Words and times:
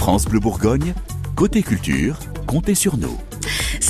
France 0.00 0.24
Bleu 0.24 0.40
Bourgogne, 0.40 0.94
côté 1.36 1.62
culture, 1.62 2.18
comptez 2.46 2.74
sur 2.74 2.96
nous. 2.96 3.18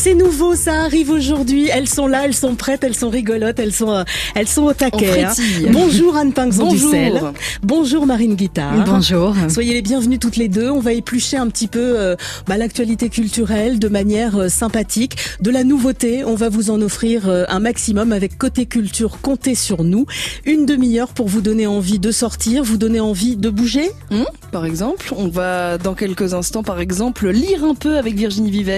C'est 0.03 0.15
nouveau, 0.15 0.55
ça 0.55 0.85
arrive 0.85 1.11
aujourd'hui. 1.11 1.69
Elles 1.71 1.87
sont 1.87 2.07
là, 2.07 2.23
elles 2.25 2.33
sont 2.33 2.55
prêtes, 2.55 2.83
elles 2.85 2.97
sont 2.97 3.11
rigolotes, 3.11 3.59
elles 3.59 3.75
sont, 3.75 3.91
euh, 3.91 4.03
elles 4.35 4.49
sont 4.49 4.63
au 4.63 4.73
taquet. 4.73 5.25
hein. 5.25 5.35
Bonjour 5.73 6.17
Anne 6.17 6.33
Pinxon 6.33 6.69
Bonjour. 6.69 7.33
Bonjour 7.63 8.07
Marine 8.07 8.35
Guitard. 8.35 8.83
Bonjour. 8.87 9.37
Soyez 9.51 9.75
les 9.75 9.83
bienvenus 9.83 10.19
toutes 10.19 10.37
les 10.37 10.49
deux. 10.49 10.71
On 10.71 10.81
va 10.81 10.95
éplucher 10.95 11.37
un 11.37 11.49
petit 11.49 11.69
peu 11.69 12.01
euh, 12.01 12.17
bah, 12.47 12.57
l'actualité 12.57 13.11
culturelle 13.11 13.79
de 13.79 13.89
manière 13.89 14.37
euh, 14.39 14.49
sympathique, 14.49 15.17
de 15.43 15.51
la 15.51 15.65
nouveauté. 15.65 16.25
On 16.25 16.35
va 16.35 16.49
vous 16.49 16.71
en 16.71 16.81
offrir 16.81 17.29
un 17.29 17.61
maximum 17.61 18.13
avec 18.13 18.39
côté 18.39 18.65
culture. 18.65 19.19
Comptez 19.21 19.55
sur 19.55 19.85
nous. 19.85 20.07
Une 20.47 20.65
demi-heure 20.65 21.09
pour 21.09 21.29
vous 21.29 21.43
donner 21.43 21.67
envie 21.67 21.99
de 21.99 22.11
sortir, 22.11 22.65
vous 22.65 22.79
donner 22.79 23.01
envie 23.01 23.37
de 23.37 23.51
bouger. 23.51 23.91
Hum, 24.11 24.25
par 24.51 24.65
exemple, 24.65 25.13
on 25.15 25.29
va 25.29 25.77
dans 25.77 25.93
quelques 25.93 26.33
instants, 26.33 26.63
par 26.63 26.81
exemple, 26.81 27.29
lire 27.29 27.65
un 27.65 27.75
peu 27.75 27.99
avec 27.99 28.15
Virginie 28.15 28.51
Vives. 28.51 28.71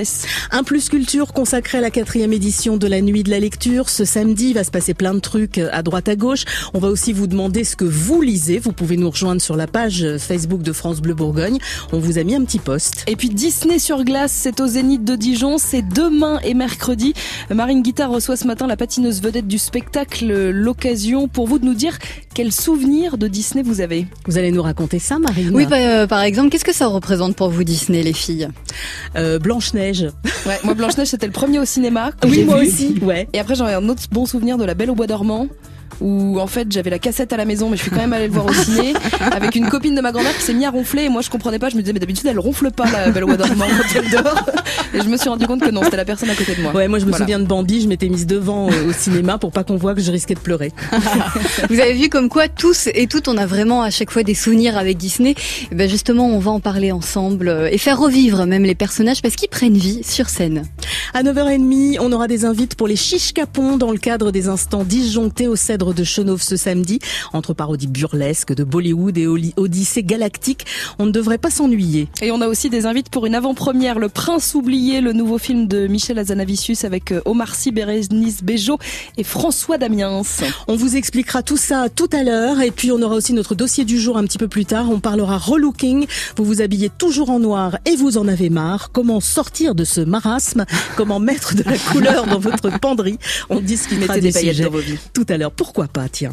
Un 0.51 0.65
plus 0.65 0.89
culture 0.89 1.12
consacré 1.21 1.79
à 1.79 1.81
la 1.83 1.91
quatrième 1.91 2.33
édition 2.33 2.79
de 2.79 2.87
la 2.87 3.03
nuit 3.03 3.23
de 3.23 3.31
la 3.31 3.39
lecture. 3.39 3.91
Ce 3.91 4.05
samedi, 4.05 4.49
il 4.49 4.55
va 4.55 4.65
se 4.65 4.71
passer 4.71 4.95
plein 4.95 5.13
de 5.13 5.19
trucs 5.19 5.59
euh, 5.59 5.69
à 5.71 5.83
droite 5.83 6.09
à 6.09 6.17
gauche. 6.17 6.45
On 6.73 6.79
va 6.79 6.89
aussi 6.89 7.13
vous 7.13 7.27
demander 7.27 7.65
ce 7.65 7.77
que 7.77 7.85
vous 7.85 8.23
lisez. 8.23 8.59
Vous 8.59 8.73
pouvez 8.73 8.97
nous 8.97 9.11
rejoindre 9.11 9.43
sur 9.43 9.55
la 9.55 9.67
page 9.67 10.03
euh, 10.03 10.19
Facebook 10.19 10.63
de 10.63 10.73
France 10.73 11.03
Bleu 11.03 11.13
Bourgogne. 11.13 11.59
On 11.93 11.99
vous 11.99 12.19
a 12.19 12.25
mis 12.25 12.35
un 12.35 12.45
petit 12.45 12.59
post. 12.59 13.05
Et 13.07 13.17
puis 13.17 13.29
Disney 13.29 13.79
sur 13.79 14.05
glace, 14.05 14.33
c'est 14.33 14.61
au 14.61 14.67
Zénith 14.67 15.05
de 15.05 15.15
Dijon, 15.15 15.59
c'est 15.59 15.83
demain 15.83 16.41
et 16.45 16.55
mercredi. 16.55 17.13
Marine 17.51 17.83
Guitard 17.83 18.11
reçoit 18.11 18.37
ce 18.37 18.47
matin 18.47 18.67
la 18.67 18.79
patineuse 18.79 19.21
vedette 19.21 19.47
du 19.47 19.59
spectacle, 19.59 20.51
l'occasion 20.51 21.29
pour 21.29 21.47
vous 21.47 21.59
de 21.59 21.67
nous 21.67 21.75
dire 21.75 21.99
quel 22.35 22.53
souvenir 22.53 23.19
de 23.19 23.29
Disney 23.29 23.63
vous 23.63 23.83
avez. 23.83 24.07
Vous 24.27 24.39
allez 24.39 24.51
nous 24.51 24.63
raconter 24.63 24.99
ça, 24.99 25.19
Marine 25.19 25.51
Oui, 25.53 25.67
bah, 25.67 25.77
euh, 25.77 26.07
par 26.07 26.23
exemple, 26.23 26.49
qu'est-ce 26.49 26.65
que 26.65 26.75
ça 26.75 26.87
représente 26.87 27.37
pour 27.37 27.51
vous 27.51 27.65
Disney, 27.65 28.03
les 28.03 28.15
filles? 28.15 28.49
Euh, 29.17 29.39
Blanche-Neige. 29.39 30.09
Ouais, 30.47 30.59
moi 30.65 30.75
Blanche-Neige 30.75 31.02
c'était 31.05 31.27
le 31.27 31.33
premier 31.33 31.59
au 31.59 31.65
cinéma. 31.65 32.11
Oui, 32.25 32.45
moi 32.45 32.59
aussi. 32.61 32.99
Ouais. 33.03 33.29
Et 33.33 33.41
après 33.41 33.55
j'en 33.55 33.69
ai 33.69 33.75
un 33.75 33.89
autre 33.89 34.03
bon 34.11 34.27
souvenir 34.27 34.59
de 34.59 34.65
La 34.65 34.75
Belle 34.75 34.91
au 34.91 34.95
Bois 34.95 35.07
dormant 35.07 35.49
où 36.01 36.39
en 36.41 36.47
fait 36.47 36.71
j'avais 36.71 36.91
la 36.91 36.99
cassette 36.99 37.33
à 37.33 37.37
la 37.37 37.45
maison 37.45 37.69
mais 37.71 37.77
je 37.77 37.83
suis 37.83 37.91
quand 37.91 37.99
même 37.99 38.13
allée 38.13 38.27
le 38.29 38.33
voir 38.33 38.47
au 38.47 38.53
ciné 38.53 38.95
avec 39.33 39.55
une 39.55 39.69
copine 39.69 39.95
de 39.95 40.01
ma 40.01 40.13
grand-mère 40.13 40.37
qui 40.37 40.43
s'est 40.43 40.55
mise 40.55 40.65
à 40.67 40.71
ronfler 40.71 41.05
et 41.05 41.09
moi 41.09 41.23
je 41.23 41.31
comprenais 41.31 41.59
pas 41.59 41.69
je 41.69 41.77
me 41.77 41.81
disais 41.83 41.93
mais 41.93 42.01
d'habitude 42.01 42.27
elle 42.27 42.39
ronfle 42.39 42.71
pas 42.71 42.91
la 42.91 43.11
Belle 43.11 43.25
dormant 43.37 43.67
quand 43.67 43.99
elle 43.99 44.11
dort 44.11 44.47
et 44.95 45.01
je 45.01 45.09
me 45.09 45.17
suis 45.17 45.29
rendu 45.29 45.47
compte 45.47 45.61
que 45.61 45.71
non 45.71 45.83
c'était 45.85 45.97
la 45.97 46.05
personne 46.05 46.31
à 46.31 46.35
côté 46.35 46.55
de 46.55 46.63
moi 46.63 46.73
Ouais, 46.75 46.89
moi 46.89 46.99
je 46.99 47.05
me 47.05 47.11
Voilà. 47.11 47.25
souviens 47.25 47.39
de 47.39 47.45
Bambi, 47.45 47.83
je 47.83 47.89
m'étais 47.89 48.09
mise 48.09 48.27
devant 48.27 48.71
euh, 48.71 48.89
au 48.89 48.93
cinéma 48.93 49.37
pour 49.39 49.53
pas 49.53 49.63
qu'on 49.65 49.77
voit 49.77 49.95
que 49.95 50.01
je 50.01 50.11
risquais 50.11 50.35
de 50.35 50.41
pleurer. 50.41 50.73
Vous 51.71 51.79
avez 51.81 51.93
vu 51.95 52.09
comme 52.09 52.29
quoi 52.29 52.49
tous 52.49 52.89
et 52.95 53.07
toutes, 53.07 53.29
on 53.29 53.37
a 53.37 53.47
vraiment 53.47 53.83
à 53.83 53.91
chaque 53.91 54.11
fois 54.11 54.23
des 54.23 54.35
souvenirs 54.35 54.77
avec 54.79 54.97
Disney. 54.97 55.35
Et 55.71 55.75
ben 55.75 55.89
justement, 55.89 56.27
on 56.29 56.39
va 56.39 56.51
en 56.51 56.61
parler 56.61 56.93
ensemble 56.93 57.49
euh, 57.49 57.69
et 57.71 57.79
faire 57.79 57.99
revivre 57.99 58.47
même 58.47 58.65
les 58.65 58.75
personnages 58.75 59.21
parce 59.23 59.37
qu'ils 59.37 59.49
prennent 59.51 59.77
vie 59.77 60.03
sur 60.05 60.29
scène. 60.29 60.65
À 61.15 61.23
9h30, 61.23 61.99
on 62.01 62.13
aura 62.13 62.27
des 62.29 62.45
invites 62.45 62.75
pour 62.75 62.89
les 62.89 62.97
chiches 62.97 63.33
capons 63.33 63.77
dans 63.77 63.91
le 63.93 63.99
cadre 63.99 64.31
des 64.31 64.49
instants 64.49 64.85
disjonctés 64.85 65.49
au 65.49 65.57
Cèdre 65.57 65.82
de 65.91 66.05
Chenauve 66.05 66.43
ce 66.43 66.57
samedi. 66.57 67.01
Entre 67.33 67.53
parodies 67.53 67.89
burlesques 67.89 68.55
de 68.55 68.63
Bollywood 68.63 69.19
et 69.19 69.27
Odyssée 69.57 70.05
galactique, 70.05 70.65
on 70.99 71.07
ne 71.07 71.11
devrait 71.11 71.39
pas 71.39 71.51
s'ennuyer. 71.51 72.09
Et 72.21 72.31
on 72.31 72.41
a 72.41 72.47
aussi 72.47 72.71
des 72.71 72.87
invites 72.87 73.11
pour 73.11 73.27
une 73.27 73.35
avant-première, 73.35 73.99
Le 73.99 74.09
Prince 74.09 74.55
oublié, 74.55 75.01
le 75.01 75.13
nouveau 75.13 75.39
film 75.39 75.67
de 75.67 75.89
Michel 75.89 76.19
Azanavicius 76.19 76.85
avec 76.85 77.11
euh, 77.13 77.21
Omar 77.25 77.55
Sy, 77.55 77.73
Bérénice 77.73 78.43
Bejo 78.45 78.79
et 79.17 79.25
François 79.25 79.79
Damiens. 79.79 80.23
On 80.69 80.77
vous 80.77 80.97
expliquera 80.97 81.43
tout 81.43 81.57
ça 81.57 81.89
tout 81.89 82.09
à 82.13 82.23
l'heure 82.23 82.61
et 82.61 82.71
puis 82.71 82.93
on 82.93 83.03
aura 83.03 83.17
aussi 83.17 83.33
notre 83.33 83.55
dossier 83.55 83.85
du 83.85 83.99
jour 83.99 84.17
un 84.17 84.25
petit 84.25 84.39
peu 84.39 84.49
plus 84.49 84.65
tard. 84.65 84.91
On 84.91 85.01
parlera 85.01 85.39
relooking. 85.39 86.07
Vous 86.37 86.45
vous 86.45 86.61
habillez 86.61 86.91
toujours 86.91 87.31
en 87.31 87.41
noir 87.41 87.79
et 87.85 87.97
vous 87.97 88.19
en 88.19 88.29
avez 88.29 88.51
marre. 88.51 88.91
Comment 88.93 89.21
sortir 89.21 89.75
de 89.75 89.85
ce 89.85 90.01
marasme? 90.01 90.65
Comment 90.97 91.19
mettre 91.19 91.55
de 91.55 91.63
la 91.63 91.79
couleur 91.79 92.27
dans 92.27 92.39
votre 92.39 92.79
penderie? 92.79 93.19
On 93.51 93.61
discutera 93.61 94.15
des 94.15 94.21
des 94.21 94.33
sujets 94.33 94.65
dans 94.65 94.71
vos 94.71 94.79
vies. 94.79 94.99
tout 95.15 95.27
à 95.29 95.37
l'heure. 95.37 95.51
Pourquoi 95.51 95.72
pas 95.73 96.09
Tiens. 96.09 96.33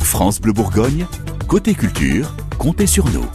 France 0.00 0.40
Bleu 0.40 0.52
Bourgogne, 0.52 1.06
côté 1.46 1.74
culture, 1.74 2.34
comptez 2.58 2.86
sur 2.86 3.06
nous. 3.10 3.26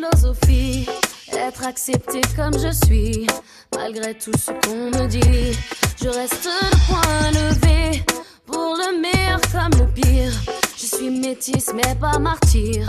Philosophie, 0.00 0.86
être 1.32 1.66
accepté 1.66 2.20
comme 2.36 2.54
je 2.54 2.72
suis, 2.86 3.26
malgré 3.76 4.14
tout 4.14 4.32
ce 4.36 4.50
qu'on 4.50 4.86
me 4.86 5.06
dit. 5.06 5.58
Je 6.02 6.08
reste 6.08 6.44
le 6.46 6.76
point 6.86 7.30
levé, 7.32 8.02
pour 8.46 8.76
le 8.76 9.00
meilleur 9.00 9.40
comme 9.52 9.78
le 9.78 9.86
pire. 9.92 10.32
Je 10.76 10.86
suis 10.86 11.10
métisse 11.10 11.72
mais 11.74 11.94
pas 11.96 12.18
martyr, 12.18 12.86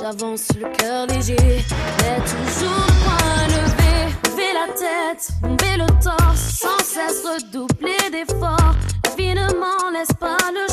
j'avance 0.00 0.48
le 0.58 0.68
cœur 0.76 1.06
léger, 1.06 1.36
mais 1.36 2.16
toujours 2.24 2.86
le 2.86 3.04
point 3.04 3.46
levé. 3.48 4.14
Lever 4.24 4.52
la 4.54 4.72
tête, 4.72 5.28
bomber 5.42 5.76
le 5.76 5.86
torse, 6.02 6.58
sans 6.60 6.78
cesse 6.78 7.22
redoubler 7.24 8.10
d'efforts. 8.10 8.74
La 9.04 9.10
vie 9.16 9.34
ne 9.34 9.46
m'en 9.54 9.90
laisse 9.92 10.12
pas 10.18 10.38
le 10.52 10.65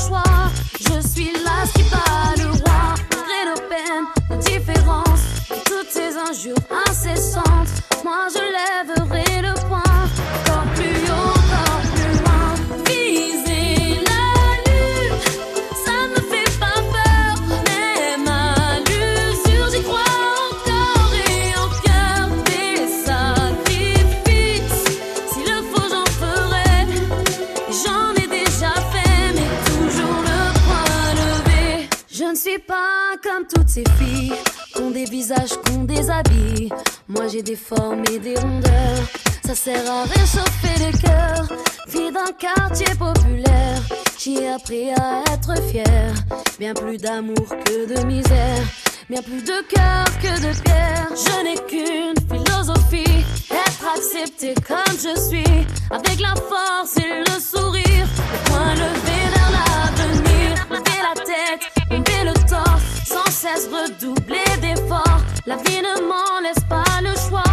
visages, 35.24 35.58
qu'on 35.66 35.86
des 35.86 36.10
habits. 36.10 36.70
Moi 37.08 37.28
j'ai 37.30 37.42
des 37.42 37.56
formes 37.56 38.04
et 38.12 38.20
des 38.20 38.36
rondeurs, 38.36 39.06
ça 39.46 39.56
sert 39.56 39.90
à 39.90 40.04
réchauffer 40.04 40.76
les 40.80 40.98
cœurs. 41.00 41.48
Fille 41.88 42.12
d'un 42.12 42.34
quartier 42.38 42.94
populaire, 42.96 43.82
j'ai 44.20 44.50
appris 44.50 44.90
à 44.92 45.24
être 45.34 45.56
fière. 45.70 46.14
Bien 46.60 46.74
plus 46.74 46.98
d'amour 46.98 47.48
que 47.66 47.78
de 47.94 48.06
misère, 48.06 48.66
bien 49.10 49.22
plus 49.22 49.44
de 49.44 49.60
cœur 49.74 50.06
que 50.22 50.34
de 50.46 50.52
pierre. 50.62 51.08
Je 51.26 51.36
n'ai 51.46 51.58
qu'une 51.70 52.20
philosophie, 52.30 53.24
être 53.50 53.86
accepté 53.96 54.54
comme 54.68 54.98
je 54.98 55.18
suis, 55.30 55.66
avec 55.90 56.20
la 56.20 56.36
force 56.36 56.98
et 56.98 57.20
le 57.28 57.40
sourire, 57.40 58.08
le 58.34 58.50
point 58.50 58.74
levé 58.74 59.20
vers 59.36 59.52
l'avenir. 59.58 60.68
Lever 60.70 61.02
la 61.08 61.16
tête, 61.22 61.62
bomber 61.90 62.24
le 62.26 62.34
torse, 62.50 62.84
sans 63.06 63.32
cesse 63.32 63.70
redoubler 63.72 64.58
d'efforts. 64.62 65.13
La 65.46 65.58
vie 65.58 65.82
ne 65.82 66.08
m'en 66.08 66.40
laisse 66.42 66.64
pas 66.70 67.02
le 67.02 67.14
choix. 67.28 67.53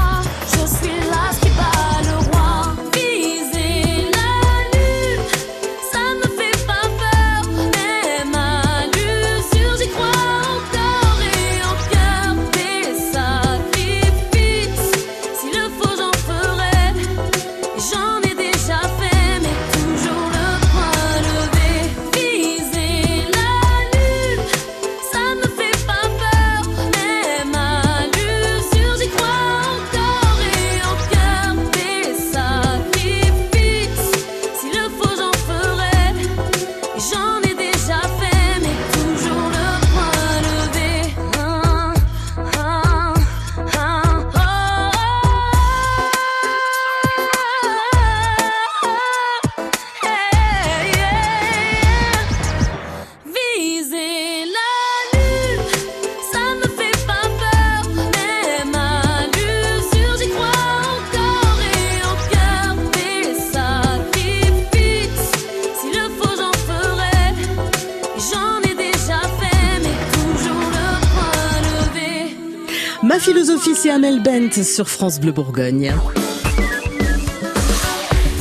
Bent 74.31 74.62
sur 74.62 74.88
France 74.88 75.19
Bleu 75.19 75.32
Bourgogne. 75.32 75.93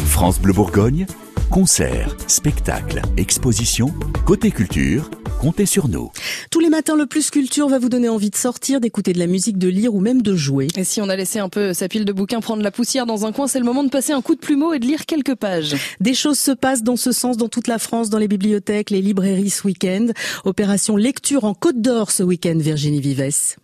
France 0.05 0.39
Bleu 0.39 0.53
Bourgogne, 0.53 1.07
concerts, 1.49 2.15
spectacles, 2.27 3.01
expositions, 3.17 3.91
côté 4.23 4.51
culture, 4.51 5.09
comptez 5.41 5.65
sur 5.65 5.87
nous. 5.87 6.11
Tous 6.51 6.59
les 6.59 6.69
matins, 6.69 6.95
le 6.95 7.07
Plus 7.07 7.31
Culture 7.31 7.67
va 7.69 7.79
vous 7.79 7.89
donner 7.89 8.07
envie 8.07 8.29
de 8.29 8.35
sortir, 8.35 8.79
d'écouter 8.79 9.13
de 9.13 9.17
la 9.17 9.25
musique, 9.25 9.57
de 9.57 9.67
lire 9.67 9.95
ou 9.95 9.99
même 9.99 10.21
de 10.21 10.35
jouer. 10.35 10.67
Et 10.77 10.83
si 10.83 11.01
on 11.01 11.09
a 11.09 11.15
laissé 11.15 11.39
un 11.39 11.49
peu 11.49 11.73
sa 11.73 11.87
pile 11.87 12.05
de 12.05 12.13
bouquins 12.13 12.39
prendre 12.39 12.61
la 12.61 12.69
poussière 12.69 13.07
dans 13.07 13.25
un 13.25 13.31
coin, 13.31 13.47
c'est 13.47 13.57
le 13.57 13.65
moment 13.65 13.83
de 13.83 13.89
passer 13.89 14.13
un 14.13 14.21
coup 14.21 14.35
de 14.35 14.41
plumeau 14.41 14.73
et 14.73 14.79
de 14.79 14.85
lire 14.85 15.07
quelques 15.07 15.33
pages. 15.33 15.75
Des 15.99 16.13
choses 16.13 16.37
se 16.37 16.51
passent 16.51 16.83
dans 16.83 16.97
ce 16.97 17.11
sens 17.11 17.35
dans 17.35 17.49
toute 17.49 17.67
la 17.67 17.79
France, 17.79 18.11
dans 18.11 18.19
les 18.19 18.27
bibliothèques, 18.27 18.91
les 18.91 19.01
librairies 19.01 19.49
ce 19.49 19.65
week-end. 19.65 20.05
Opération 20.45 20.95
lecture 20.97 21.45
en 21.45 21.55
Côte 21.55 21.81
d'Or 21.81 22.11
ce 22.11 22.21
week-end, 22.21 22.57
Virginie 22.59 23.01
Vives. 23.01 23.55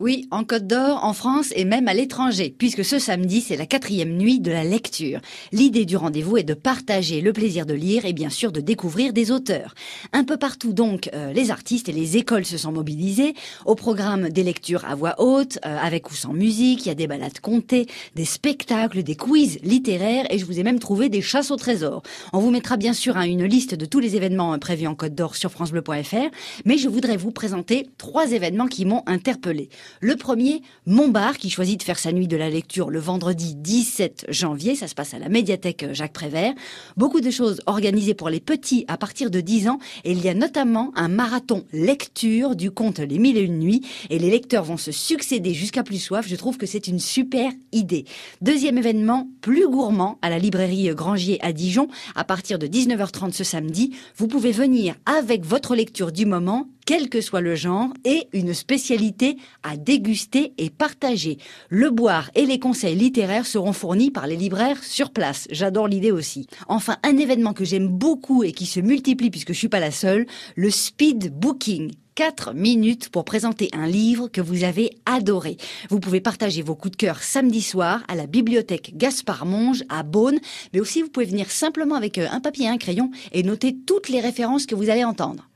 Oui, 0.00 0.26
en 0.32 0.42
Côte 0.42 0.66
d'Or, 0.66 1.04
en 1.04 1.12
France 1.12 1.52
et 1.54 1.64
même 1.64 1.86
à 1.86 1.94
l'étranger, 1.94 2.52
puisque 2.58 2.84
ce 2.84 2.98
samedi, 2.98 3.40
c'est 3.40 3.56
la 3.56 3.64
quatrième 3.64 4.16
nuit 4.16 4.40
de 4.40 4.50
la 4.50 4.64
lecture. 4.64 5.20
L'idée 5.52 5.84
du 5.84 5.96
rendez-vous 5.96 6.36
est 6.36 6.42
de 6.42 6.52
partager 6.52 7.20
le 7.20 7.32
plaisir 7.32 7.64
de 7.64 7.74
lire 7.74 8.04
et 8.04 8.12
bien 8.12 8.28
sûr 8.28 8.50
de 8.50 8.60
découvrir 8.60 9.12
des 9.12 9.30
auteurs. 9.30 9.72
Un 10.12 10.24
peu 10.24 10.36
partout 10.36 10.72
donc, 10.72 11.10
euh, 11.14 11.32
les 11.32 11.52
artistes 11.52 11.88
et 11.88 11.92
les 11.92 12.16
écoles 12.16 12.44
se 12.44 12.58
sont 12.58 12.72
mobilisés. 12.72 13.34
Au 13.66 13.76
programme 13.76 14.30
des 14.30 14.42
lectures 14.42 14.84
à 14.84 14.96
voix 14.96 15.14
haute, 15.18 15.60
euh, 15.64 15.78
avec 15.80 16.10
ou 16.10 16.14
sans 16.16 16.32
musique, 16.32 16.86
il 16.86 16.88
y 16.88 16.92
a 16.92 16.96
des 16.96 17.06
balades 17.06 17.38
comptées, 17.38 17.86
des 18.16 18.24
spectacles, 18.24 19.04
des 19.04 19.14
quiz 19.14 19.60
littéraires 19.62 20.26
et 20.28 20.38
je 20.38 20.44
vous 20.44 20.58
ai 20.58 20.64
même 20.64 20.80
trouvé 20.80 21.08
des 21.08 21.22
chasses 21.22 21.52
au 21.52 21.56
trésor. 21.56 22.02
On 22.32 22.40
vous 22.40 22.50
mettra 22.50 22.76
bien 22.76 22.94
sûr 22.94 23.16
hein, 23.16 23.22
une 23.22 23.44
liste 23.44 23.76
de 23.76 23.86
tous 23.86 24.00
les 24.00 24.16
événements 24.16 24.54
euh, 24.54 24.58
prévus 24.58 24.88
en 24.88 24.96
Côte 24.96 25.14
d'Or 25.14 25.36
sur 25.36 25.52
francebleu.fr, 25.52 26.34
mais 26.64 26.78
je 26.78 26.88
voudrais 26.88 27.16
vous 27.16 27.30
présenter 27.30 27.86
trois 27.96 28.32
événements 28.32 28.66
qui 28.66 28.86
m'ont 28.86 29.04
interpellé. 29.06 29.68
Le 30.00 30.16
premier, 30.16 30.62
Montbar, 30.86 31.38
qui 31.38 31.50
choisit 31.50 31.78
de 31.78 31.84
faire 31.84 31.98
sa 31.98 32.12
nuit 32.12 32.28
de 32.28 32.36
la 32.36 32.50
lecture 32.50 32.90
le 32.90 32.98
vendredi 32.98 33.54
17 33.54 34.26
janvier. 34.28 34.74
Ça 34.74 34.88
se 34.88 34.94
passe 34.94 35.14
à 35.14 35.18
la 35.18 35.28
médiathèque 35.28 35.86
Jacques 35.92 36.12
Prévert. 36.12 36.52
Beaucoup 36.96 37.20
de 37.20 37.30
choses 37.30 37.60
organisées 37.66 38.14
pour 38.14 38.28
les 38.28 38.40
petits 38.40 38.84
à 38.88 38.96
partir 38.96 39.30
de 39.30 39.40
10 39.40 39.68
ans. 39.68 39.78
Et 40.04 40.12
il 40.12 40.22
y 40.22 40.28
a 40.28 40.34
notamment 40.34 40.92
un 40.96 41.08
marathon 41.08 41.64
lecture 41.72 42.56
du 42.56 42.70
conte 42.70 42.98
Les 42.98 43.18
Mille 43.18 43.36
et 43.36 43.42
Une 43.42 43.58
Nuits. 43.58 43.82
Et 44.10 44.18
les 44.18 44.30
lecteurs 44.30 44.64
vont 44.64 44.76
se 44.76 44.92
succéder 44.92 45.54
jusqu'à 45.54 45.82
plus 45.82 45.98
soif. 45.98 46.26
Je 46.28 46.36
trouve 46.36 46.58
que 46.58 46.66
c'est 46.66 46.86
une 46.86 46.98
super 46.98 47.50
idée. 47.72 48.04
Deuxième 48.40 48.78
événement, 48.78 49.28
plus 49.40 49.68
gourmand, 49.68 50.18
à 50.22 50.30
la 50.30 50.38
librairie 50.38 50.88
Grangier 50.94 51.38
à 51.44 51.52
Dijon. 51.52 51.88
À 52.14 52.24
partir 52.24 52.58
de 52.58 52.66
19h30 52.66 53.32
ce 53.32 53.44
samedi, 53.44 53.94
vous 54.16 54.28
pouvez 54.28 54.52
venir 54.52 54.94
avec 55.06 55.44
votre 55.44 55.74
lecture 55.74 56.12
du 56.12 56.26
moment 56.26 56.68
quel 56.84 57.08
que 57.08 57.20
soit 57.20 57.40
le 57.40 57.54
genre, 57.54 57.88
et 58.04 58.28
une 58.32 58.54
spécialité 58.54 59.36
à 59.62 59.76
déguster 59.76 60.52
et 60.58 60.70
partager. 60.70 61.38
Le 61.68 61.90
boire 61.90 62.30
et 62.34 62.46
les 62.46 62.58
conseils 62.58 62.96
littéraires 62.96 63.46
seront 63.46 63.72
fournis 63.72 64.10
par 64.10 64.26
les 64.26 64.36
libraires 64.36 64.82
sur 64.82 65.10
place. 65.10 65.46
J'adore 65.50 65.88
l'idée 65.88 66.12
aussi. 66.12 66.46
Enfin, 66.68 66.96
un 67.02 67.16
événement 67.16 67.52
que 67.52 67.64
j'aime 67.64 67.88
beaucoup 67.88 68.44
et 68.44 68.52
qui 68.52 68.66
se 68.66 68.80
multiplie 68.80 69.30
puisque 69.30 69.52
je 69.52 69.58
suis 69.58 69.68
pas 69.68 69.80
la 69.80 69.90
seule, 69.90 70.26
le 70.56 70.70
speed 70.70 71.32
booking. 71.32 71.92
4 72.14 72.54
minutes 72.54 73.08
pour 73.08 73.24
présenter 73.24 73.68
un 73.72 73.86
livre 73.86 74.28
que 74.28 74.40
vous 74.40 74.62
avez 74.62 74.90
adoré. 75.04 75.56
Vous 75.90 75.98
pouvez 75.98 76.20
partager 76.20 76.62
vos 76.62 76.76
coups 76.76 76.92
de 76.92 76.96
cœur 76.96 77.22
samedi 77.22 77.60
soir 77.60 78.04
à 78.06 78.14
la 78.14 78.26
bibliothèque 78.26 78.92
Gaspard 78.96 79.46
Monge 79.46 79.82
à 79.88 80.04
Beaune, 80.04 80.38
mais 80.72 80.80
aussi 80.80 81.02
vous 81.02 81.08
pouvez 81.08 81.26
venir 81.26 81.50
simplement 81.50 81.96
avec 81.96 82.18
euh, 82.18 82.28
un 82.30 82.40
papier 82.40 82.66
et 82.66 82.68
un 82.68 82.78
crayon 82.78 83.10
et 83.32 83.42
noter 83.42 83.76
toutes 83.84 84.08
les 84.08 84.20
références 84.20 84.66
que 84.66 84.76
vous 84.76 84.90
allez 84.90 85.04
entendre. 85.04 85.48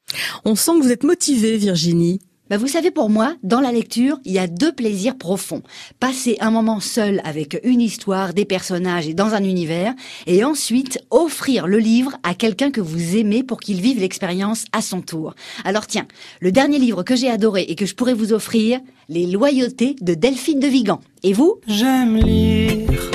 On 0.44 0.54
sent 0.54 0.72
que 0.78 0.82
vous 0.82 0.92
êtes 0.92 1.04
motivée, 1.04 1.56
Virginie. 1.56 2.20
Bah 2.50 2.56
vous 2.56 2.66
savez, 2.66 2.90
pour 2.90 3.10
moi, 3.10 3.34
dans 3.42 3.60
la 3.60 3.72
lecture, 3.72 4.18
il 4.24 4.32
y 4.32 4.38
a 4.38 4.46
deux 4.46 4.72
plaisirs 4.72 5.18
profonds. 5.18 5.62
Passer 6.00 6.38
un 6.40 6.50
moment 6.50 6.80
seul 6.80 7.20
avec 7.24 7.60
une 7.62 7.82
histoire, 7.82 8.32
des 8.32 8.46
personnages 8.46 9.06
et 9.06 9.12
dans 9.12 9.34
un 9.34 9.44
univers, 9.44 9.92
et 10.26 10.44
ensuite 10.44 10.98
offrir 11.10 11.66
le 11.66 11.76
livre 11.76 12.16
à 12.22 12.34
quelqu'un 12.34 12.70
que 12.70 12.80
vous 12.80 13.16
aimez 13.16 13.42
pour 13.42 13.60
qu'il 13.60 13.82
vive 13.82 14.00
l'expérience 14.00 14.64
à 14.72 14.80
son 14.80 15.02
tour. 15.02 15.34
Alors 15.66 15.86
tiens, 15.86 16.06
le 16.40 16.50
dernier 16.50 16.78
livre 16.78 17.02
que 17.02 17.16
j'ai 17.16 17.28
adoré 17.28 17.66
et 17.68 17.74
que 17.74 17.84
je 17.84 17.94
pourrais 17.94 18.14
vous 18.14 18.32
offrir, 18.32 18.80
Les 19.10 19.26
Loyautés 19.26 19.94
de 20.00 20.14
Delphine 20.14 20.60
de 20.60 20.68
Vigan. 20.68 21.00
Et 21.22 21.34
vous? 21.34 21.60
J'aime 21.66 22.16
lire 22.16 23.10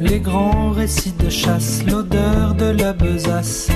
les 0.00 0.20
grands 0.20 0.70
récits 0.70 1.14
de 1.18 1.30
chasse, 1.30 1.82
l'odeur 1.86 2.54
de 2.54 2.66
la 2.66 2.92
besace, 2.92 3.68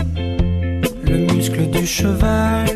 le 1.09 1.19
muscle 1.19 1.69
du 1.71 1.87
cheval, 1.87 2.69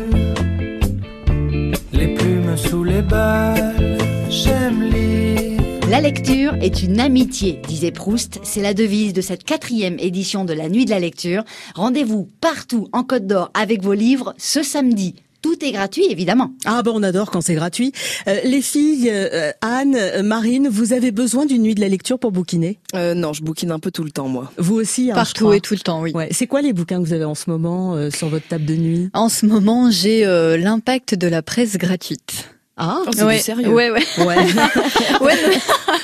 les 1.91 2.13
plumes 2.15 2.57
sous 2.57 2.83
les 2.83 3.01
balles. 3.01 3.97
J'aime 4.29 4.81
lire. 4.81 5.61
La 5.89 6.01
lecture 6.01 6.55
est 6.55 6.81
une 6.81 6.99
amitié, 6.99 7.59
disait 7.67 7.91
Proust. 7.91 8.39
C'est 8.43 8.61
la 8.61 8.73
devise 8.73 9.13
de 9.13 9.21
cette 9.21 9.43
quatrième 9.43 9.99
édition 9.99 10.45
de 10.45 10.53
la 10.53 10.69
Nuit 10.69 10.85
de 10.85 10.89
la 10.89 10.99
lecture. 10.99 11.43
Rendez-vous 11.75 12.27
partout 12.41 12.87
en 12.93 13.03
Côte 13.03 13.27
d'Or 13.27 13.51
avec 13.53 13.83
vos 13.83 13.93
livres 13.93 14.33
ce 14.37 14.63
samedi. 14.63 15.15
Tout 15.43 15.63
est 15.63 15.73
gratuit, 15.73 16.05
évidemment. 16.09 16.53
Ah 16.63 16.81
bon, 16.83 16.93
on 16.95 17.03
adore 17.03 17.29
quand 17.29 17.41
c'est 17.41 17.53
gratuit. 17.53 17.91
Euh, 18.27 18.39
les 18.45 18.61
filles, 18.61 19.09
euh, 19.11 19.51
Anne, 19.61 19.95
euh, 19.95 20.23
Marine, 20.23 20.69
vous 20.71 20.93
avez 20.93 21.11
besoin 21.11 21.45
d'une 21.45 21.61
nuit 21.61 21.75
de 21.75 21.81
la 21.81 21.89
lecture 21.89 22.17
pour 22.17 22.31
bouquiner? 22.31 22.79
Euh, 22.95 23.13
non, 23.13 23.33
je 23.33 23.43
bouquine 23.43 23.69
un 23.71 23.79
peu 23.79 23.91
tout 23.91 24.05
le 24.05 24.11
temps, 24.11 24.29
moi. 24.29 24.51
Vous 24.57 24.75
aussi 24.75 25.11
hein, 25.11 25.15
Partout 25.15 25.51
et 25.51 25.59
tout 25.59 25.73
le 25.73 25.81
temps, 25.81 26.01
oui. 26.01 26.13
Ouais. 26.13 26.29
C'est 26.31 26.47
quoi 26.47 26.61
les 26.61 26.71
bouquins 26.71 27.03
que 27.03 27.07
vous 27.07 27.13
avez 27.13 27.25
en 27.25 27.35
ce 27.35 27.49
moment 27.49 27.93
euh, 27.93 28.09
sur 28.09 28.29
votre 28.29 28.47
table 28.47 28.63
de 28.63 28.75
nuit? 28.75 29.09
En 29.13 29.27
ce 29.27 29.45
moment, 29.45 29.91
j'ai 29.91 30.25
euh, 30.25 30.55
l'impact 30.55 31.13
de 31.13 31.27
la 31.27 31.41
presse 31.41 31.77
gratuite. 31.77 32.52
Ah, 32.75 33.01
Oh, 33.05 33.09
c'est 33.15 33.23
ouais. 33.23 33.37
sérieux. 33.37 33.67
Ouais, 33.69 33.91
ouais. 33.91 34.01
ouais. 34.17 34.25
ouais 35.21 35.35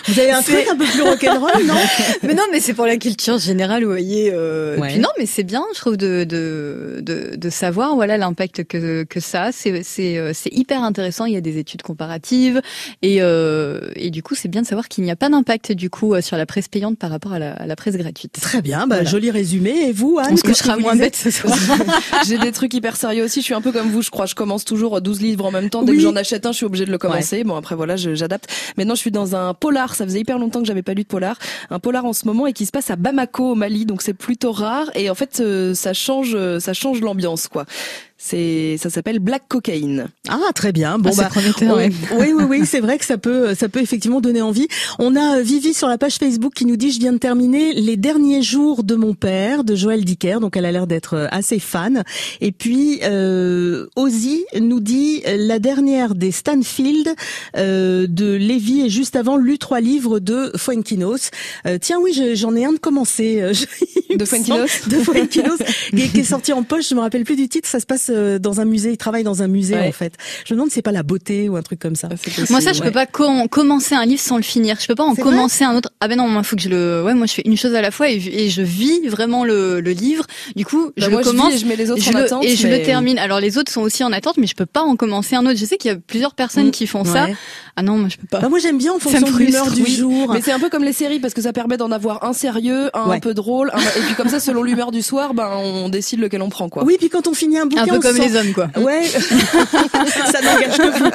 vous 0.07 0.19
avez 0.19 0.31
un 0.31 0.41
truc 0.41 0.67
un 0.71 0.75
peu 0.75 0.85
plus 0.85 1.01
rock'n'roll, 1.01 1.65
non 1.65 1.73
mais 2.23 2.33
non, 2.35 2.43
mais 2.51 2.59
c'est 2.59 2.73
pour 2.75 2.85
la 2.85 2.97
culture 2.97 3.39
générale, 3.39 3.83
vous 3.83 3.89
voyez. 3.89 4.31
Euh, 4.33 4.77
Ouais. 4.77 4.89
puis 4.89 4.99
non, 4.99 5.09
mais 5.17 5.25
c'est 5.25 5.43
bien, 5.43 5.63
je 5.73 5.79
trouve, 5.79 5.97
de 5.97 6.23
de 6.25 6.99
de, 7.01 7.35
de 7.35 7.49
savoir, 7.49 7.95
voilà, 7.95 8.17
l'impact 8.17 8.65
que 8.65 9.03
que 9.03 9.19
ça. 9.19 9.45
a. 9.45 9.51
C'est 9.51 9.81
c'est 9.83 10.17
euh, 10.17 10.31
c'est 10.33 10.53
hyper 10.53 10.83
intéressant. 10.83 11.25
Il 11.25 11.33
y 11.33 11.37
a 11.37 11.41
des 11.41 11.57
études 11.57 11.81
comparatives 11.81 12.61
et 13.01 13.17
euh, 13.21 13.81
et 13.95 14.11
du 14.11 14.21
coup, 14.21 14.35
c'est 14.35 14.47
bien 14.47 14.61
de 14.61 14.67
savoir 14.67 14.87
qu'il 14.89 15.03
n'y 15.03 15.11
a 15.11 15.15
pas 15.15 15.29
d'impact 15.29 15.71
du 15.71 15.89
coup 15.89 16.13
euh, 16.13 16.21
sur 16.21 16.37
la 16.37 16.45
presse 16.45 16.67
payante 16.67 16.97
par 16.99 17.09
rapport 17.09 17.33
à 17.33 17.39
la, 17.39 17.53
à 17.53 17.65
la 17.65 17.75
presse 17.75 17.95
gratuite. 17.97 18.33
Très 18.39 18.61
bien, 18.61 18.81
bah, 18.87 18.97
Voilà. 18.97 19.09
joli 19.09 19.31
résumé. 19.31 19.87
Et 19.89 19.91
vous, 19.91 20.17
Anne 20.19 20.27
On 20.33 20.37
se 20.37 20.43
qu'est-ce 20.43 20.59
que 20.61 20.63
couchera 20.67 20.75
vous 20.75 20.81
moins 20.83 20.95
bête 20.95 21.15
ce 21.15 21.31
soir. 21.31 21.57
J'ai 22.27 22.37
des 22.37 22.51
trucs 22.51 22.73
hyper 22.73 22.95
sérieux 22.95 23.23
aussi. 23.23 23.39
Je 23.41 23.45
suis 23.45 23.53
un 23.55 23.61
peu 23.61 23.71
comme 23.71 23.89
vous, 23.89 24.01
je 24.03 24.11
crois. 24.11 24.27
Je 24.27 24.35
commence 24.35 24.65
toujours 24.65 25.01
12 25.01 25.21
livres 25.21 25.45
en 25.45 25.51
même 25.51 25.69
temps. 25.71 25.81
Dès 25.83 25.91
Oui. 25.93 25.97
que 25.97 26.03
j'en 26.03 26.15
achète 26.15 26.45
un, 26.45 26.51
je 26.51 26.58
suis 26.59 26.65
obligée 26.65 26.85
de 26.85 26.91
le 26.91 26.97
commencer. 26.97 27.43
Bon, 27.43 27.55
après, 27.55 27.75
voilà, 27.75 27.95
j'adapte. 27.95 28.49
Maintenant, 28.77 28.95
je 28.95 28.99
suis 28.99 29.11
dans 29.11 29.35
un 29.35 29.53
polar. 29.53 29.95
Ça 29.95 30.05
faisait 30.05 30.19
hyper 30.19 30.37
longtemps 30.37 30.61
que 30.61 30.67
j'avais 30.67 30.83
pas 30.83 30.93
lu 30.93 31.03
de 31.03 31.07
polar. 31.07 31.37
Un 31.69 31.79
polar 31.79 32.05
en 32.05 32.13
ce 32.13 32.25
moment 32.25 32.47
et 32.47 32.53
qui 32.53 32.65
se 32.65 32.71
passe 32.71 32.89
à 32.89 32.95
Bamako, 32.95 33.51
au 33.51 33.55
Mali. 33.55 33.85
Donc, 33.85 34.01
c'est 34.01 34.13
plutôt 34.13 34.51
rare. 34.51 34.89
Et 34.95 35.09
en 35.09 35.15
fait, 35.15 35.39
euh, 35.39 35.73
ça 35.73 35.93
change, 35.93 36.31
euh, 36.35 36.59
ça 36.59 36.73
change 36.73 37.01
l'ambiance, 37.01 37.47
quoi. 37.47 37.65
C'est, 38.21 38.75
ça 38.77 38.89
s'appelle 38.89 39.19
Black 39.19 39.43
Cocaine. 39.47 40.09
Ah, 40.27 40.37
très 40.53 40.73
bien. 40.73 40.99
Bon, 40.99 41.09
Ah, 41.13 41.21
bah, 41.23 41.29
on- 41.61 41.75
oui, 42.19 42.33
oui, 42.35 42.43
oui, 42.49 42.61
c'est 42.65 42.81
vrai 42.81 42.97
que 42.97 43.05
ça 43.05 43.17
peut, 43.17 43.55
ça 43.55 43.69
peut 43.69 43.79
effectivement 43.79 44.19
donner 44.19 44.41
envie. 44.41 44.67
On 44.99 45.15
a 45.15 45.37
euh, 45.37 45.41
Vivi 45.41 45.73
sur 45.73 45.87
la 45.87 45.97
page 45.97 46.15
Facebook 46.17 46.53
qui 46.53 46.65
nous 46.65 46.75
dit 46.75 46.91
je 46.91 46.99
viens 46.99 47.13
de 47.13 47.17
terminer 47.17 47.71
les 47.73 47.95
derniers 47.95 48.41
jours 48.41 48.83
de 48.83 48.95
mon 48.95 49.13
père, 49.13 49.63
de 49.63 49.73
Joël 49.73 50.03
Dicker, 50.03 50.39
donc 50.41 50.57
elle 50.57 50.65
a 50.65 50.71
l'air 50.73 50.85
d'être 50.85 51.13
euh, 51.13 51.27
assez 51.31 51.59
fan. 51.59 52.03
Et 52.41 52.51
puis 52.51 52.99
euh, 53.03 53.85
Ozzy 53.95 54.43
nous 54.59 54.81
dit 54.81 55.21
euh, 55.25 55.35
la 55.37 55.59
dernière 55.59 56.13
des 56.13 56.31
Stanfield 56.31 57.07
euh, 57.55 58.05
de 58.07 58.33
Lévy 58.33 58.81
et 58.81 58.89
juste 58.89 59.15
avant 59.15 59.37
lu 59.37 59.57
trois 59.57 59.79
livres 59.79 60.19
de 60.19 60.51
Fuenquinos. 60.57 61.31
Euh, 61.65 61.77
tiens, 61.79 61.99
oui, 62.03 62.11
je- 62.13 62.35
j'en 62.35 62.53
ai 62.55 62.65
un 62.65 62.73
de 62.73 62.79
il 64.09 64.17
De 64.17 64.25
Fuenquinos 64.25 64.87
De 64.87 64.95
Fuenquinos, 64.97 65.57
qui, 65.91 66.01
est- 66.01 66.07
qui 66.09 66.19
est 66.19 66.23
sorti 66.25 66.51
en 66.51 66.63
poche. 66.63 66.89
Je 66.89 66.95
me 66.95 66.99
rappelle 66.99 67.23
plus 67.23 67.37
du 67.37 67.47
titre. 67.47 67.67
Ça 67.69 67.79
se 67.79 67.85
passe 67.85 68.08
euh, 68.09 68.39
dans 68.39 68.59
un 68.61 68.65
musée. 68.65 68.91
Il 68.91 68.97
travaille 68.97 69.23
dans 69.23 69.41
un 69.43 69.47
musée 69.47 69.75
Ouais. 69.75 69.87
en 69.87 69.91
fait. 69.91 70.13
Je 70.45 70.53
me 70.53 70.57
demande 70.57 70.69
si 70.69 70.75
c'est 70.75 70.81
pas 70.81 70.91
la 70.91 71.03
beauté 71.03 71.49
ou 71.49 71.55
un 71.55 71.61
truc 71.61 71.79
comme 71.79 71.95
ça. 71.95 72.07
Possible, 72.09 72.47
Moi 72.49 72.61
ça 72.61 72.73
je 72.73 72.79
ouais. 72.79 72.85
peux 72.87 72.91
pas 72.91 73.05
com- 73.05 73.47
commencer 73.49 73.95
un 73.95 74.05
livre 74.05 74.21
sans 74.21 74.37
le 74.37 74.43
finir. 74.43 74.77
Je 74.79 74.87
peux 74.87 74.95
pas 74.95 75.03
en 75.03 75.15
commencer 75.15 75.63
un 75.63 75.75
autre. 75.75 75.89
Ah 75.99 76.07
ben 76.07 76.17
non, 76.17 76.27
moi 76.27 76.43
faut 76.43 76.55
que 76.55 76.61
je 76.61 76.69
le 76.69 77.03
ouais, 77.05 77.13
moi 77.13 77.25
je 77.27 77.33
fais 77.33 77.43
une 77.45 77.57
chose 77.57 77.75
à 77.75 77.81
la 77.81 77.91
fois 77.91 78.09
et, 78.09 78.15
et 78.15 78.49
je 78.49 78.61
vis 78.61 79.07
vraiment 79.07 79.43
le, 79.45 79.79
le 79.81 79.91
livre. 79.91 80.25
Du 80.55 80.65
coup, 80.65 80.87
Bah, 80.97 81.05
je 81.05 81.09
moi, 81.09 81.19
le 81.21 81.25
je 81.25 81.29
vis 81.31 81.37
commence 81.37 81.53
et 81.53 81.57
je 81.57 81.65
mets 81.65 81.75
les 81.75 81.91
autres 81.91 82.01
je 82.01 82.09
en 82.09 82.17
le- 82.17 82.23
attente, 82.25 82.43
et 82.43 82.55
je 82.55 82.67
mais- 82.67 82.79
le 82.79 82.85
termine. 82.85 83.17
Alors 83.19 83.39
les 83.39 83.57
autres 83.57 83.71
sont 83.71 83.81
aussi 83.81 84.03
en 84.03 84.11
attente 84.11 84.37
mais 84.37 84.47
je 84.47 84.55
peux 84.55 84.65
pas 84.65 84.81
en 84.81 84.95
commencer 84.95 85.35
un 85.35 85.45
autre. 85.45 85.57
Je 85.57 85.65
sais 85.65 85.77
qu'il 85.77 85.91
y 85.91 85.93
a 85.93 85.97
plusieurs 85.97 86.33
personnes 86.35 86.67
Mm. 86.67 86.71
qui 86.71 86.87
font 86.87 87.05
ça. 87.05 87.27
Ah 87.75 87.81
non, 87.81 87.97
moi 87.97 88.09
je 88.09 88.17
peux 88.17 88.27
pas. 88.27 88.39
Bah, 88.39 88.49
moi 88.49 88.59
j'aime 88.59 88.77
bien 88.77 88.91
en 88.93 88.99
Ça 88.99 89.09
fonction 89.09 89.31
de 89.31 89.37
l'humeur 89.37 89.71
du 89.71 89.83
oui. 89.83 89.95
jour. 89.95 90.33
Mais 90.33 90.41
c'est 90.41 90.51
un 90.51 90.59
peu 90.59 90.69
comme 90.69 90.83
les 90.83 90.93
séries 90.93 91.19
parce 91.19 91.33
que 91.33 91.41
ça 91.41 91.53
permet 91.53 91.77
d'en 91.77 91.91
avoir 91.91 92.23
un 92.25 92.33
sérieux, 92.33 92.89
un, 92.93 93.07
Ouais. 93.09 93.17
un 93.17 93.19
peu 93.19 93.33
drôle, 93.33 93.71
un- 93.73 93.79
et 93.79 94.01
puis 94.05 94.15
comme 94.15 94.27
ça, 94.29 94.39
selon 94.39 94.63
l'humeur 94.63 94.91
du 94.91 95.01
soir, 95.01 95.33
ben 95.33 95.49
on 95.55 95.89
décide 95.89 96.19
lequel 96.19 96.41
on 96.41 96.49
prend 96.49 96.67
quoi. 96.69 96.83
Oui, 96.83 96.97
puis 96.99 97.09
quand 97.09 97.27
on 97.27 97.33
finit 97.33 97.57
un 97.57 97.65
bouquin, 97.65 97.83
Un 97.83 97.98
peu 98.01 98.07
comme 98.13 98.17
les 98.17 98.35
hommes, 98.35 98.53
quoi. 98.53 98.67
Ouais, 98.77 99.03
ça 100.31 100.41
n'engage 100.41 100.77
que 100.77 100.99
vous. 100.99 101.09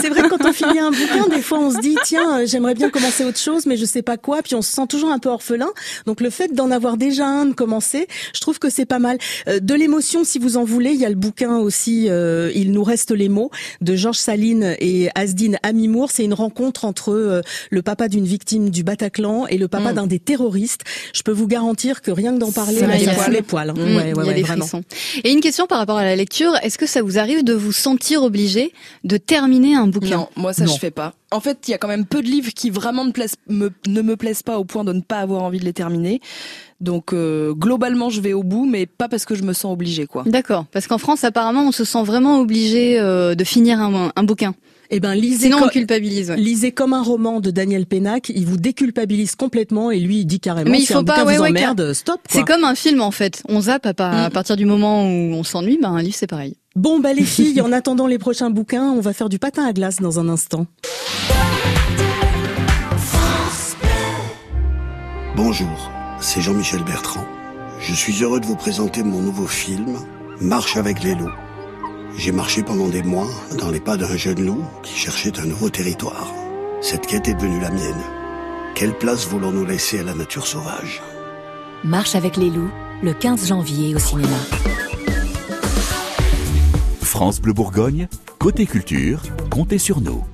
C'est 0.00 0.08
vrai 0.08 0.22
que 0.22 0.28
quand 0.28 0.44
on 0.48 0.52
finit 0.52 0.78
un 0.78 0.90
bouquin, 0.90 1.28
des 1.28 1.42
fois 1.42 1.58
on 1.58 1.70
se 1.70 1.78
dit 1.78 1.96
tiens, 2.04 2.40
euh, 2.40 2.46
j'aimerais 2.46 2.74
bien 2.74 2.90
commencer 2.90 3.24
autre 3.24 3.38
chose, 3.38 3.66
mais 3.66 3.76
je 3.76 3.84
sais 3.84 4.02
pas 4.02 4.16
quoi. 4.16 4.42
Puis 4.42 4.54
on 4.54 4.62
se 4.62 4.72
sent 4.72 4.86
toujours 4.88 5.10
un 5.10 5.18
peu 5.18 5.28
orphelin. 5.28 5.68
Donc 6.06 6.20
le 6.20 6.30
fait 6.30 6.52
d'en 6.54 6.70
avoir 6.70 6.96
déjà 6.96 7.26
un 7.26 7.46
de 7.46 7.54
commencer, 7.54 8.06
je 8.34 8.40
trouve 8.40 8.58
que 8.58 8.70
c'est 8.70 8.86
pas 8.86 8.98
mal. 8.98 9.18
Euh, 9.48 9.60
De 9.60 9.74
l'émotion, 9.74 10.24
si 10.24 10.38
vous 10.38 10.56
en 10.56 10.64
voulez, 10.64 10.90
il 10.90 11.00
y 11.00 11.04
a 11.04 11.08
le 11.08 11.14
bouquin 11.14 11.56
aussi. 11.58 12.06
euh, 12.08 12.50
Il 12.54 12.72
nous 12.72 12.84
reste 12.84 13.10
les 13.10 13.28
mots 13.28 13.50
de 13.80 13.96
Georges 13.96 14.18
Saline 14.18 14.76
et 14.80 15.08
Asdine 15.14 15.58
Amimour. 15.62 16.10
C'est 16.10 16.24
une 16.24 16.34
rencontre 16.34 16.84
entre 16.84 17.12
euh, 17.12 17.42
le 17.70 17.82
papa 17.82 18.08
d'une 18.08 18.24
victime 18.26 18.70
du 18.70 18.82
Bataclan 18.84 19.46
et 19.46 19.58
le 19.58 19.68
papa 19.68 19.92
Mm. 19.92 19.94
d'un 19.94 20.06
des 20.06 20.18
terroristes. 20.18 20.80
Je 21.14 21.22
peux 21.22 21.32
vous 21.32 21.46
garantir 21.46 22.02
que 22.02 22.10
rien 22.10 22.34
que 22.34 22.38
d'en 22.38 22.50
parler, 22.50 22.80
Ça 22.80 22.86
ça 22.88 22.96
les 22.96 23.04
fout 23.06 23.14
poils. 23.14 23.32
les 23.32 23.42
poils. 23.42 23.70
hein. 23.70 23.74
Mm, 23.76 23.78
Ouais, 23.78 23.94
ouais, 23.96 24.02
il 24.04 24.16
y 24.16 24.20
a 24.20 24.24
ouais, 24.24 24.34
des 24.34 24.42
vraiment. 24.42 24.62
frissons. 24.66 24.82
Et 25.22 25.30
une 25.32 25.40
question 25.40 25.66
par 25.66 25.78
rapport 25.78 25.96
à 25.98 26.04
la 26.04 26.16
lecture, 26.16 26.25
est-ce 26.62 26.78
que 26.78 26.86
ça 26.86 27.02
vous 27.02 27.18
arrive 27.18 27.44
de 27.44 27.52
vous 27.54 27.72
sentir 27.72 28.22
obligé 28.22 28.72
de 29.04 29.16
terminer 29.16 29.74
un 29.74 29.86
bouquin? 29.86 30.16
Non, 30.16 30.28
moi 30.36 30.52
ça 30.52 30.64
Non. 30.64 30.72
je 30.74 30.78
fais 30.78 30.90
pas. 30.90 31.14
En 31.30 31.40
fait, 31.40 31.66
il 31.66 31.72
y 31.72 31.74
a 31.74 31.78
quand 31.78 31.88
même 31.88 32.06
peu 32.06 32.22
de 32.22 32.26
livres 32.28 32.52
qui 32.54 32.70
vraiment 32.70 33.04
me 33.04 33.10
plaisent, 33.12 33.36
me- 33.48 33.70
ne 33.86 34.00
me 34.02 34.16
plaisent 34.16 34.42
pas 34.42 34.58
au 34.58 34.64
point 34.64 34.84
de 34.84 34.92
ne 34.92 35.00
pas 35.00 35.18
avoir 35.18 35.42
envie 35.42 35.58
de 35.58 35.64
les 35.64 35.72
terminer. 35.72 36.20
Donc 36.80 37.12
euh, 37.12 37.52
globalement, 37.54 38.10
je 38.10 38.20
vais 38.20 38.32
au 38.32 38.42
bout, 38.42 38.66
mais 38.66 38.86
pas 38.86 39.08
parce 39.08 39.24
que 39.24 39.34
je 39.34 39.42
me 39.42 39.52
sens 39.52 39.72
obligée, 39.72 40.06
quoi. 40.06 40.22
D'accord, 40.26 40.66
parce 40.72 40.86
qu'en 40.86 40.98
France, 40.98 41.24
apparemment, 41.24 41.62
on 41.66 41.72
se 41.72 41.84
sent 41.84 42.02
vraiment 42.04 42.38
obligé 42.40 43.00
euh, 43.00 43.34
de 43.34 43.44
finir 43.44 43.80
un, 43.80 44.12
un 44.14 44.22
bouquin. 44.24 44.54
Eh 44.90 45.00
ben, 45.00 45.14
lisez 45.14 45.46
Sinon, 45.46 45.58
co- 45.58 45.64
on 45.66 45.68
culpabilise. 45.68 46.30
ouais. 46.30 46.36
Lisez 46.36 46.70
comme 46.72 46.92
un 46.92 47.02
roman 47.02 47.40
de 47.40 47.50
Daniel 47.50 47.86
Pénac, 47.86 48.28
il 48.34 48.46
vous 48.46 48.56
déculpabilise 48.56 49.34
complètement 49.34 49.90
et 49.90 49.98
lui 49.98 50.18
il 50.20 50.24
dit 50.26 50.38
carrément 50.40 50.70
Mais 50.70 50.78
il 50.80 50.86
faut 50.86 50.98
un 50.98 51.04
pas, 51.04 51.24
ouais, 51.24 51.36
vous 51.36 51.42
ouais, 51.42 51.48
emmerde, 51.50 51.92
stop 51.92 52.20
quoi. 52.30 52.40
C'est 52.40 52.44
comme 52.46 52.64
un 52.64 52.74
film 52.74 53.00
en 53.00 53.10
fait. 53.10 53.42
On 53.48 53.60
zappe 53.62 53.86
à, 53.86 53.94
par- 53.94 54.14
à 54.14 54.28
Mm. 54.28 54.32
partir 54.32 54.56
du 54.56 54.64
moment 54.64 55.04
où 55.04 55.32
on 55.34 55.42
s'ennuie, 55.44 55.78
ben 55.82 55.90
un 55.92 56.02
livre 56.02 56.14
c'est 56.16 56.26
pareil. 56.28 56.56
Bon 56.76 57.00
bah 57.00 57.12
les 57.12 57.24
filles, 57.24 57.60
en 57.60 57.72
attendant 57.72 58.06
les 58.06 58.18
prochains 58.18 58.50
bouquins, 58.50 58.90
on 58.96 59.00
va 59.00 59.12
faire 59.12 59.28
du 59.28 59.38
patin 59.38 59.64
à 59.66 59.72
glace 59.72 59.96
dans 60.00 60.20
un 60.20 60.28
instant. 60.28 60.66
Bonjour, 65.36 65.90
c'est 66.20 66.40
Jean-Michel 66.40 66.82
Bertrand. 66.84 67.24
Je 67.80 67.92
suis 67.92 68.22
heureux 68.22 68.40
de 68.40 68.46
vous 68.46 68.56
présenter 68.56 69.02
mon 69.02 69.20
nouveau 69.20 69.46
film, 69.46 69.98
Marche 70.40 70.76
avec 70.76 71.02
les 71.02 71.14
loups. 71.14 71.30
J'ai 72.18 72.32
marché 72.32 72.62
pendant 72.62 72.88
des 72.88 73.02
mois 73.02 73.28
dans 73.58 73.70
les 73.70 73.80
pas 73.80 73.96
d'un 73.96 74.16
jeune 74.16 74.44
loup 74.44 74.64
qui 74.82 74.94
cherchait 74.94 75.38
un 75.38 75.44
nouveau 75.44 75.68
territoire. 75.68 76.32
Cette 76.80 77.06
quête 77.06 77.28
est 77.28 77.34
devenue 77.34 77.60
la 77.60 77.70
mienne. 77.70 78.02
Quelle 78.74 78.96
place 78.96 79.26
voulons-nous 79.26 79.66
laisser 79.66 79.98
à 79.98 80.02
la 80.02 80.14
nature 80.14 80.46
sauvage? 80.46 81.02
Marche 81.84 82.14
avec 82.14 82.36
les 82.36 82.48
loups, 82.48 82.70
le 83.02 83.12
15 83.12 83.48
janvier 83.48 83.94
au 83.94 83.98
cinéma. 83.98 84.36
France 87.02 87.40
Bleu 87.40 87.52
Bourgogne, 87.52 88.08
côté 88.38 88.66
culture, 88.66 89.20
comptez 89.50 89.78
sur 89.78 90.00
nous. 90.00 90.24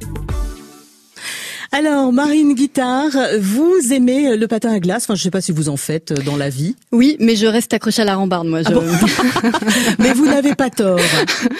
Alors 1.75 2.13
Marine 2.13 2.53
Guitare, 2.55 3.13
vous 3.41 3.73
aimez 3.93 4.37
le 4.37 4.47
patin 4.47 4.73
à 4.73 4.79
glace, 4.79 5.05
enfin 5.05 5.15
je 5.15 5.23
sais 5.23 5.31
pas 5.31 5.41
si 5.41 5.53
vous 5.53 5.71
en 5.71 5.79
faites 5.79 6.13
dans 6.25 6.37
la 6.37 6.51
vie, 6.51 6.77
Oui, 6.93 7.17
mais 7.19 7.35
je 7.35 7.47
reste 7.47 7.73
accroché 7.73 8.03
à 8.03 8.05
la 8.05 8.15
rambarde 8.17 8.47
moi. 8.47 8.61
Ah 8.65 8.69
je- 8.69 8.75
bon? 8.75 8.83
Mais 9.99 10.13
vous 10.13 10.27
n'avez 10.27 10.55
pas 10.55 10.69
tort. 10.69 10.99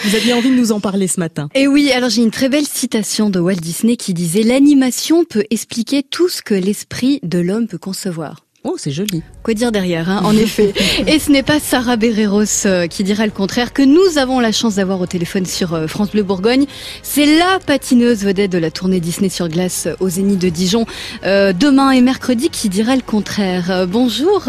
Vous 0.03 0.15
aviez 0.15 0.33
envie 0.33 0.51
de 0.51 0.55
nous 0.55 0.71
en 0.71 0.79
parler 0.79 1.07
ce 1.07 1.19
matin. 1.19 1.49
Et 1.55 1.67
oui, 1.67 1.91
alors 1.91 2.09
j'ai 2.09 2.21
une 2.21 2.29
très 2.31 2.47
belle 2.47 2.67
citation 2.67 3.31
de 3.31 3.39
Walt 3.39 3.55
Disney 3.55 3.95
qui 3.95 4.13
disait 4.13 4.43
l'animation 4.43 5.25
peut 5.25 5.45
expliquer 5.49 6.03
tout 6.03 6.29
ce 6.29 6.43
que 6.43 6.53
l'esprit 6.53 7.19
de 7.23 7.39
l'homme 7.39 7.67
peut 7.67 7.79
concevoir. 7.79 8.42
Oh 8.65 8.75
c'est 8.77 8.91
joli. 8.91 9.23
Quoi 9.43 9.53
dire 9.53 9.73
derrière, 9.73 10.09
hein, 10.09 10.21
en 10.23 10.35
effet. 10.37 10.73
Et 11.07 11.19
ce 11.19 11.31
n'est 11.31 11.43
pas 11.43 11.59
Sarah 11.59 11.97
Berreros 11.97 12.43
euh, 12.65 12.87
qui 12.87 13.03
dira 13.03 13.25
le 13.25 13.31
contraire, 13.31 13.73
que 13.73 13.81
nous 13.81 14.17
avons 14.17 14.39
la 14.39 14.53
chance 14.53 14.75
d'avoir 14.75 15.01
au 15.01 15.05
téléphone 15.05 15.45
sur 15.45 15.73
euh, 15.73 15.87
France 15.87 16.11
Bleu 16.11 16.23
Bourgogne. 16.23 16.65
C'est 17.01 17.25
la 17.25 17.59
patineuse 17.59 18.23
vedette 18.23 18.51
de 18.51 18.57
la 18.57 18.71
tournée 18.71 19.01
Disney 19.01 19.27
sur 19.29 19.49
glace 19.49 19.87
euh, 19.87 19.95
au 19.99 20.07
Zénith 20.07 20.39
de 20.39 20.47
Dijon, 20.47 20.85
euh, 21.25 21.51
demain 21.51 21.91
et 21.91 21.99
mercredi, 22.01 22.49
qui 22.49 22.69
dira 22.69 22.95
le 22.95 23.01
contraire. 23.01 23.69
Euh, 23.69 23.85
bonjour. 23.85 24.47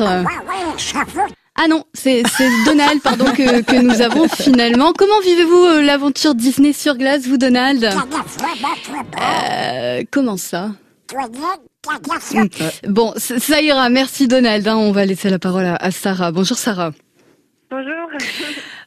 Ah 1.57 1.69
non, 1.69 1.85
c'est 1.93 2.23
c'est 2.37 2.49
Donald, 2.67 3.01
pardon, 3.03 3.27
que, 3.27 3.63
que 3.63 3.81
nous 3.81 4.01
avons 4.01 4.27
finalement. 4.43 4.93
Comment 4.93 5.21
vivez-vous 5.25 5.65
euh, 5.65 5.83
l'aventure 5.83 6.35
Disney 6.35 6.73
sur 6.73 6.97
glace, 6.97 7.27
vous, 7.27 7.37
Donald? 7.37 7.85
Euh, 9.21 10.03
Comment 10.11 10.37
ça? 10.37 10.71
Mm. 12.35 12.91
Bon, 12.91 13.13
ça 13.17 13.61
ira. 13.61 13.89
Merci 13.89 14.29
Donald. 14.29 14.67
hein. 14.67 14.77
On 14.77 14.93
va 14.93 15.05
laisser 15.05 15.31
la 15.31 15.39
parole 15.39 15.65
à, 15.79 15.91
Sarah. 15.91 16.33
Bonjour 16.33 16.57
Sarah. 16.57 16.93
Bonjour. 17.71 17.93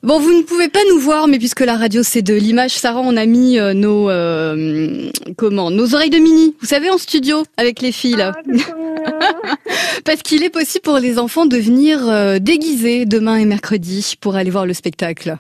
Bon, 0.04 0.20
vous 0.20 0.32
ne 0.32 0.44
pouvez 0.44 0.70
pas 0.70 0.80
nous 0.92 1.00
voir, 1.00 1.28
mais 1.28 1.40
puisque 1.40 1.62
la 1.62 1.76
radio 1.76 2.04
c'est 2.04 2.22
de 2.22 2.36
l'image, 2.36 2.70
Sarah, 2.72 3.02
on 3.02 3.18
a 3.18 3.26
mis 3.26 3.58
euh, 3.58 3.74
nos 3.74 4.12
euh, 4.12 5.10
comment 5.38 5.72
nos 5.72 5.96
oreilles 5.96 6.12
de 6.12 6.20
mini. 6.20 6.56
Vous 6.62 6.68
savez, 6.68 6.92
en 6.92 7.00
studio 7.00 7.44
avec 7.58 7.82
les 7.82 7.92
filles 7.92 8.16
là. 8.16 8.32
Ah. 8.38 9.56
Parce 10.06 10.22
qu'il 10.22 10.44
est 10.44 10.52
possible 10.52 10.84
pour 10.84 11.00
les 11.00 11.18
enfants 11.18 11.48
de 11.48 11.58
venir 11.58 12.08
euh, 12.08 12.38
déguisés 12.38 13.06
demain 13.08 13.38
et 13.38 13.46
mercredi 13.46 14.14
pour 14.22 14.36
aller 14.36 14.52
voir 14.52 14.68
le 14.68 14.74
spectacle. 14.76 15.38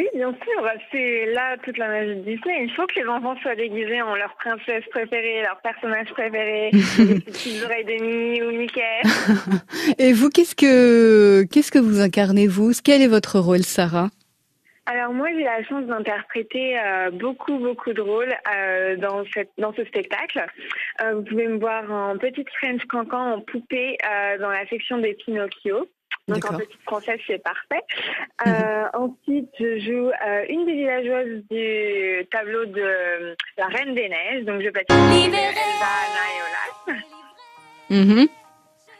Oui, 0.00 0.08
bien 0.14 0.32
sûr. 0.32 0.66
C'est 0.90 1.26
là 1.26 1.58
toute 1.62 1.76
la 1.76 1.88
magie 1.88 2.16
de 2.16 2.22
Disney. 2.22 2.64
Il 2.64 2.72
faut 2.74 2.86
que 2.86 2.98
les 2.98 3.06
enfants 3.06 3.36
soient 3.42 3.54
déguisés 3.54 4.00
en 4.00 4.14
leur 4.14 4.34
princesse 4.36 4.82
préférée, 4.90 5.42
leur 5.42 5.60
personnage 5.60 6.08
préféré, 6.12 6.70
les 6.98 7.20
petites 7.20 7.62
oreilles 7.62 7.84
de 7.84 8.02
Minnie 8.02 8.42
ou 8.42 8.50
Mickey. 8.50 8.80
Et 9.98 10.14
vous, 10.14 10.30
qu'est-ce 10.30 10.54
que 10.54 11.44
qu'est-ce 11.52 11.70
que 11.70 11.78
vous 11.78 12.00
incarnez 12.00 12.46
vous? 12.46 12.72
Quel 12.82 13.02
est 13.02 13.08
votre 13.08 13.38
rôle, 13.40 13.62
Sarah? 13.62 14.08
Alors 14.86 15.12
moi, 15.12 15.28
j'ai 15.34 15.44
la 15.44 15.62
chance 15.64 15.84
d'interpréter 15.84 16.80
euh, 16.80 17.10
beaucoup, 17.10 17.58
beaucoup 17.58 17.92
de 17.92 18.00
rôles 18.00 18.34
euh, 18.56 18.96
dans, 18.96 19.22
cette, 19.34 19.50
dans 19.58 19.74
ce 19.74 19.84
spectacle. 19.84 20.46
Euh, 21.02 21.16
vous 21.16 21.24
pouvez 21.24 21.46
me 21.46 21.58
voir 21.58 21.92
en 21.92 22.16
petite 22.16 22.48
French 22.58 22.82
cancan, 22.86 23.34
en 23.34 23.40
poupée, 23.42 23.98
dans 24.40 24.48
la 24.48 24.66
section 24.68 24.96
des 24.96 25.12
Pinocchio. 25.12 25.86
Donc 26.30 26.50
en 26.50 26.58
petite 26.58 26.82
française, 26.82 27.18
c'est 27.26 27.42
parfait. 27.42 27.82
Euh, 28.46 28.84
ensuite, 28.94 29.50
je 29.58 29.78
joue 29.80 30.10
euh, 30.10 30.44
une 30.48 30.64
des 30.66 30.74
villageoises 30.74 31.42
du 31.50 32.26
tableau 32.30 32.66
de 32.66 32.80
euh, 32.80 33.34
La 33.58 33.66
Reine 33.66 33.94
des 33.94 34.08
Neiges. 34.08 34.44
Donc 34.44 34.62
je 34.62 34.68
et 36.30 36.40
Olaf. 36.46 37.04
Mhm. 37.90 38.28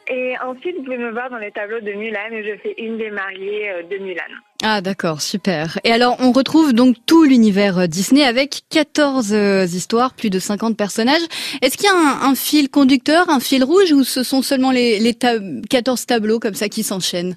Et 0.09 0.37
ensuite, 0.41 0.77
vous 0.77 0.83
pouvez 0.83 0.99
me 0.99 1.13
voir 1.13 1.31
dans 1.31 1.39
les 1.39 1.53
tableaux 1.53 1.81
de 1.81 1.93
Mulan 1.93 2.33
où 2.33 2.43
je 2.43 2.57
fais 2.63 2.75
une 2.79 2.99
des 2.99 3.11
mariées 3.11 3.85
de 3.89 3.99
Mulan. 3.99 4.25
Ah 4.63 4.83
d'accord, 4.83 5.23
super. 5.23 5.79
Et 5.85 5.91
alors 5.93 6.17
on 6.19 6.33
retrouve 6.33 6.75
donc 6.75 6.97
tout 7.07 7.25
l'univers 7.25 7.79
euh, 7.79 7.87
Disney 7.87 8.23
avec 8.25 8.63
14 8.69 9.29
euh, 9.33 9.65
histoires, 9.67 10.13
plus 10.13 10.29
de 10.29 10.39
50 10.39 10.77
personnages. 10.77 11.23
Est-ce 11.63 11.79
qu'il 11.79 11.87
y 11.87 11.89
a 11.89 11.95
un, 12.27 12.35
fil 12.35 12.69
conducteur, 12.69 13.31
un 13.31 13.41
fil 13.41 13.65
rouge 13.65 13.93
ou 13.93 14.05
ce 14.05 14.23
sont 14.23 14.43
seulement 14.43 14.71
les, 14.71 14.99
les 15.01 15.15
ta- 15.15 15.39
14 15.71 16.05
tableaux 16.05 16.39
comme 16.41 16.55
ça 16.55 16.69
qui 16.69 16.83
s'enchaînent? 16.83 17.37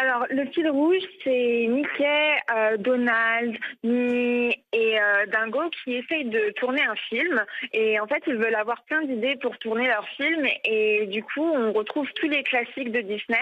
Alors, 0.00 0.26
le 0.30 0.44
fil 0.52 0.68
rouge, 0.70 1.02
c'est 1.24 1.66
Mickey, 1.68 2.36
euh, 2.56 2.76
Donald, 2.76 3.56
Minnie 3.82 4.54
et 4.72 5.00
euh, 5.00 5.26
Dingo 5.26 5.58
qui 5.82 5.94
essayent 5.94 6.26
de 6.28 6.50
tourner 6.50 6.82
un 6.82 6.94
film. 7.08 7.44
Et 7.72 7.98
en 7.98 8.06
fait, 8.06 8.22
ils 8.28 8.36
veulent 8.36 8.54
avoir 8.54 8.84
plein 8.84 9.02
d'idées 9.02 9.34
pour 9.42 9.58
tourner 9.58 9.88
leur 9.88 10.06
film. 10.10 10.46
Et 10.64 11.06
du 11.06 11.24
coup, 11.24 11.42
on 11.42 11.72
retrouve 11.72 12.06
tous 12.14 12.28
les 12.28 12.44
classiques 12.44 12.92
de 12.92 13.00
Disney, 13.00 13.40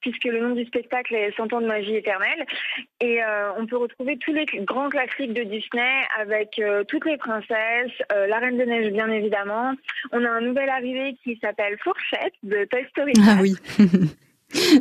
puisque 0.00 0.24
le 0.24 0.40
nom 0.40 0.54
du 0.54 0.64
spectacle 0.64 1.14
est 1.14 1.36
100 1.36 1.52
ans 1.52 1.60
de 1.60 1.66
magie 1.66 1.96
éternelle. 1.96 2.46
Et 3.02 3.22
euh, 3.22 3.52
on 3.58 3.66
peut 3.66 3.76
retrouver 3.76 4.16
tous 4.16 4.32
les 4.32 4.46
grands 4.60 4.88
classiques 4.88 5.34
de 5.34 5.42
Disney 5.42 5.92
avec 6.18 6.58
toutes 6.88 7.04
les 7.04 7.18
princesses, 7.18 7.92
la 8.10 8.38
Reine 8.38 8.56
de 8.56 8.64
Neige, 8.64 8.92
bien 8.94 9.10
évidemment. 9.10 9.74
On 10.12 10.24
a 10.24 10.30
un 10.30 10.40
nouvel 10.40 10.70
arrivé 10.70 11.16
qui 11.22 11.38
s'appelle 11.42 11.76
Fourchette 11.84 12.32
de 12.42 12.64
Toy 12.64 12.86
Story. 12.88 13.12
Ah 13.18 13.36
4. 13.36 13.42
oui. 13.42 13.56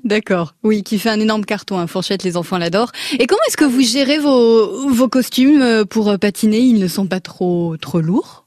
D'accord, 0.04 0.54
oui, 0.64 0.84
qui 0.84 0.98
fait 0.98 1.10
un 1.10 1.20
énorme 1.20 1.46
carton, 1.46 1.78
hein. 1.78 1.88
Fourchette, 1.88 2.24
les 2.24 2.38
enfants 2.38 2.58
l'adorent. 2.58 2.92
Et 3.20 3.28
comment 3.28 3.42
est-ce 3.48 3.58
que 3.58 3.66
vous 3.66 3.82
gérez 3.82 4.18
vos, 4.18 4.88
vos 4.88 5.10
costumes 5.10 5.62
euh, 5.62 5.84
pour 5.84 6.10
euh, 6.10 6.18
patiner? 6.18 6.60
Ils 6.60 6.80
ne 6.80 6.88
sont 6.88 7.08
pas 7.08 7.20
trop 7.20 7.76
trop 7.78 8.00
lourds? 8.00 8.46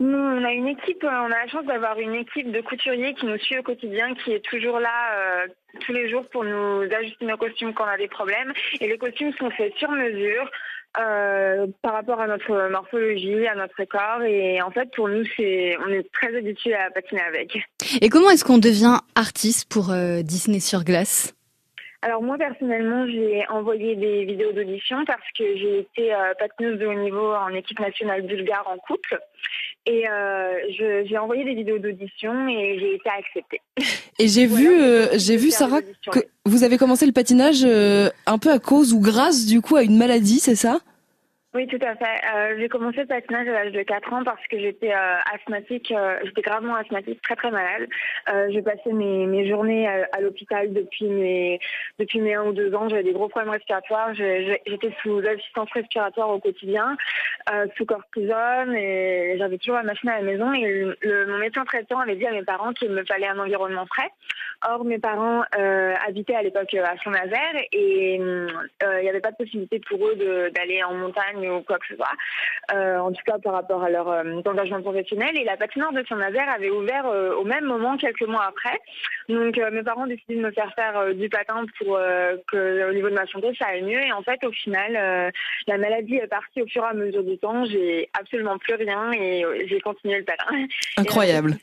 Nous, 0.00 0.18
on 0.18 0.44
a 0.44 0.52
une 0.52 0.68
équipe, 0.68 1.04
euh, 1.04 1.08
on 1.08 1.26
a 1.26 1.44
la 1.44 1.48
chance 1.48 1.64
d'avoir 1.66 1.98
une 1.98 2.14
équipe 2.14 2.50
de 2.50 2.60
couturiers 2.60 3.14
qui 3.14 3.26
nous 3.26 3.38
suit 3.38 3.58
au 3.58 3.62
quotidien, 3.62 4.14
qui 4.14 4.32
est 4.32 4.44
toujours 4.44 4.80
là 4.80 4.88
euh, 5.14 5.46
tous 5.80 5.92
les 5.92 6.10
jours 6.10 6.24
pour 6.32 6.44
nous 6.44 6.82
ajuster 6.82 7.24
nos 7.24 7.36
costumes 7.36 7.72
quand 7.72 7.84
on 7.84 7.94
a 7.94 7.98
des 7.98 8.08
problèmes. 8.08 8.52
Et 8.80 8.88
les 8.88 8.98
costumes 8.98 9.32
sont 9.38 9.50
faits 9.50 9.74
sur 9.78 9.90
mesure. 9.90 10.50
Euh, 10.98 11.66
par 11.80 11.94
rapport 11.94 12.20
à 12.20 12.26
notre 12.26 12.68
morphologie, 12.70 13.46
à 13.46 13.54
notre 13.54 13.84
corps. 13.84 14.22
Et 14.22 14.60
en 14.60 14.70
fait 14.70 14.90
pour 14.94 15.08
nous 15.08 15.24
c'est 15.36 15.76
on 15.86 15.88
est 15.88 16.10
très 16.12 16.36
habitués 16.36 16.74
à 16.74 16.90
patiner 16.90 17.22
avec. 17.22 17.58
Et 18.00 18.08
comment 18.08 18.30
est-ce 18.30 18.44
qu'on 18.44 18.58
devient 18.58 18.98
artiste 19.14 19.70
pour 19.72 19.90
euh, 19.90 20.22
Disney 20.22 20.60
sur 20.60 20.84
glace? 20.84 21.34
Alors 22.02 22.22
moi 22.22 22.36
personnellement 22.36 23.06
j'ai 23.06 23.46
envoyé 23.48 23.94
des 23.94 24.24
vidéos 24.24 24.52
d'audition 24.52 25.04
parce 25.06 25.26
que 25.38 25.56
j'ai 25.56 25.78
été 25.78 26.12
euh, 26.12 26.34
patineuse 26.38 26.78
de 26.78 26.86
haut 26.86 26.94
niveau 26.94 27.32
en 27.32 27.50
équipe 27.50 27.78
nationale 27.78 28.22
bulgare 28.22 28.66
en 28.68 28.76
couple 28.78 29.18
Et 29.86 30.08
euh, 30.08 30.52
je- 30.78 31.04
j'ai 31.08 31.18
envoyé 31.18 31.44
des 31.44 31.54
vidéos 31.54 31.78
d'audition 31.78 32.46
et 32.48 32.78
j'ai 32.78 32.94
été 32.94 33.10
acceptée. 33.18 33.60
Et 34.18 34.28
j'ai 34.28 34.46
vu, 34.46 34.68
euh, 34.80 35.08
j'ai 35.18 35.36
vu 35.36 35.50
Sarah 35.50 35.80
que 36.12 36.20
vous 36.44 36.62
avez 36.62 36.78
commencé 36.78 37.04
le 37.04 37.12
patinage 37.12 37.62
euh, 37.64 38.08
un 38.26 38.38
peu 38.38 38.50
à 38.52 38.58
cause 38.60 38.92
ou 38.92 39.00
grâce 39.00 39.44
du 39.46 39.60
coup 39.60 39.74
à 39.76 39.82
une 39.82 39.96
maladie, 39.96 40.38
c'est 40.38 40.54
ça? 40.54 40.78
Oui, 41.54 41.66
tout 41.66 41.78
à 41.82 41.94
fait. 41.96 42.20
Euh, 42.34 42.56
j'ai 42.58 42.68
commencé 42.70 43.00
le 43.00 43.06
patinage 43.06 43.46
à 43.46 43.52
l'âge 43.52 43.72
de 43.72 43.82
4 43.82 44.10
ans 44.14 44.24
parce 44.24 44.40
que 44.46 44.58
j'étais 44.58 44.90
euh, 44.94 45.16
asthmatique, 45.34 45.92
euh, 45.92 46.18
j'étais 46.24 46.40
gravement 46.40 46.76
asthmatique, 46.76 47.20
très 47.20 47.36
très 47.36 47.50
malade. 47.50 47.88
Euh, 48.32 48.48
j'ai 48.50 48.62
passé 48.62 48.90
mes, 48.90 49.26
mes 49.26 49.46
journées 49.46 49.86
à, 49.86 50.08
à 50.12 50.20
l'hôpital 50.22 50.72
depuis 50.72 51.04
mes 51.04 51.60
depuis 51.98 52.22
mes 52.22 52.34
1 52.36 52.44
ou 52.44 52.52
2 52.54 52.74
ans. 52.74 52.88
J'avais 52.88 53.02
des 53.02 53.12
gros 53.12 53.28
problèmes 53.28 53.50
respiratoires. 53.52 54.14
Je- 54.14 54.46
je- 54.46 54.70
J'étais 54.70 54.94
sous 55.02 55.18
assistance 55.18 55.68
respiratoire 55.72 56.30
au 56.30 56.38
quotidien, 56.38 56.96
euh, 57.52 57.66
sous 57.76 57.84
cortisone 57.84 58.74
et 58.74 59.36
j'avais 59.36 59.58
toujours 59.58 59.76
la 59.76 59.82
machine 59.82 60.08
à 60.08 60.16
la 60.20 60.22
maison. 60.24 60.54
Et 60.54 60.62
le, 60.66 60.96
le- 61.02 61.26
mon 61.26 61.36
médecin 61.36 61.64
traitant 61.66 61.98
avait 61.98 62.16
dit 62.16 62.26
à 62.26 62.32
mes 62.32 62.44
parents 62.44 62.72
qu'il 62.72 62.88
me 62.90 63.04
fallait 63.04 63.26
un 63.28 63.38
environnement 63.38 63.84
frais. 63.84 64.08
Or, 64.68 64.84
mes 64.84 64.98
parents 64.98 65.42
euh, 65.58 65.94
habitaient 66.06 66.34
à 66.34 66.42
l'époque 66.42 66.72
à 66.74 66.94
Saint-Nazaire 67.02 67.54
et 67.72 68.18
euh, 68.20 68.48
il 68.98 69.02
n'y 69.02 69.08
avait 69.08 69.20
pas 69.20 69.32
de 69.32 69.36
possibilité 69.36 69.80
pour 69.80 69.98
eux 70.06 70.16
d'aller 70.54 70.82
en 70.84 70.94
montagne 70.94 71.48
ou 71.50 71.62
quoi 71.62 71.78
que 71.78 71.86
ce 71.88 71.96
soit, 71.96 72.06
euh, 72.72 72.98
en 72.98 73.10
tout 73.12 73.22
cas 73.26 73.38
par 73.38 73.54
rapport 73.54 73.82
à 73.82 73.90
leur 73.90 74.08
euh, 74.08 74.40
engagement 74.44 74.82
professionnel. 74.82 75.36
Et 75.36 75.44
la 75.44 75.56
patinoire 75.56 75.92
de 75.92 76.04
Saint-Nazaire 76.08 76.48
avait 76.48 76.70
ouvert 76.70 77.06
euh, 77.06 77.34
au 77.34 77.44
même 77.44 77.64
moment, 77.64 77.96
quelques 77.96 78.26
mois 78.26 78.46
après. 78.48 78.78
Donc, 79.28 79.58
euh, 79.58 79.70
mes 79.70 79.82
parents 79.82 80.04
ont 80.04 80.06
décidé 80.06 80.36
de 80.36 80.40
me 80.40 80.50
faire 80.50 80.72
faire 80.74 80.96
euh, 80.98 81.12
du 81.12 81.28
patin 81.28 81.64
pour 81.78 81.96
euh, 81.96 82.36
que, 82.50 82.90
au 82.90 82.94
niveau 82.94 83.08
de 83.08 83.14
ma 83.14 83.26
santé, 83.26 83.52
ça 83.58 83.66
aille 83.66 83.82
mieux. 83.82 84.00
Et 84.00 84.12
en 84.12 84.22
fait, 84.22 84.42
au 84.44 84.52
final, 84.52 84.96
euh, 84.96 85.30
la 85.66 85.78
maladie 85.78 86.16
est 86.16 86.26
partie 86.26 86.62
au 86.62 86.66
fur 86.66 86.82
et 86.84 86.88
à 86.88 86.94
mesure 86.94 87.22
du 87.22 87.38
temps. 87.38 87.64
J'ai 87.64 88.08
absolument 88.18 88.58
plus 88.58 88.74
rien 88.74 89.12
et 89.12 89.44
euh, 89.44 89.64
j'ai 89.66 89.80
continué 89.80 90.18
le 90.18 90.24
patin. 90.24 90.66
Incroyable. 90.96 91.56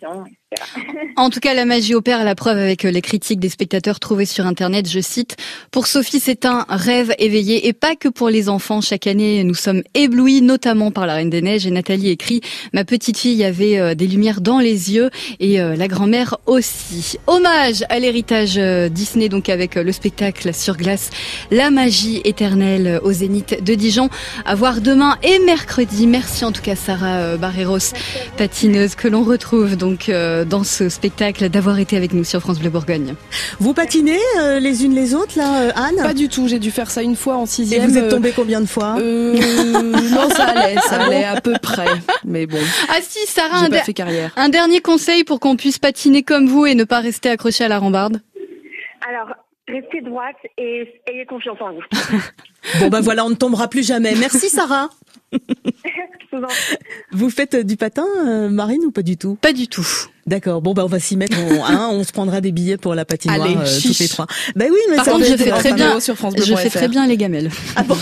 En 1.16 1.30
tout 1.30 1.40
cas, 1.40 1.54
la 1.54 1.66
magie 1.66 1.94
opère 1.94 2.24
la 2.24 2.36
preuve 2.36 2.58
avec 2.58 2.86
euh, 2.86 2.89
les 2.90 3.02
critiques 3.02 3.40
des 3.40 3.50
spectateurs 3.50 4.00
trouvées 4.00 4.26
sur 4.26 4.46
Internet. 4.46 4.90
Je 4.90 5.00
cite, 5.00 5.38
Pour 5.72 5.88
Sophie, 5.88 6.20
c'est 6.20 6.46
un 6.46 6.66
rêve 6.70 7.14
éveillé 7.20 7.68
et 7.68 7.74
pas 7.74 7.96
que 7.96 8.10
pour 8.10 8.30
les 8.30 8.50
enfants. 8.50 8.82
Chaque 8.82 9.08
année, 9.08 9.44
nous 9.44 9.54
sommes 9.54 9.84
éblouis, 9.94 10.42
notamment 10.42 10.92
par 10.92 11.06
la 11.06 11.16
Reine 11.16 11.30
des 11.30 11.42
Neiges. 11.42 11.66
Et 11.66 11.72
Nathalie 11.72 12.10
écrit, 12.10 12.42
ma 12.74 12.84
petite 12.86 13.18
fille 13.18 13.44
avait 13.44 13.80
euh, 13.80 13.96
des 13.96 14.08
lumières 14.08 14.42
dans 14.42 14.60
les 14.60 14.94
yeux 14.94 15.10
et 15.40 15.60
euh, 15.60 15.76
la 15.76 15.88
grand-mère 15.88 16.38
aussi. 16.46 17.18
Hommage 17.28 17.84
à 17.90 18.00
l'héritage 18.00 18.56
euh, 18.58 18.90
Disney, 18.90 19.30
donc 19.30 19.50
avec 19.50 19.76
le 19.76 19.92
spectacle 19.92 20.54
sur 20.54 20.78
glace, 20.78 21.10
La 21.52 21.72
magie 21.72 22.22
éternelle 22.24 23.00
au 23.04 23.12
Zénith 23.12 23.64
de 23.64 23.76
Dijon. 23.76 24.10
À 24.46 24.56
voir 24.56 24.82
demain 24.82 25.18
et 25.24 25.40
mercredi. 25.40 26.08
Merci 26.08 26.46
en 26.46 26.52
tout 26.52 26.62
cas 26.62 26.76
Sarah 26.76 27.38
Barreros, 27.38 27.94
patineuse 28.38 28.96
que 28.96 29.08
l'on 29.08 29.24
retrouve 29.24 29.76
donc 29.76 30.10
dans 30.10 30.64
ce 30.64 30.90
spectacle, 30.90 31.50
d'avoir 31.50 31.80
été 31.80 31.98
avec 31.98 32.14
nous 32.14 32.24
sur 32.24 32.40
France 32.40 32.60
Bleu 32.60 32.70
Bourgogne. 32.80 33.16
Vous 33.60 33.74
patinez 33.74 34.18
euh, 34.40 34.60
les 34.60 34.86
unes 34.86 34.96
les 34.96 35.14
autres, 35.14 35.38
là, 35.38 35.64
euh, 35.64 35.72
Anne? 35.76 35.98
Pas 35.98 36.14
du 36.14 36.30
tout, 36.30 36.48
j'ai 36.48 36.60
dû 36.60 36.72
faire 36.72 36.90
ça 36.90 37.02
une 37.04 37.16
fois 37.16 37.36
en 37.36 37.44
Et 37.44 37.48
sixième. 37.48 37.86
vous 37.90 37.98
êtes 37.98 38.06
euh, 38.06 38.10
tombé 38.10 38.32
combien 38.36 38.62
de 38.62 38.66
fois? 38.66 38.96
euh, 39.00 39.34
Non, 39.34 40.30
ça 40.30 40.46
allait, 40.46 40.76
ça 40.76 40.92
Ah 40.94 40.98
bon 41.00 41.04
allait 41.06 41.24
à 41.26 41.42
peu 41.42 41.54
près. 41.62 41.88
Mais 42.24 42.46
bon, 42.46 42.58
Ah 42.90 42.98
si, 43.02 43.20
Sarah, 43.28 43.60
j'ai 43.60 43.66
un, 43.66 43.70
pas 43.70 43.84
fait 43.84 43.94
carrière. 43.94 44.32
un 44.38 44.50
dernier 44.50 44.80
conseil 44.82 45.24
pour 45.24 45.40
qu'on 45.40 45.56
puisse 45.58 45.78
patiner 45.80 46.24
comme 46.24 46.48
vous 46.48 46.66
et 46.66 46.76
ne 46.76 46.84
pas 46.86 47.00
rester 47.00 47.30
accroché 47.30 47.64
à 47.66 47.68
la 47.68 47.80
rambarde? 47.80 48.22
Alors, 49.08 49.36
restez 49.68 50.02
droite 50.02 50.36
et 50.58 50.88
ayez 51.12 51.26
confiance 51.26 51.58
en 51.62 51.74
vous. 51.74 52.18
Bon, 52.82 52.90
ben 52.90 53.00
voilà, 53.00 53.26
on 53.26 53.30
ne 53.30 53.36
tombera 53.36 53.68
plus 53.70 53.88
jamais. 53.88 54.14
Merci, 54.20 54.50
Sarah. 54.50 54.90
Vous 57.12 57.30
faites 57.30 57.56
euh, 57.56 57.64
du 57.64 57.76
patin, 57.76 58.06
euh, 58.26 58.50
Marine, 58.50 58.82
ou 58.86 58.92
pas 58.92 59.02
du 59.02 59.18
tout? 59.18 59.36
Pas 59.36 59.54
du 59.54 59.68
tout. 59.68 59.88
D'accord. 60.28 60.62
Bon, 60.62 60.74
ben 60.74 60.84
on 60.84 60.88
va 60.88 61.00
s'y 61.00 61.18
mettre. 61.18 61.38
On, 61.40 61.64
hein, 61.66 61.90
on 61.92 62.04
se 62.04 62.12
prendra 62.12 62.40
des 62.42 62.52
billets 62.52 62.78
pour 62.78 62.94
la 62.94 63.04
patinoire 63.06 63.42
Allez, 63.42 63.56
euh, 63.58 63.66
chiche. 63.66 63.92
toutes 63.92 64.00
les 64.00 64.08
trois. 64.08 64.28
Ben 64.56 64.70
oui, 64.72 64.80
mais 64.90 64.98
Par 64.98 65.06
ça 65.06 65.12
contre, 65.12 65.26
je 65.26 65.36
fais 65.36 65.50
très 65.50 65.74
bien, 65.74 66.00
sur 66.00 66.16
France 66.16 66.36
je 66.38 66.56
fais 66.56 66.70
très 66.70 66.88
bien 66.88 67.08
les 67.08 67.18
gamelles. 67.18 67.50
Ah 67.76 67.84
bon? 67.84 67.98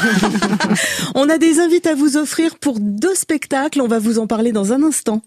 On 1.16 1.30
a 1.30 1.38
des 1.38 1.60
invités 1.60 1.90
à 1.90 1.96
vous 1.96 2.18
offrir 2.18 2.58
pour 2.60 2.80
deux 2.80 3.16
spectacles. 3.16 3.82
On 3.82 3.88
va 3.88 4.00
vous 4.00 4.20
en 4.20 4.28
parler 4.28 4.52
dans 4.52 4.74
un 4.74 4.84
instant. 4.84 5.22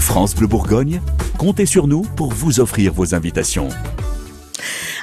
France 0.00 0.34
Bleu 0.34 0.46
Bourgogne, 0.46 1.00
comptez 1.38 1.66
sur 1.66 1.86
nous 1.86 2.02
pour 2.02 2.32
vous 2.32 2.60
offrir 2.60 2.92
vos 2.92 3.14
invitations. 3.14 3.68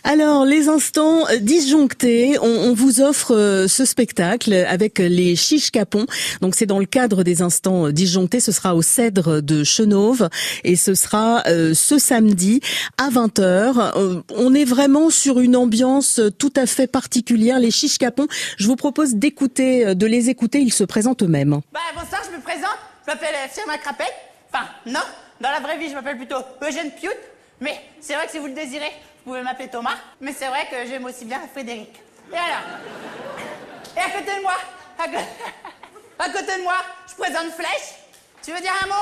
Alors, 0.04 0.46
les 0.46 0.68
instants 0.68 1.26
disjonctés, 1.40 2.38
on, 2.42 2.46
on 2.46 2.74
vous 2.74 3.02
offre 3.02 3.36
euh, 3.36 3.68
ce 3.68 3.86
spectacle 3.86 4.54
avec 4.54 5.00
les 5.00 5.36
chiches 5.36 5.72
capons. 5.72 6.06
Donc, 6.42 6.56
c'est 6.56 6.66
dans 6.66 6.80
le 6.80 6.86
cadre 6.86 7.24
des 7.24 7.42
instants 7.42 7.90
disjonctés. 7.90 8.40
Ce 8.40 8.52
sera 8.52 8.76
au 8.76 8.82
Cèdre 8.82 9.42
de 9.42 9.64
Chenauve 9.64 10.30
et 10.64 10.76
ce 10.76 10.96
sera 10.96 11.44
euh, 11.48 11.74
ce 11.74 11.98
samedi 11.98 12.62
à 12.98 13.10
20h. 13.10 13.92
Euh, 13.96 14.22
on 14.36 14.54
est 14.54 14.66
vraiment 14.66 15.10
sur 15.10 15.40
une 15.40 15.56
ambiance 15.56 16.22
tout 16.38 16.54
à 16.56 16.66
fait 16.66 16.88
particulière. 16.88 17.60
Les 17.60 17.72
chiches 17.72 17.98
capons, 17.98 18.28
je 18.58 18.68
vous 18.68 18.76
propose 18.76 19.16
d'écouter, 19.16 19.88
euh, 19.88 19.94
de 19.94 20.06
les 20.06 20.30
écouter. 20.30 20.60
Ils 20.60 20.74
se 20.74 20.84
présentent 20.84 21.24
eux-mêmes. 21.24 21.62
Bah 21.72 21.80
bonsoir, 21.94 22.22
je 22.30 22.36
me 22.36 22.42
présente. 22.42 22.78
Je 23.06 23.12
m'appelle 23.12 23.36
Firmin 23.52 23.78
Crapet. 23.78 24.04
Enfin, 24.54 24.66
non, 24.86 25.00
dans 25.40 25.50
la 25.50 25.60
vraie 25.60 25.78
vie, 25.78 25.90
je 25.90 25.94
m'appelle 25.94 26.18
plutôt 26.18 26.38
Eugène 26.62 26.92
Piout. 26.92 27.10
Mais 27.60 27.80
c'est 28.00 28.14
vrai 28.14 28.26
que 28.26 28.32
si 28.32 28.40
vous 28.40 28.48
le 28.48 28.54
désirez, 28.54 28.92
vous 29.26 29.32
pouvez 29.32 29.42
m'appeler 29.42 29.68
Thomas. 29.70 29.96
Mais 30.20 30.34
c'est 30.34 30.48
vrai 30.48 30.68
que 30.70 30.86
j'aime 30.88 31.06
aussi 31.06 31.26
bien 31.26 31.42
Frédéric. 31.52 32.00
Et 32.32 32.36
alors? 32.38 32.80
Et 33.96 34.00
à 34.00 34.10
côté 34.10 34.36
de 34.38 34.42
moi, 34.42 34.54
à, 34.98 35.08
co- 35.08 35.18
à 36.20 36.30
côté 36.30 36.58
de 36.58 36.64
moi, 36.64 36.76
je 37.10 37.16
présente 37.16 37.52
Flèche. 37.54 37.96
Tu 38.44 38.52
veux 38.52 38.60
dire 38.62 38.74
un 38.84 38.88
mot? 38.88 38.94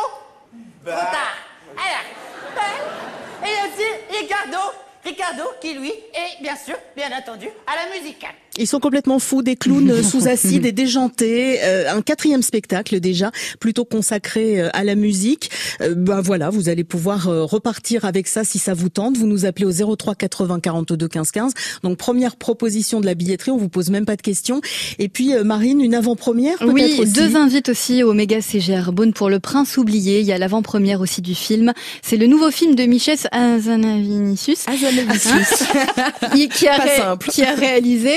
Trop 0.86 0.94
tard. 0.96 1.38
Alors, 1.78 2.58
hein? 2.58 3.46
Et 3.46 3.68
aussi 3.68 4.20
Ricardo. 4.22 4.58
Ricardo, 5.04 5.44
qui 5.62 5.74
lui 5.76 5.92
est 5.92 6.42
bien 6.42 6.56
sûr, 6.58 6.76
bien 6.96 7.10
entendu, 7.18 7.50
à 7.66 7.76
la 7.76 7.96
musique. 7.98 8.26
Ils 8.58 8.68
sont 8.68 8.80
complètement 8.80 9.20
fous, 9.20 9.42
des 9.42 9.56
clowns 9.56 10.04
sous 10.04 10.28
acide 10.28 10.66
et 10.66 10.72
déjantés. 10.74 11.60
Euh, 11.64 11.92
un 11.94 12.02
quatrième 12.02 12.42
spectacle 12.42 13.00
déjà, 13.00 13.32
plutôt 13.60 13.86
consacré 13.86 14.60
euh, 14.60 14.70
à 14.74 14.84
la 14.84 14.96
musique. 14.96 15.50
Euh, 15.82 15.94
ben 15.96 16.20
voilà, 16.22 16.50
vous 16.50 16.68
allez 16.68 16.84
pouvoir 16.84 17.28
euh, 17.30 17.44
repartir 17.46 18.06
avec 18.06 18.28
ça 18.28 18.44
si 18.44 18.60
ça 18.60 18.74
vous 18.74 18.90
tente. 18.90 19.18
Vous 19.18 19.28
nous 19.28 19.46
appelez 19.46 19.66
au 19.66 19.96
03 19.96 20.16
80 20.16 20.60
42 20.60 21.08
15 21.08 21.32
15. 21.32 21.54
Donc 21.84 21.98
première 21.98 22.36
proposition 22.36 23.00
de 23.00 23.06
la 23.06 23.14
billetterie, 23.14 23.52
on 23.52 23.58
vous 23.58 23.70
pose 23.70 23.90
même 23.92 24.06
pas 24.06 24.16
de 24.16 24.22
questions. 24.22 24.62
Et 24.98 25.10
puis 25.10 25.34
euh, 25.36 25.44
Marine, 25.44 25.80
une 25.82 25.96
avant-première 25.96 26.58
peut-être 26.58 26.74
Oui, 26.74 26.98
aussi. 27.00 27.12
deux 27.14 27.36
invites 27.36 27.70
aussi 27.70 28.04
au 28.04 28.14
méga 28.14 28.42
CGR 28.42 28.92
Beaune 28.92 29.14
pour 29.14 29.30
Le 29.30 29.40
Prince 29.40 29.78
oublié. 29.78 30.20
Il 30.22 30.26
y 30.26 30.32
a 30.34 30.38
l'avant-première 30.38 31.02
aussi 31.02 31.22
du 31.22 31.36
film. 31.36 31.72
C'est 32.02 32.18
le 32.18 32.28
nouveau 32.28 32.52
film 32.52 32.76
de 32.76 32.84
Michel 32.84 33.18
Hazanavicius. 33.32 34.66
qui, 36.34 36.50
qui 36.50 36.68
a 36.68 36.78
Pas 36.78 36.84
ré- 36.84 36.98
simple. 36.98 37.30
qui 37.30 37.44
a 37.44 37.54
réalisé 37.56 38.14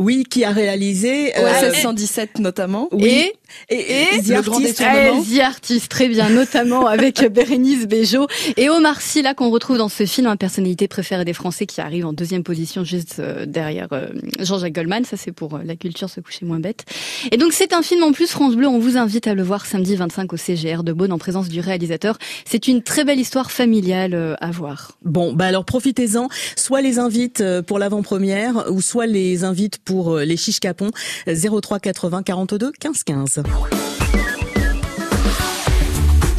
Oui, 0.00 0.24
qui 0.24 0.44
a 0.44 0.50
réalisé 0.50 1.36
euh, 1.38 1.68
OSS 1.68 1.82
117 1.82 2.38
notamment. 2.38 2.88
oui. 2.90 3.30
et, 3.68 3.74
et, 3.74 4.02
et 4.16 4.22
The 4.22 4.30
Artist. 4.32 4.80
Eh, 4.80 5.36
The 5.36 5.40
Artist, 5.40 5.88
très 5.90 6.08
bien, 6.08 6.30
notamment 6.30 6.86
avec 6.86 7.20
Bérénice 7.32 7.86
Bejo 7.86 8.26
et 8.56 8.70
Omar 8.70 9.00
Sy, 9.02 9.20
là, 9.22 9.34
qu'on 9.34 9.50
retrouve 9.50 9.76
dans 9.76 9.90
ce 9.90 10.06
film, 10.06 10.26
un 10.26 10.36
personnalité 10.36 10.88
préférée 10.88 11.24
des 11.26 11.34
Français 11.34 11.66
qui 11.66 11.80
arrive 11.82 12.06
en 12.06 12.12
deuxième 12.14 12.42
position 12.42 12.82
juste 12.82 13.16
euh, 13.18 13.44
derrière 13.46 13.88
euh, 13.92 14.06
Jean-Jacques 14.38 14.72
Goldman. 14.72 15.04
Ça, 15.04 15.16
c'est 15.18 15.32
pour 15.32 15.54
euh, 15.56 15.60
la 15.64 15.76
culture 15.76 16.08
se 16.08 16.20
coucher 16.20 16.46
moins 16.46 16.60
bête. 16.60 16.84
Et 17.30 17.36
donc, 17.36 17.52
c'est 17.52 17.72
un 17.74 17.82
film 17.82 18.02
en 18.02 18.12
plus 18.12 18.30
France 18.30 18.56
Bleu. 18.56 18.66
On 18.68 18.78
vous 18.78 18.96
invite 18.96 19.26
à 19.26 19.34
le 19.34 19.42
voir 19.42 19.66
samedi 19.66 19.96
25 19.96 20.32
au 20.32 20.36
CGR 20.38 20.82
de 20.82 20.92
Beaune 20.94 21.12
en 21.12 21.18
présence 21.18 21.48
du 21.48 21.60
réalisateur. 21.60 22.16
C'est 22.46 22.68
une 22.68 22.82
très 22.82 23.04
belle 23.04 23.20
histoire 23.20 23.50
familiale 23.50 24.14
euh, 24.14 24.34
à 24.40 24.50
voir. 24.50 24.92
Bon, 25.04 25.34
bah 25.34 25.44
alors 25.46 25.64
profitez-en. 25.66 26.28
Soit 26.56 26.80
les 26.80 26.98
invite 26.98 27.40
euh, 27.42 27.60
pour 27.60 27.78
l'avant-première, 27.78 28.64
ou 28.70 28.80
soit 28.80 29.06
les 29.06 29.44
invite 29.44 29.78
pour 29.78 29.89
euh, 29.90 30.24
les 30.24 30.36
chiches 30.36 30.60
capons. 30.60 30.90
03 31.26 31.80
80 31.80 32.22
42 32.22 32.72
15 32.72 33.02
15. 33.02 33.42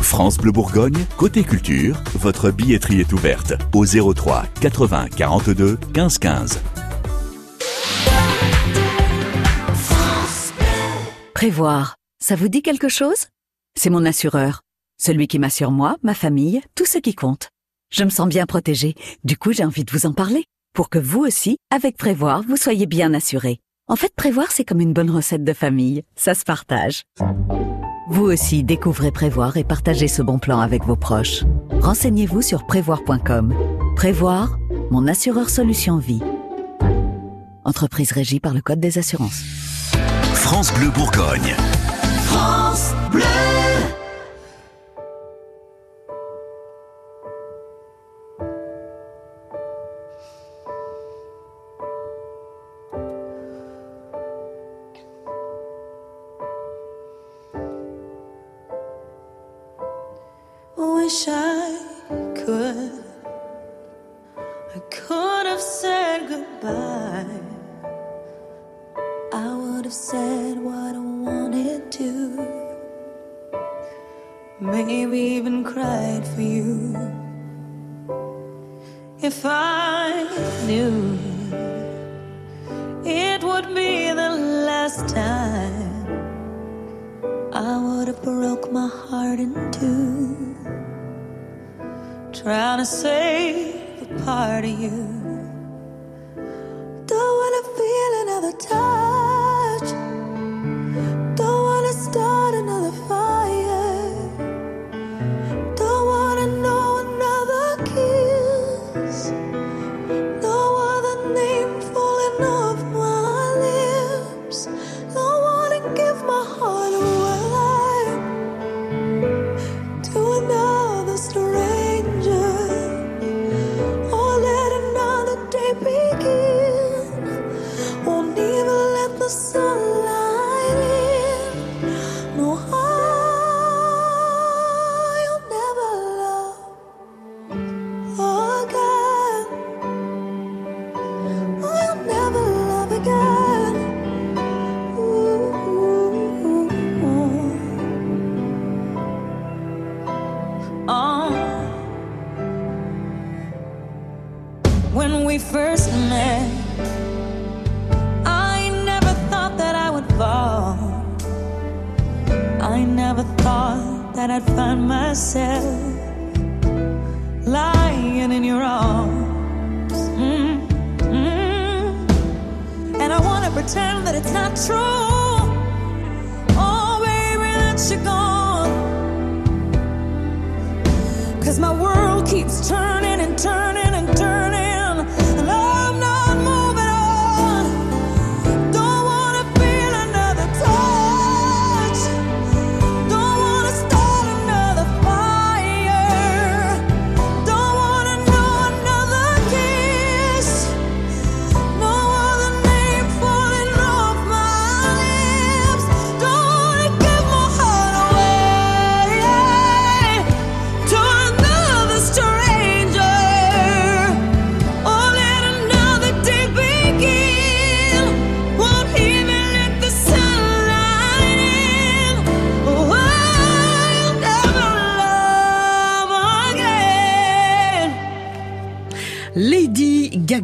France 0.02 0.38
Bleu 0.38 0.52
Bourgogne, 0.52 1.06
côté 1.18 1.44
culture, 1.44 2.02
votre 2.16 2.52
billetterie 2.52 3.00
est 3.00 3.14
ouverte 3.14 3.54
au 3.74 3.86
03 3.86 4.44
80 4.60 5.08
42 5.16 5.78
15 5.94 6.18
15. 6.18 6.60
Prévoir, 11.34 11.96
ça 12.20 12.36
vous 12.36 12.50
dit 12.50 12.62
quelque 12.62 12.90
chose? 12.90 13.28
C'est 13.76 13.90
mon 13.90 14.06
assureur. 14.06 14.62
Celui 15.00 15.28
qui 15.28 15.40
m'assure 15.40 15.72
moi, 15.72 15.98
ma 16.04 16.14
famille, 16.14 16.62
tout 16.76 16.86
ce 16.86 17.00
qui 17.00 17.16
compte. 17.16 17.50
Je 17.92 18.04
me 18.04 18.10
sens 18.10 18.28
bien 18.28 18.46
protégée. 18.46 18.96
Du 19.24 19.38
coup, 19.38 19.52
j'ai 19.52 19.66
envie 19.66 19.84
de 19.84 19.92
vous 19.92 20.06
en 20.06 20.14
parler. 20.14 20.46
Pour 20.74 20.90
que 20.90 21.00
vous 21.00 21.20
aussi, 21.20 21.58
avec 21.70 21.98
Prévoir, 21.98 22.44
vous 22.48 22.56
soyez 22.56 22.86
bien 22.86 23.14
assurés. 23.14 23.60
En 23.90 23.98
fait, 23.98 24.14
Prévoir, 24.16 24.52
c'est 24.52 24.64
comme 24.64 24.80
une 24.80 24.94
bonne 24.94 25.10
recette 25.10 25.44
de 25.44 25.54
famille. 25.54 26.04
Ça 26.16 26.34
se 26.34 26.46
partage. 26.46 27.02
Vous 28.10 28.24
aussi, 28.24 28.64
découvrez 28.64 29.12
Prévoir 29.12 29.58
et 29.58 29.66
partagez 29.66 30.08
ce 30.08 30.22
bon 30.22 30.40
plan 30.40 30.62
avec 30.62 30.86
vos 30.86 30.96
proches. 30.96 31.44
Renseignez-vous 31.82 32.42
sur 32.42 32.66
prévoir.com. 32.66 33.54
Prévoir, 33.98 34.58
mon 34.92 35.08
assureur 35.08 35.50
solution 35.50 35.98
vie. 35.98 36.22
Entreprise 37.66 38.14
régie 38.14 38.40
par 38.40 38.54
le 38.54 38.62
Code 38.62 38.80
des 38.80 38.98
assurances. 38.98 39.44
France 40.34 40.74
Bleu 40.74 40.90
Bourgogne. 40.90 41.56
France 42.24 42.94
Bleu. 43.12 43.51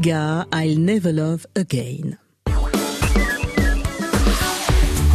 Gaga, 0.07 0.45
I'll 0.53 0.79
Never 0.79 1.11
Love 1.11 1.47
Again. 1.57 2.17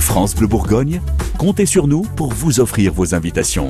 France 0.00 0.34
Bleu 0.34 0.46
Bourgogne, 0.46 1.00
comptez 1.38 1.64
sur 1.64 1.86
nous 1.86 2.02
pour 2.02 2.32
vous 2.32 2.60
offrir 2.60 2.92
vos 2.92 3.14
invitations. 3.14 3.68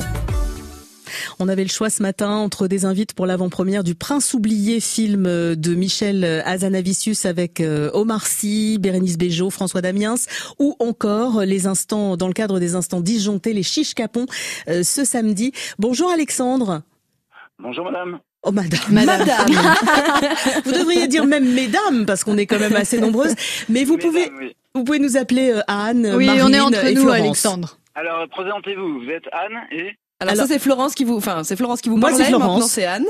On 1.39 1.49
avait 1.49 1.63
le 1.63 1.69
choix 1.69 1.91
ce 1.91 2.03
matin 2.03 2.31
entre 2.31 2.67
des 2.67 2.85
invites 2.85 3.15
pour 3.15 3.27
l'avant-première 3.27 3.85
du 3.85 3.95
Prince 3.95 4.35
oublié, 4.35 4.81
film 4.81 5.23
de 5.23 5.75
Michel 5.77 6.25
Azanavicius 6.45 7.25
avec 7.25 7.61
euh, 7.61 7.91
Omar 7.95 8.27
Sy, 8.27 8.79
Bérénice 8.81 9.17
Bejo, 9.17 9.51
François 9.51 9.81
Damiens, 9.81 10.17
ou 10.59 10.75
encore 10.81 11.43
les 11.43 11.69
instants 11.69 12.17
dans 12.17 12.27
le 12.27 12.35
cadre 12.35 12.59
des 12.59 12.75
instants 12.75 13.01
disjonctés, 13.01 13.53
les 13.53 13.63
chiches 13.63 13.95
capons 13.95 14.27
euh, 14.67 14.83
ce 14.83 15.05
samedi. 15.05 15.53
Bonjour 15.79 16.11
Alexandre. 16.11 16.83
Bonjour 17.61 17.85
madame. 17.85 18.19
Oh 18.45 18.51
madame. 18.53 18.81
Madame. 18.91 19.29
vous 20.65 20.73
devriez 20.73 21.07
dire 21.07 21.25
même 21.27 21.49
mesdames 21.53 22.07
parce 22.07 22.25
qu'on 22.25 22.37
est 22.39 22.47
quand 22.47 22.59
même 22.59 22.75
assez 22.75 23.01
nombreuses. 23.01 23.35
Mais 23.69 23.85
vous 23.85 23.99
pouvez, 23.99 24.31
oui. 24.39 24.57
vous 24.75 24.85
pouvez 24.85 24.99
nous 24.99 25.17
appeler 25.17 25.53
euh, 25.53 25.61
Anne, 25.69 26.13
Oui, 26.17 26.27
Marine 26.27 26.43
on 26.45 26.53
est 26.53 26.61
entre 26.61 26.85
et 26.85 26.95
nous, 26.95 27.03
Florence. 27.03 27.21
Alexandre. 27.21 27.79
Alors 27.95 28.27
présentez-vous, 28.31 29.01
vous 29.01 29.11
êtes 29.11 29.25
Anne 29.33 29.61
et 29.71 29.97
Alors, 30.19 30.35
ça 30.35 30.47
c'est 30.47 30.59
Florence 30.59 30.95
qui 30.95 31.05
vous, 31.05 31.17
enfin 31.17 31.45
c'est 31.45 31.57
Florence 31.57 31.81
qui 31.81 31.89
vous 31.89 31.97
Moi, 31.99 32.09
parlait. 32.11 32.25
c'est 32.25 32.31
Florence. 32.31 32.49
Maintenant 32.49 32.67
c'est 32.67 32.85
Anne. 32.85 33.07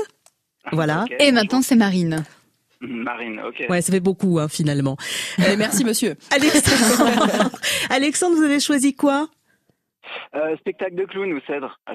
Voilà. 0.71 1.05
Et 1.19 1.31
maintenant, 1.31 1.61
c'est 1.61 1.75
Marine. 1.75 2.23
Marine, 2.79 3.39
ok. 3.45 3.65
Ouais, 3.69 3.81
ça 3.81 3.91
fait 3.91 3.99
beaucoup 3.99 4.39
hein, 4.39 4.47
finalement. 4.47 4.97
Eh, 5.39 5.55
merci 5.55 5.83
monsieur. 5.85 6.15
Alexandre, 6.31 7.49
Alexandre, 7.89 8.35
vous 8.35 8.43
avez 8.43 8.59
choisi 8.59 8.93
quoi? 8.93 9.29
Euh, 10.35 10.55
spectacle 10.57 10.95
de 10.95 11.05
clown 11.05 11.31
ou 11.33 11.39
Cèdre 11.47 11.79
à. 11.85 11.93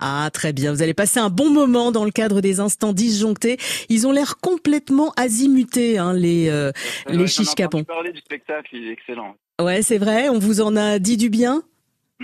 Ah, 0.00 0.28
très 0.32 0.52
bien. 0.52 0.72
Vous 0.72 0.82
allez 0.82 0.94
passer 0.94 1.20
un 1.20 1.30
bon 1.30 1.50
moment 1.50 1.92
dans 1.92 2.04
le 2.04 2.10
cadre 2.10 2.40
des 2.40 2.60
instants 2.60 2.92
disjonctés. 2.92 3.58
Ils 3.88 4.06
ont 4.06 4.12
l'air 4.12 4.36
complètement 4.38 5.12
azimutés, 5.16 5.98
hein, 5.98 6.12
les 6.12 6.48
euh, 6.48 6.72
les 7.08 7.18
Ouais, 7.18 7.26
chiches 7.26 7.54
capons. 7.54 7.84
parler 7.84 8.12
du 8.12 8.20
spectacle, 8.20 8.68
il 8.72 8.88
est 8.88 8.92
excellent. 8.92 9.36
Ouais, 9.60 9.82
c'est 9.82 9.98
vrai. 9.98 10.28
On 10.28 10.38
vous 10.38 10.60
en 10.60 10.76
a 10.76 10.98
dit 10.98 11.16
du 11.16 11.30
bien? 11.30 11.62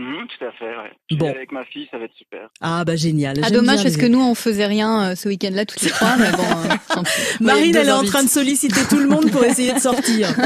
Mhm, 0.00 0.26
tout 0.28 0.44
à 0.46 0.52
fait, 0.52 0.64
ouais. 0.64 0.92
Je 1.10 1.16
Bon. 1.16 1.28
avec 1.30 1.52
ma 1.52 1.64
fille, 1.64 1.86
ça 1.90 1.98
va 1.98 2.04
être 2.04 2.14
super. 2.16 2.48
Ah 2.62 2.84
bah 2.84 2.96
génial. 2.96 3.36
Ah, 3.42 3.50
dommage 3.50 3.82
parce 3.82 3.96
les- 3.96 4.00
que 4.00 4.06
nous, 4.06 4.20
on 4.20 4.34
faisait 4.34 4.64
rien 4.66 5.10
euh, 5.10 5.14
ce 5.14 5.28
week-end-là, 5.28 5.66
toutes 5.66 5.82
les 5.82 5.90
trois, 5.90 6.16
mais 6.16 6.30
bon. 6.32 6.42
euh. 6.42 7.02
Marine, 7.40 7.76
elle 7.76 7.88
est 7.88 7.92
en 7.92 8.04
train 8.04 8.22
de 8.22 8.28
solliciter 8.28 8.80
tout 8.88 8.98
le 8.98 9.08
monde 9.08 9.30
pour 9.30 9.44
essayer 9.44 9.72
de 9.74 9.78
sortir. 9.78 10.28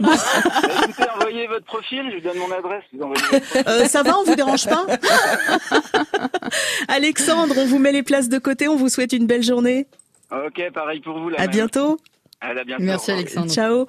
Bah, 0.00 0.14
écoutez, 0.84 1.10
envoyez 1.16 1.46
votre 1.46 1.64
profil, 1.66 2.02
je 2.10 2.16
vous 2.16 2.20
donne 2.22 2.38
mon 2.38 2.50
adresse. 2.52 2.84
Vous. 2.92 3.12
Euh, 3.66 3.84
ça 3.86 4.02
va, 4.02 4.18
on 4.18 4.24
vous 4.24 4.34
dérange 4.34 4.66
pas 4.66 4.86
Alexandre, 6.88 7.54
on 7.58 7.66
vous 7.66 7.78
met 7.78 7.92
les 7.92 8.02
places 8.02 8.28
de 8.28 8.38
côté. 8.38 8.68
On 8.68 8.76
vous 8.76 8.88
souhaite 8.88 9.12
une 9.12 9.26
belle 9.26 9.42
journée. 9.42 9.86
Ok, 10.32 10.60
pareil 10.72 11.00
pour 11.00 11.18
vous. 11.18 11.28
La 11.28 11.38
À 11.38 11.42
même. 11.42 11.50
bientôt. 11.50 11.98
Allez, 12.40 12.60
à 12.60 12.64
bientôt. 12.64 12.82
Merci. 12.84 13.10
Alexandre. 13.10 13.52
Ciao. 13.52 13.86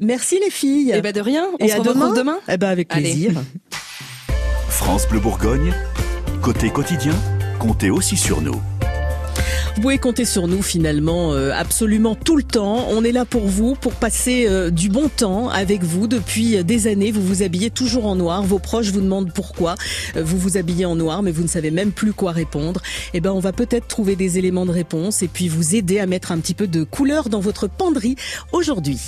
Merci 0.00 0.40
les 0.42 0.50
filles. 0.50 0.92
Eh 0.94 1.02
ben 1.02 1.12
de 1.12 1.20
rien. 1.20 1.46
On 1.58 1.64
Et 1.64 1.68
se 1.68 1.74
à 1.74 1.78
retrouve 1.78 1.94
demain. 1.94 2.12
demain. 2.14 2.38
Eh 2.48 2.56
ben 2.56 2.68
avec 2.68 2.88
Allez. 2.94 3.28
France 4.80 5.06
Bleu 5.06 5.20
Bourgogne, 5.20 5.74
côté 6.40 6.70
quotidien, 6.70 7.12
comptez 7.58 7.90
aussi 7.90 8.16
sur 8.16 8.40
nous. 8.40 8.58
Vous 9.76 9.82
pouvez 9.82 9.98
compter 9.98 10.24
sur 10.24 10.48
nous 10.48 10.62
finalement 10.62 11.34
euh, 11.34 11.52
absolument 11.54 12.14
tout 12.14 12.34
le 12.34 12.42
temps. 12.42 12.86
On 12.88 13.04
est 13.04 13.12
là 13.12 13.26
pour 13.26 13.46
vous, 13.46 13.74
pour 13.74 13.92
passer 13.92 14.46
euh, 14.48 14.70
du 14.70 14.88
bon 14.88 15.10
temps 15.10 15.50
avec 15.50 15.84
vous. 15.84 16.06
Depuis 16.06 16.56
euh, 16.56 16.62
des 16.62 16.86
années, 16.86 17.12
vous 17.12 17.22
vous 17.22 17.42
habillez 17.42 17.68
toujours 17.68 18.06
en 18.06 18.16
noir. 18.16 18.42
Vos 18.42 18.58
proches 18.58 18.90
vous 18.90 19.02
demandent 19.02 19.34
pourquoi 19.34 19.74
vous 20.16 20.38
vous 20.38 20.56
habillez 20.56 20.86
en 20.86 20.96
noir, 20.96 21.22
mais 21.22 21.30
vous 21.30 21.42
ne 21.42 21.48
savez 21.48 21.70
même 21.70 21.92
plus 21.92 22.14
quoi 22.14 22.32
répondre. 22.32 22.80
Eh 23.12 23.20
ben, 23.20 23.32
on 23.32 23.40
va 23.40 23.52
peut-être 23.52 23.86
trouver 23.86 24.16
des 24.16 24.38
éléments 24.38 24.64
de 24.64 24.72
réponse 24.72 25.22
et 25.22 25.28
puis 25.28 25.48
vous 25.48 25.76
aider 25.76 26.00
à 26.00 26.06
mettre 26.06 26.32
un 26.32 26.38
petit 26.38 26.54
peu 26.54 26.66
de 26.66 26.84
couleur 26.84 27.28
dans 27.28 27.40
votre 27.40 27.68
penderie 27.68 28.16
aujourd'hui. 28.52 28.98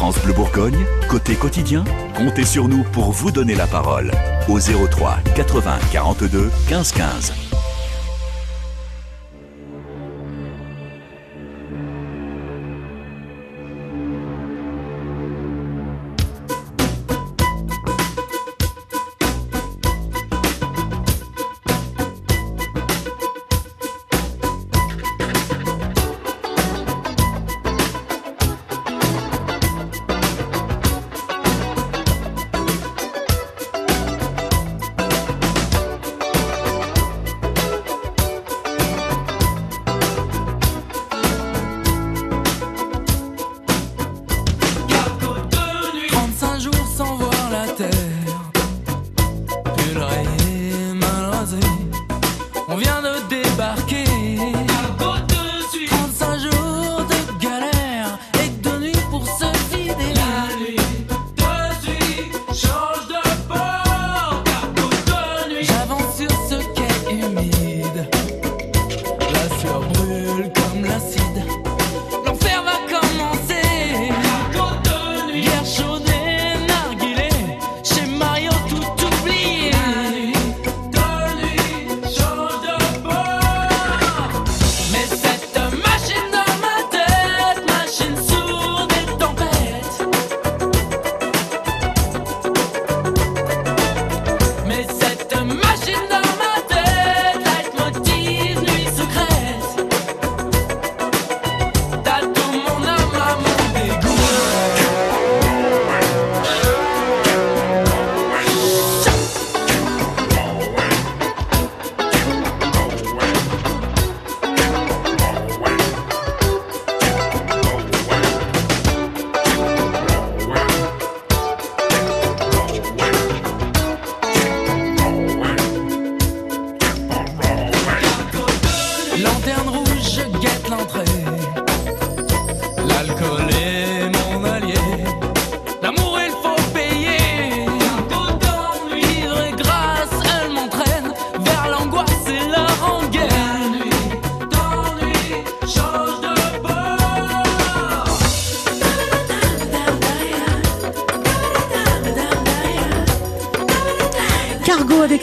France 0.00 0.18
Bleu 0.24 0.32
Bourgogne, 0.32 0.86
côté 1.10 1.34
quotidien, 1.34 1.84
comptez 2.16 2.46
sur 2.46 2.68
nous 2.68 2.84
pour 2.84 3.12
vous 3.12 3.30
donner 3.30 3.54
la 3.54 3.66
parole. 3.66 4.10
Au 4.48 4.58
03 4.58 5.18
80 5.36 5.78
42 5.92 6.50
15 6.70 6.92
15. 6.92 7.32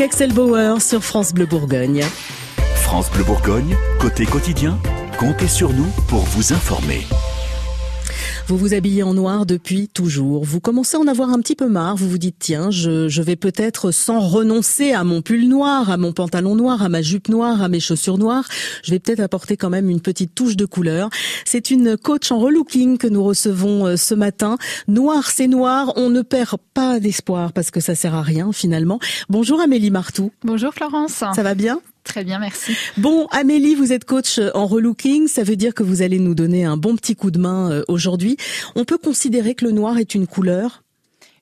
Axel 0.01 0.31
Bauer 0.31 0.79
sur 0.79 1.03
France 1.03 1.33
Bleu 1.33 1.45
Bourgogne. 1.45 2.03
France 2.75 3.10
Bleu 3.12 3.23
Bourgogne, 3.23 3.75
côté 3.99 4.25
quotidien, 4.25 4.77
comptez 5.17 5.47
sur 5.47 5.73
nous 5.73 5.88
pour 6.07 6.21
vous 6.21 6.53
informer. 6.53 7.05
Vous 8.47 8.55
vous 8.55 8.73
habillez 8.73 9.03
en 9.03 9.13
noir 9.13 9.45
depuis 9.45 9.89
toujours. 9.89 10.45
Vous 10.45 10.62
commencez 10.62 10.95
à 10.95 11.01
en 11.01 11.07
avoir 11.07 11.31
un 11.31 11.41
petit 11.41 11.55
peu 11.55 11.67
marre. 11.67 11.97
Vous 11.97 12.07
vous 12.07 12.17
dites 12.17 12.38
tiens, 12.39 12.71
je, 12.71 13.10
je 13.10 13.21
vais 13.21 13.36
peut-être 13.36 13.91
sans 13.91 14.21
renoncer 14.21 14.93
à 14.93 15.03
mon 15.03 15.21
pull 15.21 15.49
noir, 15.49 15.91
à 15.91 15.97
mon 15.97 16.13
pantalon 16.13 16.55
noir, 16.55 16.81
à 16.81 16.88
ma 16.88 17.01
jupe 17.01 17.27
noire, 17.27 17.62
à 17.62 17.67
mes 17.67 17.81
chaussures 17.81 18.17
noires, 18.17 18.45
je 18.83 18.91
vais 18.91 18.99
peut-être 18.99 19.19
apporter 19.19 19.57
quand 19.57 19.69
même 19.69 19.89
une 19.89 19.99
petite 19.99 20.33
touche 20.33 20.55
de 20.55 20.65
couleur. 20.65 21.10
C'est 21.43 21.71
une 21.71 21.97
coach 21.97 22.31
en 22.31 22.39
relooking 22.39 22.97
que 22.97 23.07
nous 23.07 23.21
recevons 23.21 23.86
euh, 23.86 23.97
ce 23.97 24.13
matin. 24.13 24.57
Noir, 24.88 25.29
c'est 25.29 25.47
noir. 25.47 25.91
On 25.97 26.10
ne 26.10 26.21
perd 26.21 26.55
pas 26.73 27.01
d'espoir 27.01 27.51
parce 27.51 27.69
que 27.69 27.81
ça 27.81 27.95
sert 27.95 28.15
à 28.15 28.21
rien 28.21 28.53
finalement. 28.53 28.99
Bonjour 29.27 29.60
Amélie 29.60 29.91
Martou. 29.91 30.31
Bonjour 30.45 30.73
Florence. 30.73 31.12
Ça 31.12 31.43
va 31.43 31.53
bien? 31.53 31.81
Très 32.08 32.24
bien, 32.24 32.39
merci. 32.39 32.76
Bon, 32.98 33.28
Amélie, 33.32 33.76
vous 33.76 33.91
êtes 33.91 34.06
coach 34.06 34.39
en 34.54 34.65
relooking, 34.65 35.28
ça 35.28 35.43
veut 35.43 35.58
dire 35.58 35.74
que 35.74 35.84
vous 35.84 36.02
allez 36.02 36.20
nous 36.20 36.36
donner 36.36 36.63
un 36.63 36.78
bon 36.78 36.96
petit 36.96 37.15
coup 37.15 37.32
de 37.32 37.38
main 37.38 37.70
euh, 37.70 37.84
aujourd'hui. 37.89 38.38
On 38.76 38.86
peut 38.86 38.98
considérer 38.98 39.56
que 39.56 39.65
le 39.65 39.72
noir 39.72 39.98
est 39.98 40.15
une 40.15 40.26
couleur? 40.26 40.84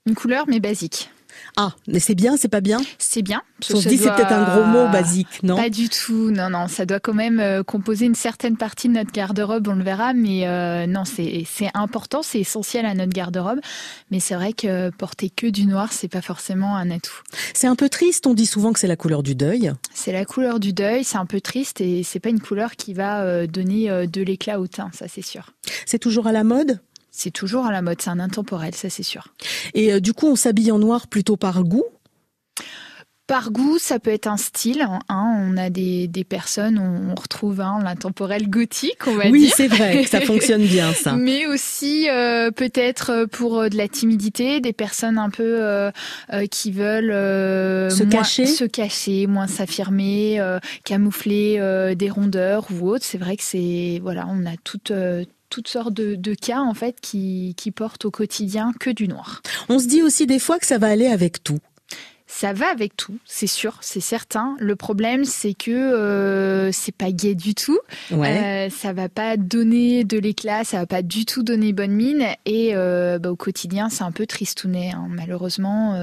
Une 0.08 0.16
couleur, 0.16 0.46
mais 0.48 0.60
basique. 0.60 1.10
Ah, 1.58 1.74
mais 1.88 2.00
c'est 2.00 2.16
bien, 2.16 2.36
c'est 2.36 2.50
pas 2.50 2.60
bien? 2.60 2.82
C'est 2.98 3.22
bien. 3.22 3.42
On 3.74 3.80
se 3.80 3.88
dit 3.88 3.98
c'est 3.98 4.14
peut-être 4.14 4.34
un 4.34 4.44
gros 4.44 4.66
mot 4.66 4.92
basique, 4.92 5.42
non? 5.42 5.56
Pas 5.56 5.70
du 5.70 5.88
tout, 5.88 6.30
non, 6.30 6.50
non. 6.50 6.68
Ça 6.68 6.86
doit 6.86 7.00
quand 7.00 7.14
même 7.14 7.40
euh, 7.40 7.64
composer 7.64 8.06
une 8.06 8.16
certaine 8.16 8.58
partie 8.58 8.90
de 8.90 8.94
notre 8.94 9.14
garde-robe, 9.14 9.70
on 9.70 9.76
le 9.76 9.84
verra, 9.84 10.14
mais 10.14 10.46
euh, 10.48 10.86
non, 10.86 11.04
c'est 11.06 11.46
important, 11.74 12.24
c'est 12.24 12.40
essentiel 12.40 12.86
à 12.86 12.94
notre 12.94 13.14
garde-robe. 13.14 13.60
Mais 14.12 14.20
c'est 14.20 14.36
vrai 14.36 14.52
que 14.52 14.90
porter 14.90 15.30
que 15.30 15.48
du 15.48 15.66
noir, 15.66 15.94
c'est 15.94 16.10
pas 16.10 16.22
forcément 16.22 16.76
un 16.76 16.92
atout. 16.92 17.22
C'est 17.54 17.68
un 17.68 17.76
peu 17.76 17.88
triste, 17.88 18.28
on 18.28 18.34
dit 18.34 18.46
souvent 18.48 18.74
que 18.74 18.80
c'est 18.80 18.88
la 18.88 18.98
couleur 18.98 19.24
du 19.24 19.34
deuil. 19.34 19.72
C'est 19.94 20.12
la 20.12 20.26
couleur 20.26 20.60
du 20.60 20.74
deuil, 20.74 21.06
c'est 21.06 21.18
un 21.18 21.26
peu 21.26 21.40
triste 21.40 21.80
et 21.80 22.04
c'est 22.04 22.20
pas 22.20 22.30
une 22.30 22.42
couleur 22.42 22.76
qui 22.76 22.94
va 22.94 23.22
euh, 23.22 23.48
donner 23.48 24.08
de 24.08 24.22
l'éclat 24.22 24.60
au 24.60 24.68
teint, 24.68 24.90
ça 24.94 25.08
c'est 25.08 25.22
sûr. 25.22 25.52
C'est 25.86 26.00
toujours 26.00 26.28
à 26.28 26.34
la 26.34 26.44
mode? 26.44 26.82
C'est 27.18 27.32
toujours 27.32 27.66
à 27.66 27.72
la 27.72 27.82
mode, 27.82 28.02
c'est 28.02 28.10
un 28.10 28.20
intemporel, 28.20 28.76
ça 28.76 28.90
c'est 28.90 29.04
sûr. 29.04 29.30
Et 29.74 29.94
euh, 29.94 30.00
du 30.02 30.12
coup, 30.14 30.28
on 30.28 30.36
s'habille 30.36 30.72
en 30.72 30.80
noir 30.80 31.08
plutôt 31.08 31.38
par 31.38 31.64
goût? 31.64 31.86
Par 33.28 33.50
goût, 33.50 33.80
ça 33.80 33.98
peut 33.98 34.12
être 34.12 34.28
un 34.28 34.38
style. 34.38 34.84
hein. 34.84 35.00
On 35.50 35.58
a 35.58 35.72
des, 35.72 36.08
des 36.08 36.24
personnes, 36.24 36.78
on, 36.78 37.12
on 37.12 37.16
retrouve 37.16 37.60
hein, 37.60 37.80
l'intemporel 37.84 38.48
gothique, 38.52 39.08
on 39.08 39.16
va 39.16 39.30
Oui, 39.32 39.46
dire. 39.46 39.54
c'est 39.58 39.68
vrai, 39.68 40.04
ça 40.06 40.22
fonctionne 40.32 40.64
bien, 40.64 40.94
ça. 40.94 41.14
Mais 41.14 41.48
aussi 41.48 42.08
euh, 42.08 42.52
peut-être 42.52 43.26
pour 43.32 43.62
euh, 43.62 43.70
de 43.70 43.78
la 43.78 43.88
timidité, 43.88 44.60
des 44.60 44.74
personnes 44.74 45.18
un 45.18 45.32
peu 45.32 45.42
euh, 45.64 45.90
euh, 46.34 46.46
qui 46.46 46.70
veulent 46.72 47.10
Se 47.92 48.04
moins- 48.04 48.10
cacher? 48.12 48.46
se 48.46 48.64
cacher, 48.66 49.26
moins 49.26 49.48
s'affirmer, 49.48 50.40
camoufler 50.84 51.96
des 51.98 52.10
rondeurs 52.12 52.68
ou 52.72 52.90
autres. 52.90 53.06
C'est 53.06 53.18
vrai 53.18 53.38
que 53.38 53.44
c'est 53.44 54.00
voilà, 54.04 54.28
on 54.30 54.46
a 54.46 54.56
toutes 54.64 54.92
toutes 55.50 55.68
sortes 55.68 55.94
de, 55.94 56.16
de 56.16 56.34
cas 56.34 56.60
en 56.60 56.74
fait 56.74 57.00
qui, 57.02 57.54
qui 57.58 57.72
portent 57.72 58.06
au 58.06 58.12
quotidien 58.12 58.72
que 58.80 58.90
du 58.90 59.08
noir. 59.08 59.42
On 59.70 59.80
se 59.80 59.88
dit 59.88 60.02
aussi 60.02 60.26
des 60.26 60.40
fois 60.40 60.60
que 60.60 60.66
ça 60.66 60.78
va 60.78 60.88
aller 60.88 61.08
avec 61.08 61.44
tout. 61.44 61.60
Ça 62.28 62.54
va 62.54 62.68
avec 62.70 62.98
tout, 62.98 63.18
c'est 63.24 63.48
sûr, 63.48 63.78
c'est 63.82 64.02
certain. 64.02 64.58
Le 64.60 64.76
problème, 64.76 65.26
c'est 65.26 65.54
que 65.54 65.72
euh, 65.72 66.72
c'est 66.72 66.92
pas 66.92 67.12
gai 67.12 67.36
du 67.36 67.54
tout. 67.54 67.78
Ouais. 68.12 68.68
Euh, 68.68 68.70
ça 68.72 68.94
va 68.94 69.10
pas 69.10 69.38
donner 69.38 70.04
de 70.04 70.18
l'éclat, 70.18 70.64
ça 70.64 70.80
va 70.80 70.86
pas 70.88 71.04
du 71.04 71.26
tout 71.26 71.44
donner 71.44 71.72
bonne 71.72 71.92
mine. 71.92 72.26
Et 72.46 72.72
euh, 72.76 73.20
bah, 73.20 73.30
au 73.32 73.36
quotidien, 73.36 73.90
c'est 73.90 74.04
un 74.04 74.12
peu 74.12 74.26
tristounet. 74.26 74.92
hein. 74.92 75.08
Malheureusement, 75.12 75.98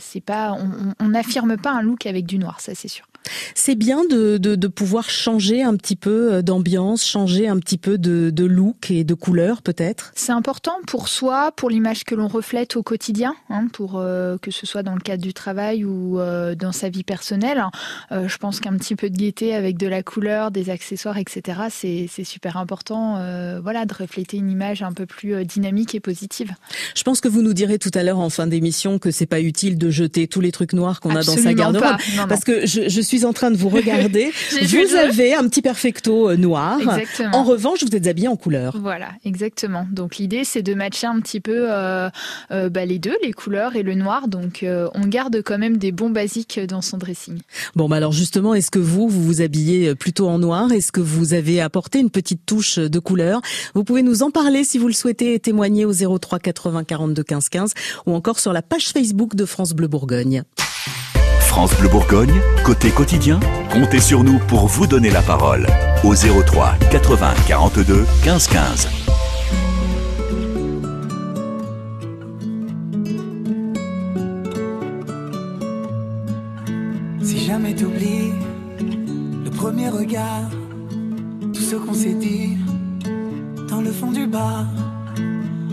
c'est 0.00 0.20
pas, 0.20 0.58
on 0.98 1.08
n'affirme 1.08 1.56
pas 1.56 1.70
un 1.70 1.82
look 1.82 2.04
avec 2.04 2.26
du 2.26 2.38
noir, 2.38 2.60
ça 2.60 2.74
c'est 2.74 2.88
sûr. 2.88 3.06
C'est 3.54 3.74
bien 3.74 4.04
de, 4.04 4.38
de, 4.38 4.54
de 4.54 4.68
pouvoir 4.68 5.10
changer 5.10 5.62
un 5.62 5.76
petit 5.76 5.96
peu 5.96 6.34
euh, 6.34 6.42
d'ambiance, 6.42 7.04
changer 7.04 7.48
un 7.48 7.58
petit 7.58 7.78
peu 7.78 7.98
de, 7.98 8.30
de 8.30 8.44
look 8.44 8.90
et 8.90 9.04
de 9.04 9.14
couleur 9.14 9.62
peut-être. 9.62 10.12
C'est 10.14 10.32
important 10.32 10.74
pour 10.86 11.08
soi, 11.08 11.52
pour 11.52 11.70
l'image 11.70 12.04
que 12.04 12.14
l'on 12.14 12.28
reflète 12.28 12.76
au 12.76 12.82
quotidien, 12.82 13.34
hein, 13.48 13.66
pour 13.72 13.98
euh, 13.98 14.36
que 14.38 14.50
ce 14.50 14.66
soit 14.66 14.82
dans 14.82 14.94
le 14.94 15.00
cadre 15.00 15.22
du 15.22 15.32
travail 15.32 15.84
ou 15.84 16.18
euh, 16.18 16.54
dans 16.54 16.72
sa 16.72 16.88
vie 16.88 17.04
personnelle. 17.04 17.62
Euh, 18.12 18.28
je 18.28 18.36
pense 18.38 18.60
qu'un 18.60 18.76
petit 18.76 18.96
peu 18.96 19.10
de 19.10 19.16
gaieté 19.16 19.54
avec 19.54 19.78
de 19.78 19.86
la 19.86 20.02
couleur, 20.02 20.50
des 20.50 20.70
accessoires, 20.70 21.18
etc. 21.18 21.60
C'est 21.70 22.06
c'est 22.10 22.24
super 22.24 22.56
important, 22.56 23.14
voilà, 23.62 23.84
de 23.86 23.94
refléter 23.94 24.36
une 24.36 24.50
image 24.50 24.82
un 24.82 24.92
peu 24.92 25.06
plus 25.06 25.44
dynamique 25.44 25.94
et 25.94 26.00
positive. 26.00 26.52
Je 26.94 27.02
pense 27.02 27.20
que 27.20 27.28
vous 27.28 27.42
nous 27.42 27.52
direz 27.54 27.78
tout 27.78 27.90
à 27.94 28.02
l'heure 28.02 28.18
en 28.18 28.30
fin 28.30 28.46
d'émission 28.46 28.98
que 28.98 29.10
c'est 29.10 29.26
pas 29.26 29.40
utile 29.40 29.78
de 29.78 29.90
jeter 29.90 30.26
tous 30.28 30.40
les 30.40 30.52
trucs 30.52 30.72
noirs 30.72 31.00
qu'on 31.00 31.14
a 31.14 31.22
dans 31.22 31.36
sa 31.36 31.54
garde-robe. 31.54 31.96
Parce 32.28 32.44
que 32.44 32.66
je, 32.66 32.88
je 32.88 33.00
suis 33.00 33.19
en 33.24 33.32
train 33.32 33.50
de 33.50 33.56
vous 33.56 33.68
regarder. 33.68 34.30
Vous 34.62 34.96
avez 34.96 35.34
un 35.34 35.46
petit 35.48 35.62
perfecto 35.62 36.30
euh, 36.30 36.36
noir. 36.36 36.78
Exactement. 36.80 37.36
En 37.36 37.44
revanche, 37.44 37.84
vous 37.84 37.94
êtes 37.94 38.06
habillé 38.06 38.28
en 38.28 38.36
couleur. 38.36 38.76
Voilà, 38.80 39.10
exactement. 39.24 39.86
Donc 39.90 40.16
l'idée 40.16 40.44
c'est 40.44 40.62
de 40.62 40.74
matcher 40.74 41.06
un 41.06 41.20
petit 41.20 41.40
peu 41.40 41.70
euh, 41.70 42.08
euh, 42.50 42.68
bah, 42.68 42.84
les 42.84 42.98
deux, 42.98 43.16
les 43.22 43.32
couleurs 43.32 43.76
et 43.76 43.82
le 43.82 43.94
noir. 43.94 44.28
Donc 44.28 44.62
euh, 44.62 44.88
on 44.94 45.06
garde 45.06 45.42
quand 45.42 45.58
même 45.58 45.76
des 45.76 45.92
bons 45.92 46.10
basiques 46.10 46.60
dans 46.60 46.82
son 46.82 46.98
dressing. 46.98 47.40
Bon, 47.76 47.88
bah 47.88 47.96
alors 47.96 48.12
justement, 48.12 48.54
est-ce 48.54 48.70
que 48.70 48.78
vous, 48.78 49.08
vous 49.08 49.22
vous 49.22 49.40
habillez 49.40 49.94
plutôt 49.94 50.28
en 50.28 50.38
noir? 50.38 50.72
Est-ce 50.72 50.92
que 50.92 51.00
vous 51.00 51.34
avez 51.34 51.60
apporté 51.60 51.98
une 51.98 52.10
petite 52.10 52.44
touche 52.46 52.78
de 52.78 52.98
couleur? 52.98 53.40
Vous 53.74 53.84
pouvez 53.84 54.02
nous 54.02 54.22
en 54.22 54.30
parler 54.30 54.64
si 54.64 54.78
vous 54.78 54.86
le 54.86 54.92
souhaitez 54.92 55.34
et 55.34 55.40
témoigner 55.40 55.84
au 55.84 55.92
03 55.92 56.38
80 56.38 56.84
42 56.84 57.22
15 57.22 57.48
15 57.48 57.74
ou 58.06 58.14
encore 58.14 58.38
sur 58.38 58.52
la 58.52 58.62
page 58.62 58.88
Facebook 58.88 59.34
de 59.34 59.44
France 59.44 59.72
Bleu 59.72 59.88
Bourgogne. 59.88 60.44
France 61.50 61.76
Bleu 61.76 61.88
Bourgogne, 61.88 62.40
côté 62.64 62.90
quotidien, 62.90 63.40
comptez 63.72 63.98
sur 63.98 64.22
nous 64.22 64.38
pour 64.38 64.68
vous 64.68 64.86
donner 64.86 65.10
la 65.10 65.20
parole. 65.20 65.66
Au 66.04 66.14
03 66.14 66.74
80 66.92 67.34
42 67.48 68.06
15 68.22 68.46
15. 68.46 68.88
Si 77.20 77.38
jamais 77.44 77.74
t'oublies 77.74 78.32
le 79.44 79.50
premier 79.50 79.88
regard, 79.88 80.48
tout 81.52 81.60
ce 81.60 81.74
qu'on 81.74 81.94
s'est 81.94 82.14
dit 82.14 82.58
dans 83.68 83.80
le 83.80 83.90
fond 83.90 84.12
du 84.12 84.28
bar. 84.28 84.66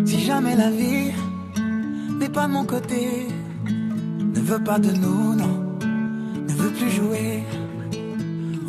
Si 0.06 0.22
jamais 0.22 0.56
la 0.56 0.72
vie 0.72 1.12
n'est 2.20 2.30
pas 2.30 2.48
de 2.48 2.54
mon 2.54 2.66
côté, 2.66 3.28
ne 4.34 4.40
veut 4.40 4.64
pas 4.64 4.80
de 4.80 4.92
nous, 4.92 5.36
non, 5.36 5.67
ne 6.48 6.54
veut 6.54 6.72
plus 6.72 6.90
jouer. 6.90 7.44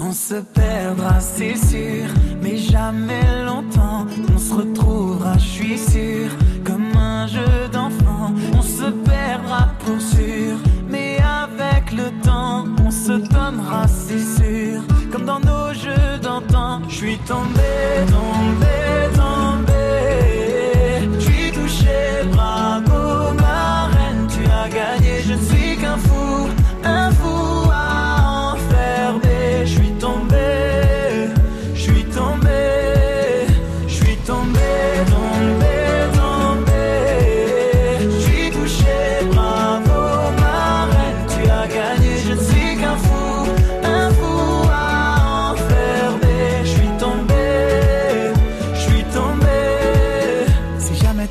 On 0.00 0.12
se 0.12 0.34
perdra, 0.36 1.20
c'est 1.20 1.56
sûr, 1.56 2.06
mais 2.42 2.56
jamais 2.56 3.44
longtemps. 3.44 4.06
On 4.34 4.38
se 4.38 4.54
retrouvera, 4.54 5.36
je 5.38 5.46
suis 5.46 5.78
sûr, 5.78 6.30
comme 6.64 6.96
un 6.96 7.26
jeu 7.26 7.68
d'enfant. 7.72 8.32
On 8.54 8.62
se 8.62 8.90
perdra 8.90 9.68
pour 9.84 10.00
sûr, 10.00 10.56
mais 10.88 11.18
avec 11.18 11.92
le 11.92 12.10
temps, 12.22 12.64
on 12.84 12.90
se 12.90 13.12
donnera, 13.12 13.86
c'est 13.88 14.26
sûr, 14.38 14.82
comme 15.10 15.24
dans 15.24 15.40
nos 15.40 15.72
jeux 15.74 16.18
d'antan. 16.22 16.80
Je 16.88 16.94
suis 16.94 17.18
tombé, 17.18 17.70
tombé, 18.06 19.14
tombé. 19.14 19.17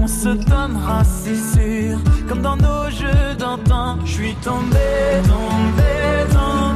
on 0.00 0.06
se 0.06 0.28
donnera, 0.28 1.02
c'est 1.04 1.34
sûr, 1.34 1.98
comme 2.28 2.42
dans 2.42 2.56
nos 2.56 2.90
jeux 2.90 3.34
d'antan. 3.38 3.98
Je 4.04 4.12
suis 4.12 4.34
tombé, 4.36 4.76
tombé, 5.26 6.32
tombé. 6.32 6.67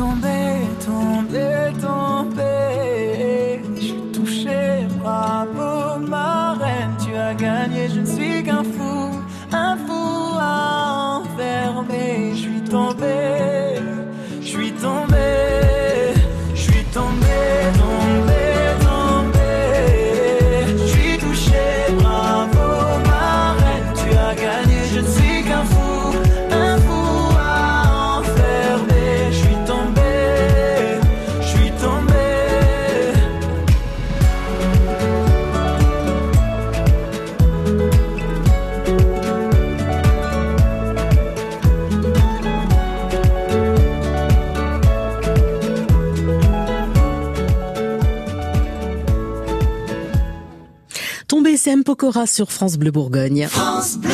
Je 0.00 0.06
suis 0.06 1.49
Pokora 51.90 52.28
sur 52.28 52.52
France 52.52 52.76
Bleu 52.76 52.92
Bourgogne. 52.92 53.48
France 53.50 53.96
Bleu. 53.96 54.12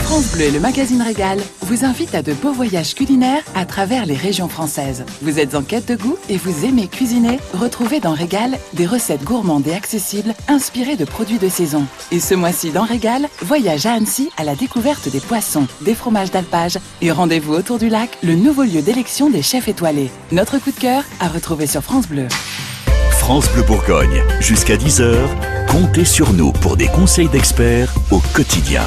France 0.00 0.32
Bleu 0.32 0.42
et 0.42 0.50
le 0.50 0.60
magazine 0.60 1.00
Régal 1.00 1.38
vous 1.62 1.86
invitent 1.86 2.14
à 2.14 2.20
de 2.20 2.34
beaux 2.34 2.52
voyages 2.52 2.94
culinaires 2.94 3.42
à 3.54 3.64
travers 3.64 4.04
les 4.04 4.16
régions 4.16 4.50
françaises. 4.50 5.02
Vous 5.22 5.38
êtes 5.38 5.54
en 5.54 5.62
quête 5.62 5.88
de 5.88 5.96
goût 5.96 6.18
et 6.28 6.36
vous 6.36 6.66
aimez 6.66 6.86
cuisiner? 6.88 7.40
Retrouvez 7.54 8.00
dans 8.00 8.12
Régal 8.12 8.58
des 8.74 8.84
recettes 8.84 9.24
gourmandes 9.24 9.66
et 9.66 9.72
accessibles 9.72 10.34
inspirées 10.46 10.96
de 10.96 11.06
produits 11.06 11.38
de 11.38 11.48
saison. 11.48 11.86
Et 12.12 12.20
ce 12.20 12.34
mois-ci 12.34 12.70
dans 12.70 12.84
Régal, 12.84 13.30
voyage 13.40 13.86
à 13.86 13.94
Annecy 13.94 14.28
à 14.36 14.44
la 14.44 14.54
découverte 14.54 15.08
des 15.08 15.20
poissons, 15.20 15.66
des 15.80 15.94
fromages 15.94 16.32
d'alpage 16.32 16.78
et 17.00 17.10
rendez-vous 17.10 17.54
autour 17.54 17.78
du 17.78 17.88
lac, 17.88 18.18
le 18.22 18.34
nouveau 18.34 18.64
lieu 18.64 18.82
d'élection 18.82 19.30
des 19.30 19.40
chefs 19.40 19.68
étoilés. 19.68 20.10
Notre 20.32 20.58
coup 20.58 20.70
de 20.70 20.78
cœur 20.78 21.02
à 21.18 21.28
retrouver 21.28 21.66
sur 21.66 21.80
France 21.80 22.08
Bleu. 22.08 22.28
France 23.24 23.50
Bleu 23.54 23.62
Bourgogne, 23.62 24.22
jusqu'à 24.38 24.76
10h, 24.76 25.16
comptez 25.66 26.04
sur 26.04 26.34
nous 26.34 26.52
pour 26.52 26.76
des 26.76 26.88
conseils 26.88 27.28
d'experts 27.28 27.90
au 28.10 28.20
quotidien. 28.34 28.82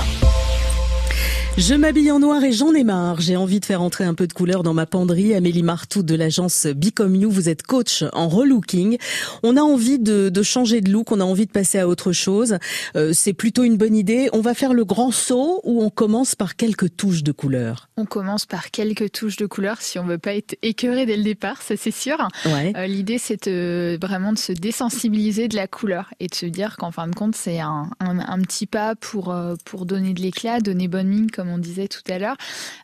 Je 1.58 1.74
m'habille 1.74 2.12
en 2.12 2.20
noir 2.20 2.44
et 2.44 2.52
j'en 2.52 2.72
ai 2.76 2.84
marre. 2.84 3.20
J'ai 3.20 3.36
envie 3.36 3.60
de 3.60 3.66
faire 3.66 3.82
entrer 3.82 4.04
un 4.04 4.14
peu 4.14 4.28
de 4.28 4.34
couleur 4.34 4.62
dans 4.62 4.76
ma 4.76 4.86
penderie. 4.86 5.34
Amélie 5.34 5.64
Martout 5.64 6.04
de 6.04 6.14
l'agence 6.14 6.68
Become 6.68 7.16
You, 7.16 7.32
vous 7.32 7.50
êtes 7.50 7.64
coach 7.64 8.04
en 8.14 8.28
relooking. 8.30 8.98
On 9.42 9.58
a 9.58 9.62
envie 9.62 9.98
de, 9.98 10.30
de 10.30 10.44
changer 10.44 10.82
de 10.82 10.92
look, 10.92 11.12
on 11.12 11.20
a 11.20 11.24
envie 11.24 11.48
de 11.48 11.52
passer 11.52 11.80
à 11.80 11.88
autre 11.88 12.12
chose. 12.12 12.58
Euh, 12.96 13.12
c'est 13.12 13.34
plutôt 13.34 13.64
une 13.64 13.76
bonne 13.76 13.96
idée. 13.96 14.30
On 14.34 14.42
va 14.42 14.54
faire 14.54 14.76
le 14.76 14.86
grand 14.86 15.10
saut 15.12 15.62
ou 15.64 15.82
on 15.82 15.90
commence 15.90 16.36
par 16.36 16.56
quelques 16.58 16.96
touches 16.96 17.24
de 17.24 17.32
couleur? 17.32 17.90
On 17.98 18.06
commence 18.06 18.46
par 18.46 18.70
quelques 18.70 19.12
touches 19.12 19.38
de 19.38 19.48
couleur 19.48 19.82
si 19.82 19.98
on 19.98 20.06
veut 20.06 20.20
pas 20.20 20.36
être 20.36 20.56
écœuré 20.62 21.08
dès 21.08 21.18
le 21.18 21.24
départ, 21.24 21.64
ça 21.64 21.74
c'est 21.76 21.90
sûr. 21.92 22.20
Ouais. 22.46 22.72
Euh, 22.78 22.86
L'idée 22.86 23.18
c'est 23.18 23.48
de- 23.50 23.98
vraiment 24.00 24.32
de 24.32 24.38
se 24.38 24.52
désensibiliser 24.52 25.48
de 25.48 25.56
la 25.56 25.66
couleur 25.68 26.14
et 26.20 26.28
de 26.28 26.36
se 26.36 26.46
dire 26.46 26.78
qu'en 26.78 26.92
fin 26.92 27.08
de 27.08 27.16
compte 27.16 27.36
c'est 27.36 27.60
un, 27.60 27.90
un- 28.00 28.20
un 28.20 28.40
petit 28.42 28.68
pas 28.68 28.94
pour, 28.96 29.32
euh, 29.32 29.56
pour 29.66 29.88
donner 29.88 30.14
de 30.14 30.22
l'éclat, 30.22 30.60
donner 30.60 30.88
bonne 30.88 31.08
mine 31.08 31.32
comme 31.32 31.47
on 31.50 31.58
disait 31.58 31.88
tout 31.88 32.02
à 32.12 32.18
l'heure. 32.20 32.36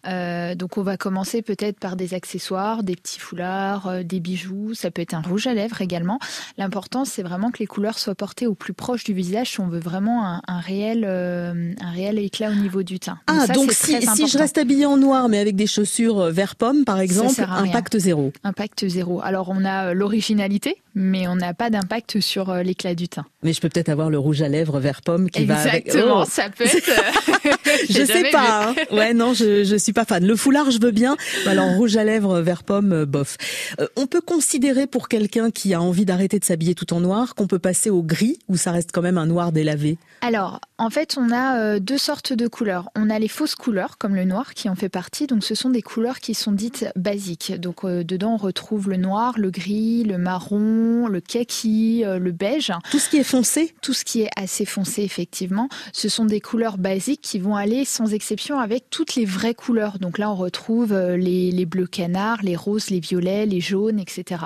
Euh, 0.07 0.55
donc 0.55 0.77
on 0.77 0.83
va 0.83 0.97
commencer 0.97 1.41
peut-être 1.41 1.79
par 1.79 1.95
des 1.95 2.13
accessoires, 2.13 2.83
des 2.83 2.95
petits 2.95 3.19
foulards, 3.19 3.87
euh, 3.87 4.03
des 4.03 4.19
bijoux, 4.19 4.73
ça 4.73 4.91
peut 4.91 5.01
être 5.01 5.13
un 5.13 5.21
rouge 5.21 5.47
à 5.47 5.53
lèvres 5.53 5.81
également. 5.81 6.19
L'important 6.57 7.05
c'est 7.05 7.23
vraiment 7.23 7.51
que 7.51 7.59
les 7.59 7.67
couleurs 7.67 7.99
soient 7.99 8.15
portées 8.15 8.47
au 8.47 8.53
plus 8.55 8.73
proche 8.73 9.03
du 9.03 9.13
visage 9.13 9.51
si 9.51 9.59
on 9.59 9.67
veut 9.67 9.79
vraiment 9.79 10.25
un, 10.25 10.41
un 10.47 10.59
réel, 10.59 11.03
euh, 11.07 11.73
un 11.81 11.91
réel 11.91 12.19
éclat 12.19 12.49
au 12.51 12.55
niveau 12.55 12.83
du 12.83 12.99
teint. 12.99 13.19
Ah, 13.27 13.45
ça, 13.47 13.53
donc 13.53 13.71
si, 13.71 13.99
je 14.01 14.37
reste 14.37 14.57
habillée 14.57 14.85
en 14.85 14.97
noir 14.97 15.29
mais 15.29 15.39
avec 15.39 15.55
des 15.55 15.67
chaussures 15.67 16.25
vert 16.31 16.55
pomme 16.55 16.85
par 16.85 16.99
exemple, 16.99 17.41
impact 17.47 17.97
zéro. 17.97 18.31
Impact 18.43 18.87
zéro. 18.87 19.21
Alors 19.23 19.49
on 19.49 19.65
a 19.65 19.93
l'originalité, 19.93 20.77
mais 20.95 21.27
on 21.27 21.35
n'a 21.35 21.53
pas 21.53 21.69
d'impact 21.69 22.19
sur 22.19 22.53
l'éclat 22.55 22.95
du 22.95 23.07
teint. 23.07 23.25
Mais 23.43 23.53
je 23.53 23.61
peux 23.61 23.69
peut-être 23.69 23.89
avoir 23.89 24.09
le 24.09 24.19
rouge 24.19 24.41
à 24.41 24.47
lèvres 24.47 24.79
vert 24.79 25.01
pomme 25.01 25.29
qui 25.29 25.45
va. 25.45 25.55
Exactement, 25.65 26.21
Oh. 26.21 26.25
ça 26.27 26.49
peut 26.49 26.65
être. 26.65 26.91
Je 27.89 28.05
sais 28.05 28.29
pas. 28.31 28.69
hein. 28.69 28.75
Ouais, 28.91 29.13
non, 29.13 29.33
je 29.33 29.63
je 29.63 29.75
suis 29.75 29.93
pas 29.93 30.05
fan. 30.05 30.25
Le 30.25 30.35
foulard, 30.35 30.71
je 30.71 30.79
veux 30.79 30.91
bien. 30.91 31.15
Alors 31.45 31.69
rouge 31.75 31.95
à 31.97 32.03
lèvres, 32.03 32.39
vert 32.41 32.63
pomme, 32.63 32.91
euh, 32.93 33.05
bof. 33.05 33.37
Euh, 33.79 33.87
on 33.95 34.07
peut 34.07 34.21
considérer 34.21 34.87
pour 34.87 35.07
quelqu'un 35.09 35.51
qui 35.51 35.73
a 35.73 35.81
envie 35.81 36.05
d'arrêter 36.05 36.39
de 36.39 36.45
s'habiller 36.45 36.75
tout 36.75 36.93
en 36.93 36.99
noir 36.99 37.35
qu'on 37.35 37.47
peut 37.47 37.59
passer 37.59 37.89
au 37.89 38.01
gris 38.03 38.39
ou 38.47 38.57
ça 38.57 38.71
reste 38.71 38.91
quand 38.93 39.01
même 39.01 39.17
un 39.17 39.25
noir 39.25 39.51
délavé? 39.51 39.97
Alors, 40.21 40.59
en 40.83 40.89
fait, 40.89 41.15
on 41.17 41.31
a 41.31 41.57
euh, 41.57 41.79
deux 41.79 41.97
sortes 41.97 42.33
de 42.33 42.47
couleurs. 42.47 42.89
On 42.93 43.09
a 43.09 43.17
les 43.17 43.29
fausses 43.29 43.55
couleurs, 43.55 43.97
comme 43.97 44.15
le 44.15 44.25
noir, 44.25 44.53
qui 44.53 44.67
en 44.67 44.75
fait 44.75 44.89
partie. 44.89 45.27
Donc, 45.27 45.43
ce 45.45 45.55
sont 45.55 45.69
des 45.69 45.81
couleurs 45.81 46.19
qui 46.19 46.33
sont 46.33 46.51
dites 46.51 46.87
basiques. 46.97 47.53
Donc, 47.57 47.85
euh, 47.85 48.03
dedans, 48.03 48.33
on 48.33 48.37
retrouve 48.37 48.89
le 48.89 48.97
noir, 48.97 49.35
le 49.37 49.49
gris, 49.49 50.03
le 50.03 50.17
marron, 50.17 51.07
le 51.07 51.21
kaki, 51.21 52.03
euh, 52.03 52.19
le 52.19 52.33
beige. 52.33 52.73
Tout 52.91 52.99
ce 52.99 53.07
qui 53.07 53.15
est 53.15 53.23
foncé 53.23 53.73
Tout 53.81 53.93
ce 53.93 54.03
qui 54.03 54.23
est 54.23 54.29
assez 54.35 54.65
foncé, 54.65 55.03
effectivement. 55.03 55.69
Ce 55.93 56.09
sont 56.09 56.25
des 56.25 56.41
couleurs 56.41 56.77
basiques 56.77 57.21
qui 57.21 57.39
vont 57.39 57.55
aller, 57.55 57.85
sans 57.85 58.13
exception, 58.13 58.59
avec 58.59 58.89
toutes 58.89 59.15
les 59.15 59.23
vraies 59.23 59.55
couleurs. 59.55 59.99
Donc 59.99 60.17
là, 60.17 60.29
on 60.29 60.35
retrouve 60.35 60.93
les, 60.93 61.51
les 61.51 61.65
bleus 61.65 61.87
canards, 61.87 62.41
les 62.43 62.57
roses, 62.57 62.89
les 62.89 62.99
violets, 62.99 63.45
les 63.45 63.61
jaunes, 63.61 63.99
etc. 63.99 64.41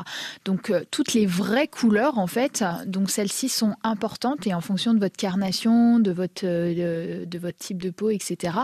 Donc, 0.45 0.69
euh, 0.69 0.83
toutes 0.91 1.13
les 1.13 1.25
vraies 1.25 1.67
couleurs, 1.67 2.19
en 2.19 2.27
fait, 2.27 2.63
donc 2.85 3.09
celles-ci 3.09 3.49
sont 3.49 3.75
importantes 3.83 4.45
et 4.45 4.53
en 4.53 4.61
fonction 4.61 4.93
de 4.93 4.99
votre 4.99 5.17
carnation, 5.17 5.99
de 5.99 6.11
votre, 6.11 6.26
euh, 6.43 7.25
de, 7.25 7.39
votre 7.39 7.57
type 7.57 7.81
de 7.81 7.89
peau, 7.89 8.09
etc., 8.09 8.57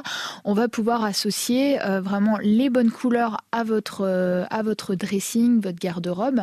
on 0.44 0.54
va 0.54 0.68
pouvoir 0.68 1.04
associer 1.04 1.82
euh, 1.82 2.02
vraiment 2.02 2.38
les 2.42 2.70
bonnes 2.70 2.92
couleurs 2.92 3.42
à 3.52 3.64
votre, 3.64 4.02
euh, 4.02 4.46
à 4.50 4.64
votre 4.64 4.96
dressing, 4.96 5.62
votre 5.62 5.80
garde-robe, 5.80 6.42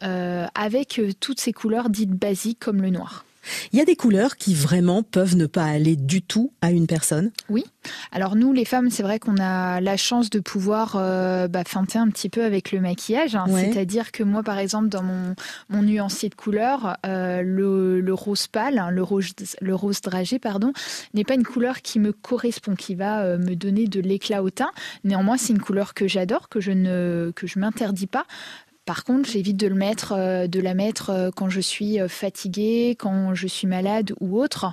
avec 0.00 1.00
toutes 1.20 1.40
ces 1.40 1.52
couleurs 1.52 1.90
dites 1.90 2.10
basiques 2.10 2.58
comme 2.60 2.82
le 2.82 2.90
noir. 2.90 3.24
Il 3.72 3.78
y 3.78 3.82
a 3.82 3.84
des 3.84 3.96
couleurs 3.96 4.36
qui 4.36 4.54
vraiment 4.54 5.02
peuvent 5.02 5.36
ne 5.36 5.46
pas 5.46 5.64
aller 5.64 5.96
du 5.96 6.22
tout 6.22 6.52
à 6.60 6.70
une 6.70 6.86
personne? 6.86 7.30
Oui. 7.48 7.64
Alors 8.12 8.36
nous, 8.36 8.52
les 8.52 8.64
femmes, 8.64 8.90
c'est 8.90 9.02
vrai 9.02 9.18
qu'on 9.18 9.36
a 9.40 9.80
la 9.80 9.96
chance 9.96 10.28
de 10.28 10.40
pouvoir 10.40 10.96
euh, 10.96 11.48
bah, 11.48 11.64
feinter 11.66 11.98
un 11.98 12.08
petit 12.08 12.28
peu 12.28 12.44
avec 12.44 12.72
le 12.72 12.80
maquillage. 12.80 13.34
hein. 13.36 13.46
Ouais. 13.48 13.70
C'est-à-dire 13.72 14.12
que 14.12 14.22
moi, 14.22 14.42
par 14.42 14.58
exemple, 14.58 14.88
dans 14.88 15.02
mon, 15.02 15.34
mon 15.70 15.82
nuancier 15.82 16.28
de 16.28 16.34
couleurs, 16.34 16.96
euh, 17.06 17.42
le, 17.42 18.00
le 18.00 18.14
rose 18.14 18.46
pâle, 18.46 18.78
hein, 18.78 18.90
le 18.90 19.02
rose, 19.02 19.30
le 19.60 19.74
rose 19.74 20.00
dragé, 20.02 20.38
pardon, 20.38 20.72
n'est 21.14 21.24
pas 21.24 21.34
une 21.34 21.44
couleur 21.44 21.80
qui 21.80 21.98
me 21.98 22.12
correspond, 22.12 22.74
qui 22.74 22.94
va 22.94 23.22
euh, 23.22 23.38
me 23.38 23.54
donner 23.56 23.86
de 23.86 24.00
l'éclat 24.00 24.42
au 24.42 24.50
teint. 24.50 24.72
Néanmoins, 25.04 25.38
c'est 25.38 25.52
une 25.52 25.60
couleur 25.60 25.94
que 25.94 26.06
j'adore, 26.06 26.48
que 26.48 26.60
je 26.60 26.72
ne 26.72 27.32
que 27.34 27.46
je 27.46 27.58
m'interdis 27.58 28.06
pas. 28.06 28.26
Par 28.90 29.04
contre, 29.04 29.30
j'évite 29.30 29.56
de 29.56 29.68
le 29.68 29.76
mettre, 29.76 30.14
euh, 30.16 30.48
de 30.48 30.58
la 30.58 30.74
mettre 30.74 31.10
euh, 31.10 31.30
quand 31.32 31.48
je 31.48 31.60
suis 31.60 32.00
euh, 32.00 32.08
fatiguée, 32.08 32.96
quand 32.98 33.34
je 33.34 33.46
suis 33.46 33.68
malade 33.68 34.14
ou 34.18 34.36
autre, 34.42 34.72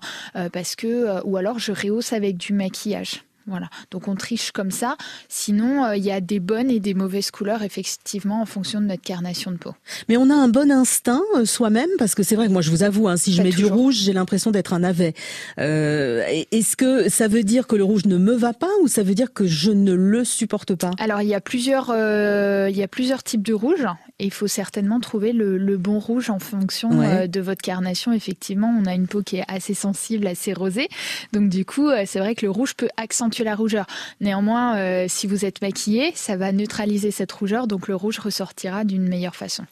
parce 0.51 0.75
que 0.75 1.21
ou 1.23 1.37
alors 1.37 1.59
je 1.59 1.71
rehausse 1.71 2.13
avec 2.13 2.35
du 2.35 2.51
maquillage. 2.51 3.26
Voilà, 3.47 3.69
donc 3.91 4.07
on 4.09 4.15
triche 4.15 4.51
comme 4.51 4.71
ça. 4.71 4.97
Sinon, 5.29 5.85
euh, 5.85 5.95
il 5.95 6.03
y 6.03 6.11
a 6.11 6.19
des 6.19 6.39
bonnes 6.41 6.69
et 6.69 6.79
des 6.81 6.93
mauvaises 6.93 7.31
couleurs, 7.31 7.61
effectivement, 7.63 8.41
en 8.41 8.45
fonction 8.45 8.81
de 8.81 8.85
notre 8.87 9.01
carnation 9.01 9.51
de 9.51 9.57
peau. 9.57 9.73
Mais 10.09 10.17
on 10.17 10.29
a 10.29 10.33
un 10.35 10.49
bon 10.49 10.69
instinct 10.69 11.21
euh, 11.35 11.45
soi-même 11.45 11.89
parce 11.97 12.13
que 12.13 12.23
c'est 12.23 12.35
vrai 12.35 12.47
que 12.47 12.51
moi 12.51 12.61
je 12.61 12.69
vous 12.71 12.83
avoue, 12.83 13.07
hein, 13.07 13.15
si 13.17 13.33
je 13.33 13.41
mets 13.41 13.51
du 13.51 13.65
rouge, 13.65 13.95
j'ai 13.95 14.11
l'impression 14.13 14.51
d'être 14.51 14.73
un 14.73 14.79
navet. 14.79 15.13
Euh, 15.59 16.23
Est-ce 16.51 16.75
que 16.75 17.09
ça 17.09 17.27
veut 17.27 17.43
dire 17.43 17.67
que 17.67 17.75
le 17.75 17.83
rouge 17.83 18.05
ne 18.05 18.17
me 18.17 18.33
va 18.33 18.53
pas 18.53 18.69
ou 18.83 18.87
ça 18.87 19.01
veut 19.03 19.15
dire 19.15 19.33
que 19.33 19.47
je 19.47 19.71
ne 19.71 19.93
le 19.93 20.23
supporte 20.25 20.75
pas? 20.75 20.91
Alors, 20.99 21.21
il 21.21 21.27
y 21.29 21.35
a 21.35 21.41
plusieurs, 21.41 21.89
il 21.89 22.75
y 22.77 22.83
a 22.83 22.87
plusieurs 22.87 23.23
types 23.23 23.43
de 23.43 23.53
rouge 23.53 23.85
et 24.19 24.25
il 24.25 24.33
faut 24.33 24.47
certainement 24.47 24.99
trouver 24.99 25.31
le, 25.31 25.57
le 25.57 25.77
bon 25.77 25.99
rouge 25.99 26.29
en 26.29 26.39
fonction 26.39 26.89
Ouais. 26.99 27.27
de 27.27 27.39
votre 27.39 27.61
carnation. 27.61 28.11
Effectivement, 28.13 28.75
on 28.81 28.85
a 28.85 28.93
une 28.93 29.07
peau 29.07 29.21
qui 29.21 29.37
est 29.37 29.43
assez 29.47 29.73
sensible, 29.73 30.25
assez 30.27 30.53
rosée. 30.53 30.89
Donc, 31.33 31.49
du 31.49 31.63
coup, 31.65 31.89
c'est 32.05 32.19
vrai 32.19 32.33
que 32.35 32.45
le 32.45 32.51
rouge 32.51 32.73
peut 32.75 32.89
accentuer 32.97 33.36
la 33.43 33.55
rougeur. 33.55 33.85
Néanmoins, 34.21 34.77
euh, 34.77 35.05
si 35.07 35.27
vous 35.27 35.45
êtes 35.45 35.61
maquillé, 35.61 36.11
ça 36.15 36.37
va 36.37 36.51
neutraliser 36.51 37.11
cette 37.11 37.31
rougeur. 37.31 37.67
Donc, 37.67 37.87
le 37.87 37.95
rouge 37.95 38.19
ressortira 38.19 38.83
d'une 38.83 39.07
meilleure 39.07 39.35
façon. 39.35 39.63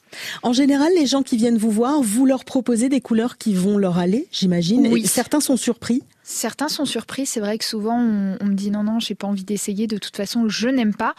En 0.43 0.53
général, 0.53 0.91
les 0.97 1.05
gens 1.05 1.23
qui 1.23 1.37
viennent 1.37 1.57
vous 1.57 1.71
voir, 1.71 2.01
vous 2.01 2.25
leur 2.25 2.45
proposez 2.45 2.89
des 2.89 3.01
couleurs 3.01 3.37
qui 3.37 3.53
vont 3.53 3.77
leur 3.77 3.97
aller, 3.97 4.27
j'imagine. 4.31 4.87
Oui. 4.87 5.05
Certains 5.05 5.39
sont 5.39 5.57
surpris. 5.57 6.03
Certains 6.27 6.69
sont 6.69 6.85
surpris. 6.85 7.27
C'est 7.27 7.39
vrai 7.39 7.57
que 7.59 7.63
souvent 7.63 7.99
on, 7.99 8.37
on 8.41 8.45
me 8.45 8.55
dit 8.55 8.71
non 8.71 8.83
non, 8.83 8.99
j'ai 8.99 9.13
pas 9.13 9.27
envie 9.27 9.43
d'essayer. 9.43 9.85
De 9.85 9.97
toute 9.99 10.17
façon, 10.17 10.49
je 10.49 10.67
n'aime 10.67 10.95
pas. 10.95 11.13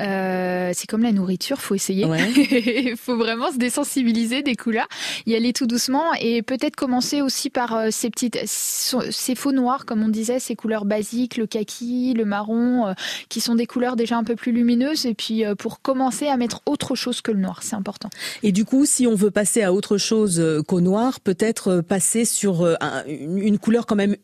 Euh, 0.00 0.70
c'est 0.74 0.86
comme 0.86 1.02
la 1.02 1.12
nourriture, 1.12 1.60
faut 1.60 1.74
essayer. 1.74 2.06
Il 2.36 2.94
faut 2.98 3.16
vraiment 3.16 3.50
se 3.50 3.56
désensibiliser 3.56 4.42
des 4.42 4.56
couleurs, 4.56 4.86
y 5.26 5.34
aller 5.34 5.52
tout 5.54 5.66
doucement 5.66 6.12
et 6.20 6.42
peut-être 6.42 6.76
commencer 6.76 7.22
aussi 7.22 7.48
par 7.48 7.74
euh, 7.74 7.88
ces 7.90 8.10
petites, 8.10 8.38
ces 8.46 9.34
faux 9.34 9.52
noirs 9.52 9.86
comme 9.86 10.02
on 10.02 10.08
disait, 10.08 10.38
ces 10.38 10.56
couleurs 10.56 10.84
basiques, 10.84 11.36
le 11.38 11.46
kaki, 11.46 12.12
le 12.14 12.24
marron, 12.26 12.88
euh, 12.88 12.92
qui 13.28 13.40
sont 13.40 13.54
des 13.54 13.66
couleurs 13.66 13.96
déjà 13.96 14.16
un 14.18 14.24
peu 14.24 14.36
plus 14.36 14.52
lumineuses. 14.52 15.06
Et 15.06 15.14
puis 15.14 15.44
euh, 15.44 15.54
pour 15.54 15.80
commencer 15.80 16.26
à 16.28 16.36
mettre 16.36 16.60
autre 16.66 16.94
chose 16.94 17.22
que 17.22 17.32
le 17.32 17.40
noir, 17.40 17.60
c'est 17.62 17.76
important. 17.76 18.10
Et 18.42 18.52
du 18.52 18.66
coup, 18.66 18.84
si 18.84 19.06
on 19.06 19.14
veut 19.14 19.30
passer 19.30 19.62
à 19.62 19.72
autre 19.72 19.96
chose 19.96 20.42
qu'au 20.68 20.80
noir, 20.82 21.20
peut-être 21.20 21.80
passer 21.80 22.24
sur 22.26 22.64
un- 22.80 23.04
une 23.06 23.58
couleur 23.58 23.86
quand 23.86 23.96
même 23.96 24.16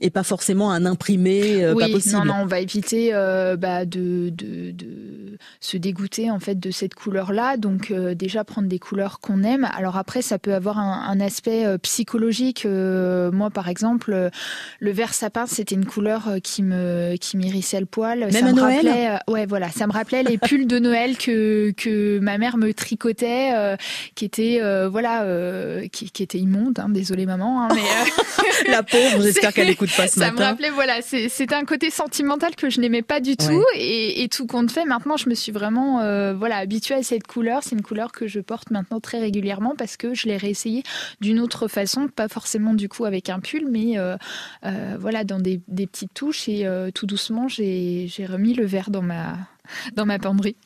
et 0.00 0.10
pas 0.10 0.22
forcément 0.22 0.70
un 0.70 0.86
imprimé 0.86 1.64
euh, 1.64 1.74
oui, 1.74 1.84
pas 1.84 1.92
possible. 1.92 2.16
non, 2.18 2.24
non, 2.24 2.34
on 2.42 2.46
va 2.46 2.60
éviter 2.60 3.10
euh, 3.12 3.56
bah, 3.56 3.84
de, 3.84 4.30
de, 4.30 4.70
de 4.70 5.38
se 5.60 5.76
dégoûter 5.76 6.30
en 6.30 6.40
fait 6.40 6.58
de 6.58 6.70
cette 6.70 6.94
couleur-là. 6.94 7.56
Donc 7.56 7.90
euh, 7.90 8.14
déjà 8.14 8.44
prendre 8.44 8.68
des 8.68 8.78
couleurs 8.78 9.20
qu'on 9.20 9.42
aime. 9.42 9.68
Alors 9.76 9.96
après, 9.96 10.22
ça 10.22 10.38
peut 10.38 10.54
avoir 10.54 10.78
un, 10.78 11.04
un 11.08 11.20
aspect 11.20 11.66
euh, 11.66 11.78
psychologique. 11.78 12.66
Moi, 12.66 13.50
par 13.50 13.68
exemple, 13.68 14.30
le 14.80 14.90
vert 14.90 15.14
sapin, 15.14 15.46
c'était 15.46 15.74
une 15.74 15.86
couleur 15.86 16.28
qui 16.42 16.62
me 16.62 17.16
qui 17.16 17.36
m'irrissait 17.36 17.80
le 17.80 17.86
poil. 17.86 18.20
Même 18.20 18.30
ça 18.32 18.38
à 18.38 18.42
me 18.42 18.52
Noël 18.52 18.86
rappelait, 18.88 19.18
ouais, 19.28 19.46
voilà, 19.46 19.70
ça 19.70 19.86
me 19.86 19.92
rappelait 19.92 20.22
les 20.22 20.38
pulls 20.38 20.66
de 20.66 20.78
Noël 20.78 21.16
que 21.16 21.70
que 21.76 22.18
ma 22.20 22.38
mère 22.38 22.56
me 22.56 22.72
tricotait, 22.72 23.76
qui 24.14 24.24
étaient 24.24 24.60
euh, 24.62 24.88
voilà, 24.88 25.24
qui, 25.92 26.10
qui 26.10 26.22
étaient 26.22 26.38
immondes. 26.38 26.78
Hein, 26.78 26.88
désolée 26.88 27.26
maman, 27.26 27.62
hein, 27.62 27.68
mais 27.74 27.82
La 28.70 28.82
pauvre, 28.82 29.22
j'espère 29.22 29.52
qu'elle 29.54 29.69
l'écoute 29.70 29.90
pas 29.96 30.06
ce 30.08 30.20
ça 30.20 30.30
me 30.32 30.38
rappelait, 30.38 30.70
voilà, 30.70 31.02
c'est- 31.02 31.28
c'était 31.28 31.54
un 31.54 31.64
côté 31.64 31.90
sentimental 31.90 32.54
que 32.56 32.70
je 32.70 32.80
n'aimais 32.80 33.02
pas 33.02 33.20
du 33.20 33.36
tout. 33.36 33.46
Ouais. 33.50 33.64
Et, 33.78 34.22
et 34.22 34.28
tout 34.28 34.46
compte 34.46 34.70
fait, 34.70 34.84
maintenant, 34.84 35.16
je 35.16 35.28
me 35.28 35.34
suis 35.34 35.52
vraiment 35.52 36.00
euh, 36.00 36.34
voilà, 36.34 36.56
habituée 36.56 36.94
à 36.94 37.02
cette 37.02 37.26
couleur. 37.26 37.62
C'est 37.62 37.74
une 37.76 37.82
couleur 37.82 38.12
que 38.12 38.26
je 38.26 38.40
porte 38.40 38.70
maintenant 38.70 39.00
très 39.00 39.18
régulièrement 39.20 39.74
parce 39.76 39.96
que 39.96 40.14
je 40.14 40.26
l'ai 40.28 40.36
réessayée 40.36 40.82
d'une 41.20 41.40
autre 41.40 41.68
façon, 41.68 42.08
pas 42.08 42.28
forcément 42.28 42.74
du 42.74 42.88
coup 42.88 43.04
avec 43.04 43.28
un 43.28 43.40
pull, 43.40 43.66
mais 43.70 43.98
euh, 43.98 44.16
euh, 44.66 44.96
voilà, 45.00 45.24
dans 45.24 45.38
des, 45.40 45.60
des 45.68 45.86
petites 45.86 46.14
touches. 46.14 46.48
Et 46.48 46.66
tout 46.94 47.06
doucement, 47.06 47.48
j'ai 47.48 48.06
j'ai 48.08 48.26
remis 48.26 48.54
le 48.54 48.64
vert 48.66 48.90
dans 48.90 49.02
ma, 49.02 49.36
dans 49.94 50.06
ma 50.06 50.18
penderie. 50.18 50.56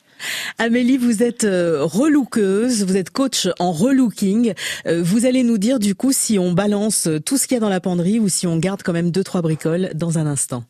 Amélie, 0.57 0.97
vous 0.97 1.23
êtes 1.23 1.43
euh, 1.43 1.83
relookeuse, 1.83 2.83
vous 2.85 2.97
êtes 2.97 3.09
coach 3.09 3.47
en 3.59 3.71
relooking. 3.71 4.53
Euh, 4.87 5.01
vous 5.03 5.25
allez 5.25 5.43
nous 5.43 5.57
dire 5.57 5.79
du 5.79 5.95
coup 5.95 6.11
si 6.11 6.39
on 6.39 6.51
balance 6.51 7.07
tout 7.25 7.37
ce 7.37 7.47
qu'il 7.47 7.55
y 7.55 7.57
a 7.57 7.61
dans 7.61 7.69
la 7.69 7.79
penderie 7.79 8.19
ou 8.19 8.29
si 8.29 8.47
on 8.47 8.57
garde 8.57 8.83
quand 8.83 8.93
même 8.93 9.11
deux 9.11 9.23
trois 9.23 9.41
bricoles 9.41 9.91
dans 9.95 10.17
un 10.17 10.25
instant. 10.25 10.63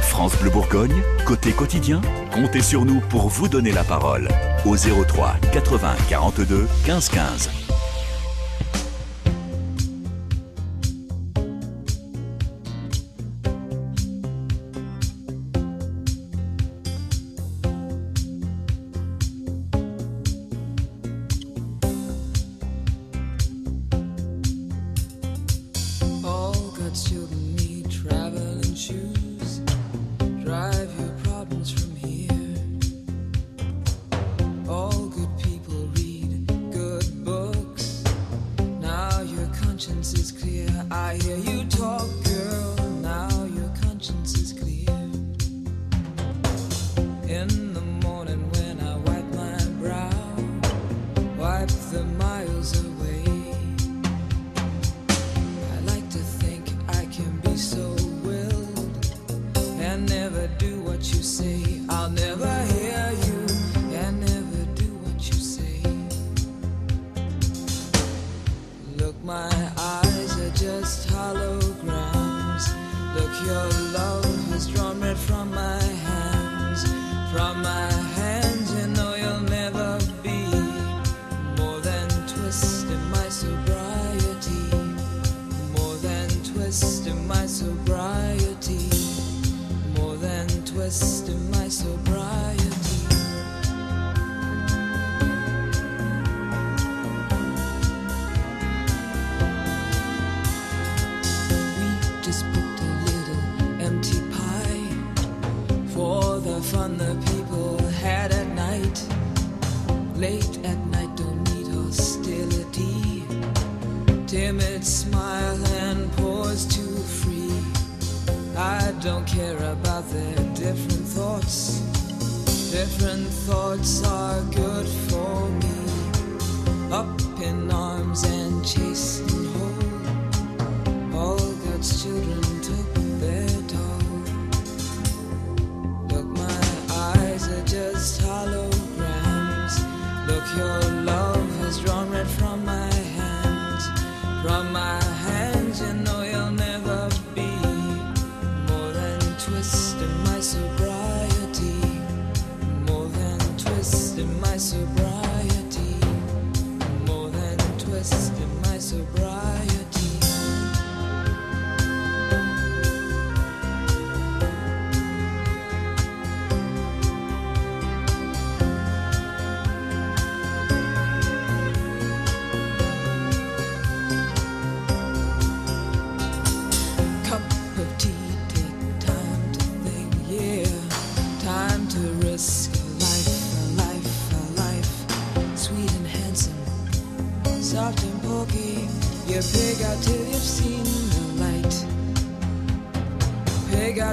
France 0.00 0.36
Bleu 0.40 0.50
Bourgogne, 0.50 1.02
côté 1.24 1.52
quotidien, 1.52 2.00
comptez 2.32 2.60
sur 2.60 2.84
nous 2.84 3.00
pour 3.08 3.28
vous 3.28 3.48
donner 3.48 3.72
la 3.72 3.84
parole. 3.84 4.28
Au 4.66 4.76
03 4.76 5.36
80 5.52 5.94
42 6.08 6.66
15 6.84 7.08
15. 7.08 7.69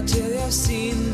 Till 0.06 0.30
you've 0.30 0.54
seen 0.54 1.07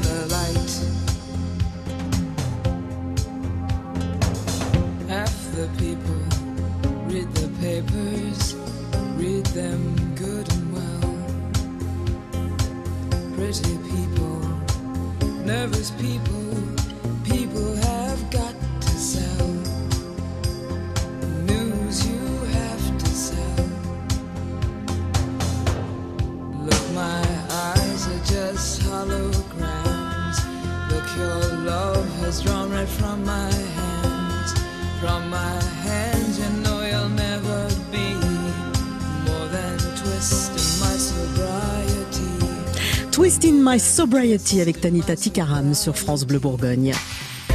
My 43.73 43.79
Sobriety 43.79 44.61
avec 44.61 44.81
Tanita 44.81 45.15
Tikaram 45.15 45.73
sur 45.73 45.97
France 45.97 46.25
Bleu 46.25 46.37
Bourgogne. 46.37 46.93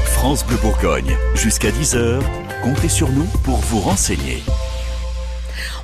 France 0.05 0.45
Bleu 0.45 0.57
Bourgogne, 0.57 1.17
jusqu'à 1.37 1.71
10h, 1.71 2.21
comptez 2.65 2.89
sur 2.89 3.09
nous 3.11 3.27
pour 3.45 3.59
vous 3.59 3.79
renseigner. 3.79 4.43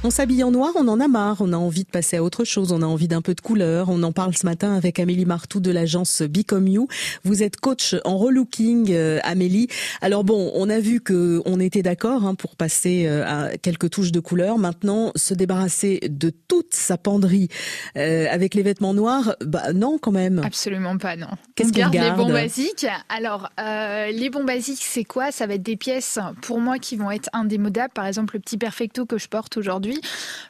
On 0.07 0.11
s'habille 0.11 0.45
en 0.45 0.51
noir, 0.51 0.71
on 0.77 0.87
en 0.89 1.01
a 1.01 1.09
marre, 1.09 1.39
on 1.41 1.55
a 1.55 1.57
envie 1.57 1.85
de 1.85 1.89
passer 1.89 2.19
à 2.19 2.23
autre 2.23 2.45
chose, 2.45 2.73
on 2.73 2.83
a 2.83 2.87
envie 2.87 3.09
d'un 3.09 3.23
peu 3.23 3.35
de 3.35 3.41
couleur. 3.41 3.89
On 3.89 4.03
en 4.03 4.13
parle 4.13 4.37
ce 4.37 4.45
matin 4.45 4.75
avec 4.75 4.99
Amélie 4.99 5.25
Martou 5.25 5.61
de 5.61 5.71
l'agence 5.71 6.21
Become 6.21 6.69
You. 6.69 6.89
Vous 7.23 7.43
êtes 7.43 7.57
coach 7.57 7.97
en 8.05 8.19
relooking, 8.19 8.93
euh, 8.93 9.19
Amélie. 9.23 9.69
Alors 10.03 10.23
bon, 10.23 10.53
on 10.55 10.69
a 10.69 10.79
vu 10.79 11.01
que 11.01 11.41
on 11.47 11.59
était 11.59 11.81
d'accord 11.81 12.27
hein, 12.27 12.35
pour 12.35 12.55
passer 12.55 13.07
euh, 13.07 13.25
à 13.27 13.57
quelques 13.57 13.89
touches 13.89 14.13
de 14.13 14.21
couleur. 14.21 14.59
Maintenant, 14.59 15.11
se 15.17 15.33
débarrasser 15.33 16.01
de 16.11 16.29
toute 16.29 16.75
sa 16.75 16.99
penderie 16.99 17.49
euh, 17.97 18.27
avec 18.31 18.53
les 18.53 18.63
vêtements 18.63 18.93
noirs, 18.93 19.37
bah 19.43 19.73
non 19.73 19.97
quand 19.97 20.13
même. 20.13 20.43
Absolument 20.45 20.99
pas, 20.99 21.17
non. 21.17 21.29
Qu'est-ce 21.55 21.71
On 21.71 21.73
qu'on 21.73 21.79
garde, 21.79 21.95
garde 21.95 22.19
les 22.19 22.25
bons 22.25 22.31
basiques. 22.31 22.87
Alors, 23.09 23.49
euh, 23.59 24.11
les 24.11 24.29
bons 24.29 24.45
basiques, 24.45 24.83
c'est 24.83 25.05
quoi? 25.05 25.33
Ça 25.33 25.47
va 25.47 25.55
être 25.55 25.63
des 25.63 25.79
pièces, 25.79 26.19
pour 26.43 26.61
moi, 26.61 26.79
qui 26.79 26.97
vont 26.97 27.11
être 27.11 27.31
indémodables. 27.33 27.95
Par 27.95 28.05
exemple, 28.05 28.35
le 28.35 28.41
petit 28.41 28.59
perfecto 28.59 29.07
que 29.07 29.17
je 29.17 29.29
porte 29.29 29.57
aujourd'hui. 29.57 29.94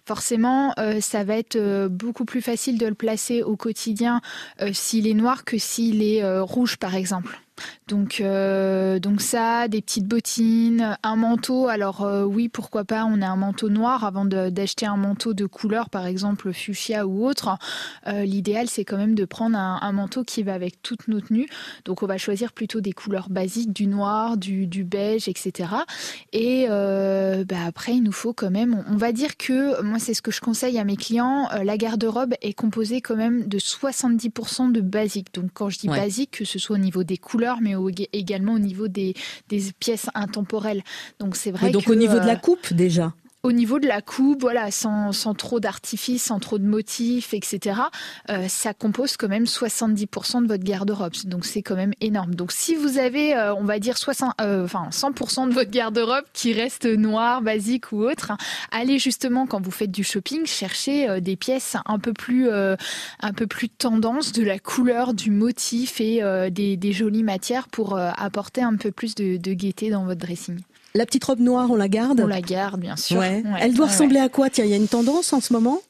Forcément, 0.04 0.74
euh, 0.78 1.00
ça 1.00 1.24
va 1.24 1.36
être 1.36 1.56
euh, 1.56 1.88
beaucoup 1.88 2.24
plus 2.24 2.42
facile 2.42 2.78
de 2.78 2.86
le 2.86 2.94
placer 2.94 3.42
au 3.42 3.56
quotidien 3.56 4.20
euh, 4.60 4.70
s'il 4.72 5.06
est 5.06 5.14
noir 5.14 5.44
que 5.44 5.58
s'il 5.58 6.02
est 6.02 6.22
rouge, 6.40 6.76
par 6.76 6.94
exemple. 6.94 7.40
Donc, 7.88 8.20
euh, 8.20 8.98
donc 8.98 9.20
ça, 9.20 9.68
des 9.68 9.80
petites 9.82 10.06
bottines, 10.06 10.96
un 11.02 11.16
manteau. 11.16 11.68
Alors 11.68 12.02
euh, 12.02 12.24
oui, 12.24 12.48
pourquoi 12.48 12.84
pas, 12.84 13.04
on 13.04 13.20
a 13.22 13.26
un 13.26 13.36
manteau 13.36 13.68
noir 13.68 14.04
avant 14.04 14.24
d'acheter 14.24 14.86
un 14.86 14.96
manteau 14.96 15.34
de 15.34 15.46
couleur, 15.46 15.90
par 15.90 16.06
exemple 16.06 16.52
fuchsia 16.52 17.06
ou 17.06 17.26
autre. 17.26 17.56
Euh, 18.06 18.24
L'idéal, 18.24 18.68
c'est 18.68 18.84
quand 18.84 18.96
même 18.96 19.14
de 19.14 19.24
prendre 19.24 19.56
un, 19.58 19.78
un 19.82 19.92
manteau 19.92 20.24
qui 20.24 20.42
va 20.42 20.54
avec 20.54 20.82
toutes 20.82 21.08
nos 21.08 21.20
tenues. 21.20 21.48
Donc 21.84 22.02
on 22.02 22.06
va 22.06 22.16
choisir 22.18 22.52
plutôt 22.52 22.80
des 22.80 22.92
couleurs 22.92 23.28
basiques, 23.28 23.72
du 23.72 23.86
noir, 23.86 24.36
du, 24.36 24.66
du 24.66 24.84
beige, 24.84 25.28
etc. 25.28 25.68
Et 26.32 26.66
bah, 26.68 27.56
après, 27.66 27.94
il 27.94 28.02
nous 28.02 28.12
faut 28.12 28.32
quand 28.32 28.50
même, 28.50 28.82
on, 28.88 28.94
on 28.94 28.96
va 28.96 29.12
dire 29.12 29.36
que, 29.36 29.82
moi 29.82 29.98
c'est 29.98 30.14
ce 30.14 30.22
que 30.22 30.30
je 30.30 30.40
conseille 30.40 30.78
à 30.78 30.84
mes 30.84 30.96
clients, 30.96 31.48
la 31.62 31.76
garde-robe 31.76 32.34
est 32.42 32.54
composée 32.54 33.00
quand 33.00 33.16
même 33.16 33.46
de 33.46 33.58
70% 33.58 34.72
de 34.72 34.80
basique. 34.80 35.34
Donc 35.34 35.50
quand 35.52 35.68
je 35.68 35.78
dis 35.78 35.88
Ouais. 35.88 36.00
basique, 36.00 36.30
que 36.38 36.44
ce 36.46 36.58
soit 36.58 36.76
au 36.76 36.78
niveau 36.78 37.04
des 37.04 37.18
couleurs, 37.18 37.43
mais 37.60 37.74
au- 37.74 37.90
également 38.12 38.54
au 38.54 38.58
niveau 38.58 38.88
des, 38.88 39.14
des 39.48 39.62
pièces 39.78 40.08
intemporelles. 40.14 40.82
Donc 41.18 41.36
c'est 41.36 41.50
vrai 41.50 41.66
Oui, 41.66 41.72
donc 41.72 41.84
que, 41.84 41.92
au 41.92 41.94
niveau 41.94 42.14
de 42.14 42.20
euh, 42.20 42.26
la 42.26 42.36
coupe 42.36 42.72
déjà. 42.72 43.14
Au 43.44 43.52
niveau 43.52 43.78
de 43.78 43.86
la 43.86 44.00
coupe, 44.00 44.40
voilà, 44.40 44.70
sans, 44.70 45.12
trop 45.36 45.60
d'artifice, 45.60 46.24
sans 46.24 46.40
trop 46.40 46.58
de 46.58 46.64
motifs, 46.64 47.34
etc., 47.34 47.78
euh, 48.30 48.48
ça 48.48 48.72
compose 48.72 49.18
quand 49.18 49.28
même 49.28 49.44
70% 49.44 50.42
de 50.42 50.48
votre 50.48 50.64
garde-robe. 50.64 51.12
Donc 51.26 51.44
c'est 51.44 51.60
quand 51.60 51.76
même 51.76 51.92
énorme. 52.00 52.34
Donc 52.34 52.52
si 52.52 52.74
vous 52.74 52.96
avez, 52.96 53.36
euh, 53.36 53.54
on 53.54 53.64
va 53.64 53.78
dire 53.78 53.98
60, 53.98 54.32
euh, 54.40 54.64
enfin 54.64 54.88
100% 54.90 55.48
de 55.50 55.52
votre 55.52 55.70
garde-robe 55.70 56.24
qui 56.32 56.54
reste 56.54 56.86
noir, 56.86 57.42
basique 57.42 57.92
ou 57.92 58.02
autre, 58.02 58.30
hein, 58.30 58.38
allez 58.72 58.98
justement 58.98 59.46
quand 59.46 59.60
vous 59.60 59.70
faites 59.70 59.90
du 59.90 60.04
shopping 60.04 60.46
chercher 60.46 61.20
des 61.20 61.36
pièces 61.36 61.76
un 61.84 61.98
peu 61.98 62.14
plus, 62.14 62.48
un 62.50 63.32
tendance 63.78 64.32
de 64.32 64.42
la 64.42 64.58
couleur, 64.58 65.12
du 65.12 65.30
motif 65.30 66.00
et 66.00 66.22
des, 66.50 66.92
jolies 66.92 67.22
matières 67.22 67.68
pour 67.68 67.98
apporter 67.98 68.62
un 68.62 68.76
peu 68.76 68.90
plus 68.90 69.14
de 69.14 69.52
gaieté 69.52 69.90
dans 69.90 70.06
votre 70.06 70.20
dressing. 70.20 70.60
La 70.96 71.06
petite 71.06 71.24
robe 71.24 71.40
noire, 71.40 71.72
on 71.72 71.74
la 71.74 71.88
garde 71.88 72.20
On 72.20 72.28
la 72.28 72.40
garde, 72.40 72.80
bien 72.80 72.94
sûr. 72.94 73.18
Ouais. 73.18 73.42
Ouais, 73.44 73.58
Elle 73.60 73.74
doit 73.74 73.86
ouais, 73.86 73.90
ressembler 73.92 74.20
à 74.20 74.28
quoi? 74.28 74.48
Tiens, 74.48 74.64
il 74.64 74.70
y 74.70 74.74
a 74.74 74.76
une 74.76 74.86
tendance 74.86 75.32
en 75.32 75.40
ce 75.40 75.52
moment? 75.52 75.80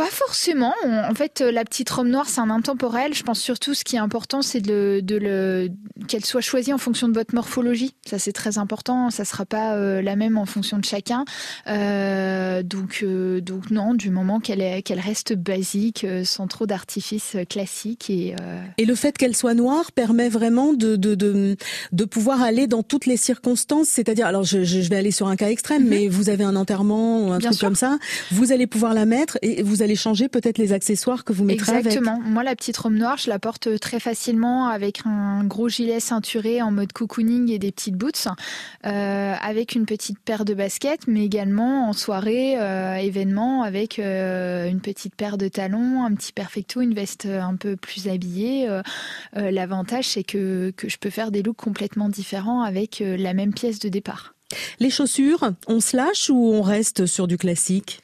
Pas 0.00 0.10
forcément. 0.10 0.72
On- 0.84 1.10
En 1.10 1.14
fait, 1.14 1.40
euh, 1.40 1.50
la 1.52 1.64
petite 1.64 1.90
robe 1.90 2.06
noire, 2.06 2.28
c'est 2.28 2.40
un 2.40 2.50
intemporel. 2.50 3.14
Je 3.14 3.22
pense 3.22 3.40
surtout 3.40 3.74
ce 3.74 3.84
qui 3.84 3.96
est 3.96 4.00
important, 4.00 4.42
c'est 4.42 4.60
de, 4.60 4.72
le- 4.72 5.02
de 5.02 5.16
le, 5.16 5.68
qu'elle 6.08 6.24
soit 6.24 6.40
choisie 6.40 6.72
en 6.72 6.78
fonction 6.78 7.08
de 7.08 7.14
votre 7.14 7.34
morphologie. 7.34 7.94
Ça, 8.06 8.18
c'est 8.18 8.32
très 8.32 8.58
important. 8.58 9.10
Ça 9.10 9.24
sera 9.24 9.44
pas 9.46 9.74
euh, 9.76 10.00
la 10.02 10.16
même 10.16 10.38
en 10.38 10.46
fonction 10.46 10.78
de 10.78 10.84
chacun. 10.84 11.24
Euh, 11.66 12.62
donc, 12.62 13.00
euh, 13.02 13.40
donc 13.40 13.70
non, 13.70 13.94
du 13.94 14.10
moment 14.10 14.40
qu'elle 14.40 14.60
est, 14.60 14.82
qu'elle 14.82 15.00
reste 15.00 15.34
basique, 15.34 16.06
sans 16.24 16.46
trop 16.46 16.66
d'artifices 16.66 17.36
classiques 17.48 18.10
et 18.10 18.34
Et 18.78 18.84
le 18.84 18.94
fait 18.94 19.16
qu'elle 19.18 19.36
soit 19.36 19.54
noire 19.54 19.92
permet 19.92 20.28
vraiment 20.28 20.72
de, 20.72 20.96
de, 20.96 21.14
de, 21.14 21.56
de 21.92 22.04
pouvoir 22.04 22.42
aller 22.42 22.66
dans 22.66 22.82
toutes 22.82 23.06
les 23.06 23.16
circonstances. 23.16 23.88
C'est-à-dire, 23.88 24.26
alors 24.26 24.44
je, 24.44 24.62
je 24.64 24.88
vais 24.88 24.96
aller 24.96 25.10
sur 25.10 25.28
un 25.28 25.36
cas 25.36 25.48
extrême, 25.50 25.86
mais 25.86 26.08
vous 26.08 26.28
avez 26.28 26.44
un 26.44 26.56
enterrement 26.56 27.26
ou 27.26 27.32
un 27.32 27.34
Mhm. 27.34 27.38
Bien 27.40 27.48
truc 27.50 27.58
sûr. 27.58 27.68
comme 27.68 27.74
ça, 27.76 27.98
vous 28.32 28.52
allez 28.52 28.66
pouvoir 28.66 28.92
la 28.92 29.06
mettre 29.06 29.38
et 29.42 29.62
vous 29.62 29.82
allez 29.82 29.89
changer 29.94 30.28
peut-être 30.28 30.58
les 30.58 30.72
accessoires 30.72 31.24
que 31.24 31.32
vous 31.32 31.44
mettrez 31.44 31.76
Exactement. 31.76 32.20
Moi, 32.20 32.42
la 32.42 32.54
petite 32.56 32.76
robe 32.76 32.94
noire, 32.94 33.16
je 33.16 33.28
la 33.28 33.38
porte 33.38 33.78
très 33.80 34.00
facilement 34.00 34.68
avec 34.68 35.00
un 35.04 35.44
gros 35.44 35.68
gilet 35.68 36.00
ceinturé 36.00 36.62
en 36.62 36.70
mode 36.70 36.92
cocooning 36.92 37.50
et 37.50 37.58
des 37.58 37.72
petites 37.72 37.96
boots, 37.96 38.28
euh, 38.86 39.34
avec 39.40 39.74
une 39.74 39.86
petite 39.86 40.18
paire 40.18 40.44
de 40.44 40.54
baskets, 40.54 41.06
mais 41.06 41.24
également 41.24 41.88
en 41.88 41.92
soirée, 41.92 42.58
euh, 42.58 42.94
événement, 42.96 43.62
avec 43.62 43.98
euh, 43.98 44.68
une 44.68 44.80
petite 44.80 45.14
paire 45.14 45.38
de 45.38 45.48
talons, 45.48 46.04
un 46.04 46.14
petit 46.14 46.32
perfecto, 46.32 46.80
une 46.80 46.94
veste 46.94 47.26
un 47.26 47.56
peu 47.56 47.76
plus 47.76 48.08
habillée. 48.08 48.68
L'avantage, 49.34 50.08
c'est 50.08 50.24
que, 50.24 50.72
que 50.76 50.88
je 50.88 50.98
peux 50.98 51.10
faire 51.10 51.30
des 51.30 51.42
looks 51.42 51.56
complètement 51.56 52.08
différents 52.08 52.62
avec 52.62 53.02
la 53.04 53.34
même 53.34 53.52
pièce 53.52 53.78
de 53.78 53.88
départ. 53.88 54.34
Les 54.80 54.90
chaussures, 54.90 55.52
on 55.66 55.80
se 55.80 55.96
lâche 55.96 56.30
ou 56.30 56.52
on 56.52 56.62
reste 56.62 57.06
sur 57.06 57.26
du 57.26 57.38
classique? 57.38 58.00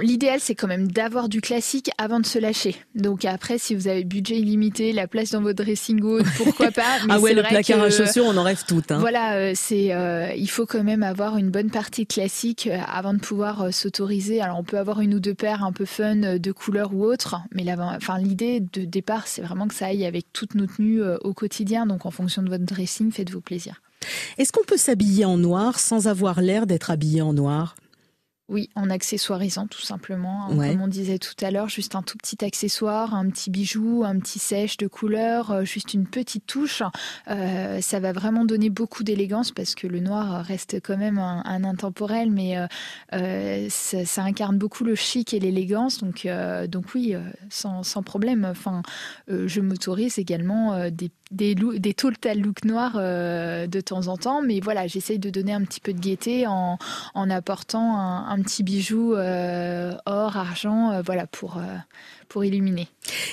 L'idéal, 0.00 0.38
c'est 0.40 0.54
quand 0.54 0.66
même 0.68 0.88
d'avoir 0.88 1.28
du 1.28 1.40
classique 1.40 1.90
avant 1.98 2.20
de 2.20 2.26
se 2.26 2.38
lâcher. 2.38 2.76
Donc 2.94 3.24
après, 3.24 3.58
si 3.58 3.74
vous 3.74 3.88
avez 3.88 4.04
budget 4.04 4.38
illimité, 4.38 4.92
la 4.92 5.06
place 5.06 5.30
dans 5.30 5.42
votre 5.42 5.62
dressing 5.62 6.00
gown, 6.00 6.22
pourquoi 6.36 6.70
pas. 6.70 6.98
Mais 7.06 7.14
Ah 7.14 7.20
ouais, 7.20 7.34
le 7.34 7.42
placard 7.42 7.78
que- 7.78 7.82
à 7.84 7.90
chaussures, 7.90 8.24
on 8.26 8.36
en 8.36 8.42
rêve 8.42 8.62
toutes. 8.66 8.90
Hein. 8.92 8.98
Voilà, 8.98 9.34
euh, 9.36 9.52
c'est, 9.54 9.92
euh, 9.94 10.32
il 10.36 10.48
faut 10.48 10.66
quand 10.66 10.82
même 10.84 11.02
avoir 11.02 11.36
une 11.36 11.50
bonne 11.50 11.70
partie 11.70 12.04
de 12.04 12.08
classique 12.12 12.68
euh, 12.70 12.78
avant 12.86 13.14
de 13.14 13.18
pouvoir 13.20 13.62
euh, 13.62 13.70
s'autoriser. 13.70 14.40
Alors 14.40 14.58
on 14.58 14.64
peut 14.64 14.78
avoir 14.78 15.00
une 15.00 15.14
ou 15.14 15.20
deux 15.20 15.34
paires 15.34 15.64
un 15.64 15.72
peu 15.72 15.84
fun 15.84 16.16
de 16.38 16.52
couleur 16.52 16.92
ou 16.94 17.04
autre, 17.04 17.36
mais 17.52 17.64
enfin 17.78 18.18
l'idée 18.18 18.60
de 18.60 18.84
départ, 18.84 19.26
c'est 19.26 19.42
vraiment 19.42 19.66
que 19.68 19.74
ça 19.74 19.86
aille 19.86 20.06
avec 20.06 20.26
toutes 20.32 20.54
nos 20.54 20.66
tenues 20.66 21.02
euh, 21.02 21.16
au 21.22 21.32
quotidien. 21.32 21.86
Donc 21.86 22.06
en 22.06 22.10
fonction 22.10 22.42
de 22.42 22.48
votre 22.48 22.64
dressing, 22.64 23.10
faites-vous 23.12 23.40
plaisir. 23.40 23.80
Est-ce 24.38 24.50
qu'on 24.52 24.64
peut 24.64 24.76
s'habiller 24.76 25.24
en 25.24 25.36
noir 25.38 25.78
sans 25.78 26.08
avoir 26.08 26.40
l'air 26.40 26.66
d'être 26.66 26.90
habillé 26.90 27.22
en 27.22 27.32
noir? 27.32 27.74
Oui, 28.48 28.68
en 28.74 28.90
accessoirisant 28.90 29.66
tout 29.66 29.80
simplement. 29.80 30.46
hein, 30.46 30.56
Ouais. 30.56 30.70
Comme 30.72 30.82
on 30.82 30.88
disait 30.88 31.18
tout 31.18 31.34
à 31.42 31.50
l'heure, 31.50 31.68
juste 31.68 31.94
un 31.94 32.02
tout 32.02 32.18
petit 32.18 32.44
accessoire, 32.44 33.14
un 33.14 33.30
petit 33.30 33.50
bijou, 33.50 34.02
un 34.04 34.18
petit 34.18 34.38
sèche 34.38 34.76
de 34.76 34.88
couleur, 34.88 35.52
euh, 35.52 35.64
juste 35.64 35.94
une 35.94 36.06
petite 36.06 36.46
touche. 36.46 36.82
Euh, 37.30 37.80
ça 37.80 38.00
va 38.00 38.12
vraiment 38.12 38.44
donner 38.44 38.68
beaucoup 38.68 39.04
d'élégance 39.04 39.52
parce 39.52 39.74
que 39.74 39.86
le 39.86 40.00
noir 40.00 40.44
reste 40.44 40.80
quand 40.82 40.98
même 40.98 41.18
un, 41.18 41.42
un 41.46 41.64
intemporel, 41.64 42.30
mais 42.30 42.58
euh, 43.12 43.68
ça, 43.70 44.04
ça 44.04 44.22
incarne 44.22 44.58
beaucoup 44.58 44.84
le 44.84 44.96
chic 44.96 45.32
et 45.32 45.40
l'élégance. 45.40 45.98
Donc, 45.98 46.28
donc 46.68 46.94
oui, 46.94 47.14
sans, 47.48 47.82
sans 47.84 48.02
problème. 48.02 48.44
Enfin, 48.44 48.82
je 49.28 49.60
m'autorise 49.60 50.18
également 50.18 50.90
des 50.90 51.10
des, 51.30 51.54
des 51.54 51.94
total 51.94 52.40
look 52.40 52.62
noirs 52.66 52.92
de 52.98 53.80
temps 53.80 54.08
en 54.08 54.18
temps, 54.18 54.42
mais 54.42 54.60
voilà, 54.60 54.86
j'essaye 54.86 55.18
de 55.18 55.30
donner 55.30 55.54
un 55.54 55.62
petit 55.62 55.80
peu 55.80 55.94
de 55.94 55.98
gaieté 55.98 56.46
en, 56.46 56.76
en 57.14 57.30
apportant 57.30 57.96
un, 57.96 58.31
un 58.32 58.42
petit 58.42 58.62
bijou 58.62 59.14
euh, 59.14 59.94
or, 60.06 60.36
argent, 60.36 60.90
euh, 60.90 61.02
voilà, 61.04 61.26
pour, 61.26 61.58
euh, 61.58 61.76
pour 62.28 62.44
illuminer. 62.44 62.88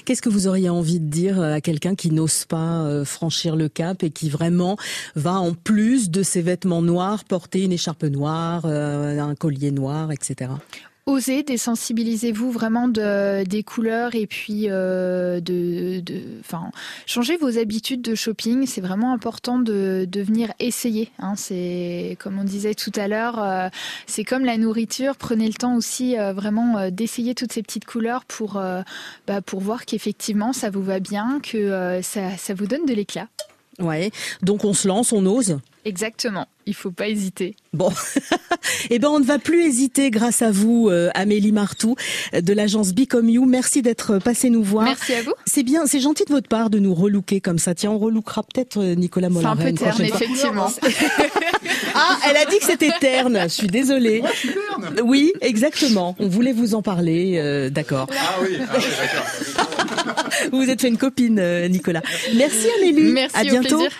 Qu'est-ce 0.05 0.21
que 0.21 0.29
vous 0.29 0.47
auriez 0.47 0.69
envie 0.69 0.99
de 0.99 1.09
dire 1.09 1.41
à 1.41 1.61
quelqu'un 1.61 1.95
qui 1.95 2.11
n'ose 2.11 2.45
pas 2.45 3.03
franchir 3.05 3.55
le 3.55 3.69
cap 3.69 4.03
et 4.03 4.09
qui 4.09 4.29
vraiment 4.29 4.77
va 5.15 5.39
en 5.39 5.53
plus 5.53 6.09
de 6.09 6.23
ses 6.23 6.41
vêtements 6.41 6.81
noirs 6.81 7.23
porter 7.23 7.63
une 7.63 7.71
écharpe 7.71 8.03
noire, 8.03 8.65
un 8.65 9.35
collier 9.35 9.71
noir, 9.71 10.11
etc. 10.11 10.51
Osez, 11.09 11.41
désensibilisez-vous 11.41 12.51
vraiment 12.51 12.87
de, 12.87 13.43
des 13.43 13.63
couleurs 13.63 14.13
et 14.13 14.27
puis 14.27 14.65
euh, 14.67 15.39
de, 15.39 16.01
de, 16.01 16.21
changez 17.07 17.35
vos 17.35 17.57
habitudes 17.57 18.03
de 18.03 18.13
shopping. 18.13 18.67
C'est 18.67 18.79
vraiment 18.79 19.11
important 19.11 19.57
de, 19.57 20.05
de 20.07 20.21
venir 20.21 20.53
essayer. 20.59 21.09
Hein. 21.17 21.33
C'est 21.35 22.15
comme 22.19 22.37
on 22.37 22.43
disait 22.43 22.75
tout 22.75 22.91
à 22.95 23.07
l'heure, 23.07 23.41
euh, 23.41 23.69
c'est 24.05 24.23
comme 24.23 24.45
la 24.45 24.57
nourriture. 24.57 25.15
Prenez 25.15 25.47
le 25.47 25.55
temps 25.55 25.75
aussi 25.75 26.15
euh, 26.15 26.31
vraiment 26.31 26.91
d'essayer 26.91 27.33
toutes 27.33 27.53
ces 27.53 27.63
petites 27.63 27.85
couleurs 27.85 28.23
pour, 28.25 28.61
bah, 29.25 29.41
pour 29.41 29.61
voir 29.61 29.85
qu'effectivement 29.85 30.53
ça 30.53 30.69
vous 30.69 30.83
va 30.83 30.99
bien, 30.99 31.39
que 31.41 32.01
ça, 32.03 32.37
ça 32.37 32.53
vous 32.53 32.67
donne 32.67 32.85
de 32.85 32.93
l'éclat. 32.93 33.27
Ouais. 33.79 34.11
Donc 34.43 34.63
on 34.63 34.73
se 34.73 34.87
lance, 34.87 35.11
on 35.11 35.25
ose. 35.25 35.57
Exactement. 35.85 36.45
Il 36.65 36.75
faut 36.75 36.91
pas 36.91 37.07
hésiter. 37.07 37.55
Bon, 37.73 37.89
eh 38.91 38.99
ben 38.99 39.07
on 39.07 39.19
ne 39.19 39.23
va 39.25 39.39
plus 39.39 39.63
hésiter 39.65 40.11
grâce 40.11 40.41
à 40.43 40.51
vous, 40.51 40.87
euh, 40.89 41.09
Amélie 41.15 41.51
Martou 41.51 41.95
euh, 42.35 42.41
de 42.41 42.53
l'agence 42.53 42.93
Become 42.93 43.27
You. 43.29 43.45
Merci 43.45 43.81
d'être 43.81 44.19
passé 44.19 44.49
nous 44.51 44.61
voir. 44.61 44.83
Merci 44.85 45.13
à 45.15 45.21
vous. 45.23 45.33
C'est 45.47 45.63
bien, 45.63 45.87
c'est 45.87 45.99
gentil 45.99 46.25
de 46.25 46.31
votre 46.31 46.47
part 46.49 46.69
de 46.69 46.77
nous 46.77 46.93
relooker 46.93 47.41
comme 47.41 47.57
ça. 47.57 47.73
Tiens, 47.73 47.91
on 47.91 47.97
relookera 47.97 48.43
peut-être 48.43 48.77
euh, 48.77 48.93
Nicolas 48.95 49.29
C'est 49.33 49.45
un 49.45 49.55
peu 49.55 49.73
terne, 49.73 50.01
effectivement. 50.03 50.71
Ah, 51.95 52.17
elle 52.29 52.37
a 52.37 52.45
dit 52.45 52.57
que 52.59 52.65
c'était 52.65 52.91
terne. 52.99 53.39
Je 53.43 53.47
suis 53.47 53.67
désolée. 53.67 54.21
Oui, 55.03 55.33
exactement. 55.41 56.15
On 56.19 56.27
voulait 56.27 56.53
vous 56.53 56.75
en 56.75 56.81
parler. 56.81 57.37
euh, 57.37 57.69
D'accord. 57.69 58.07
Ah 58.11 58.35
oui, 58.41 58.57
ah 58.61 58.75
oui 58.77 58.83
d'accord. 59.01 60.25
Vous 60.51 60.61
vous 60.63 60.69
êtes 60.69 60.81
fait 60.81 60.87
une 60.87 60.97
copine, 60.97 61.41
Nicolas. 61.67 62.01
Merci 62.35 62.67
Amélie. 62.77 63.11
Merci, 63.11 63.35
À 63.35 63.41
au 63.41 63.45
bientôt. 63.45 63.77
plaisir. 63.79 63.91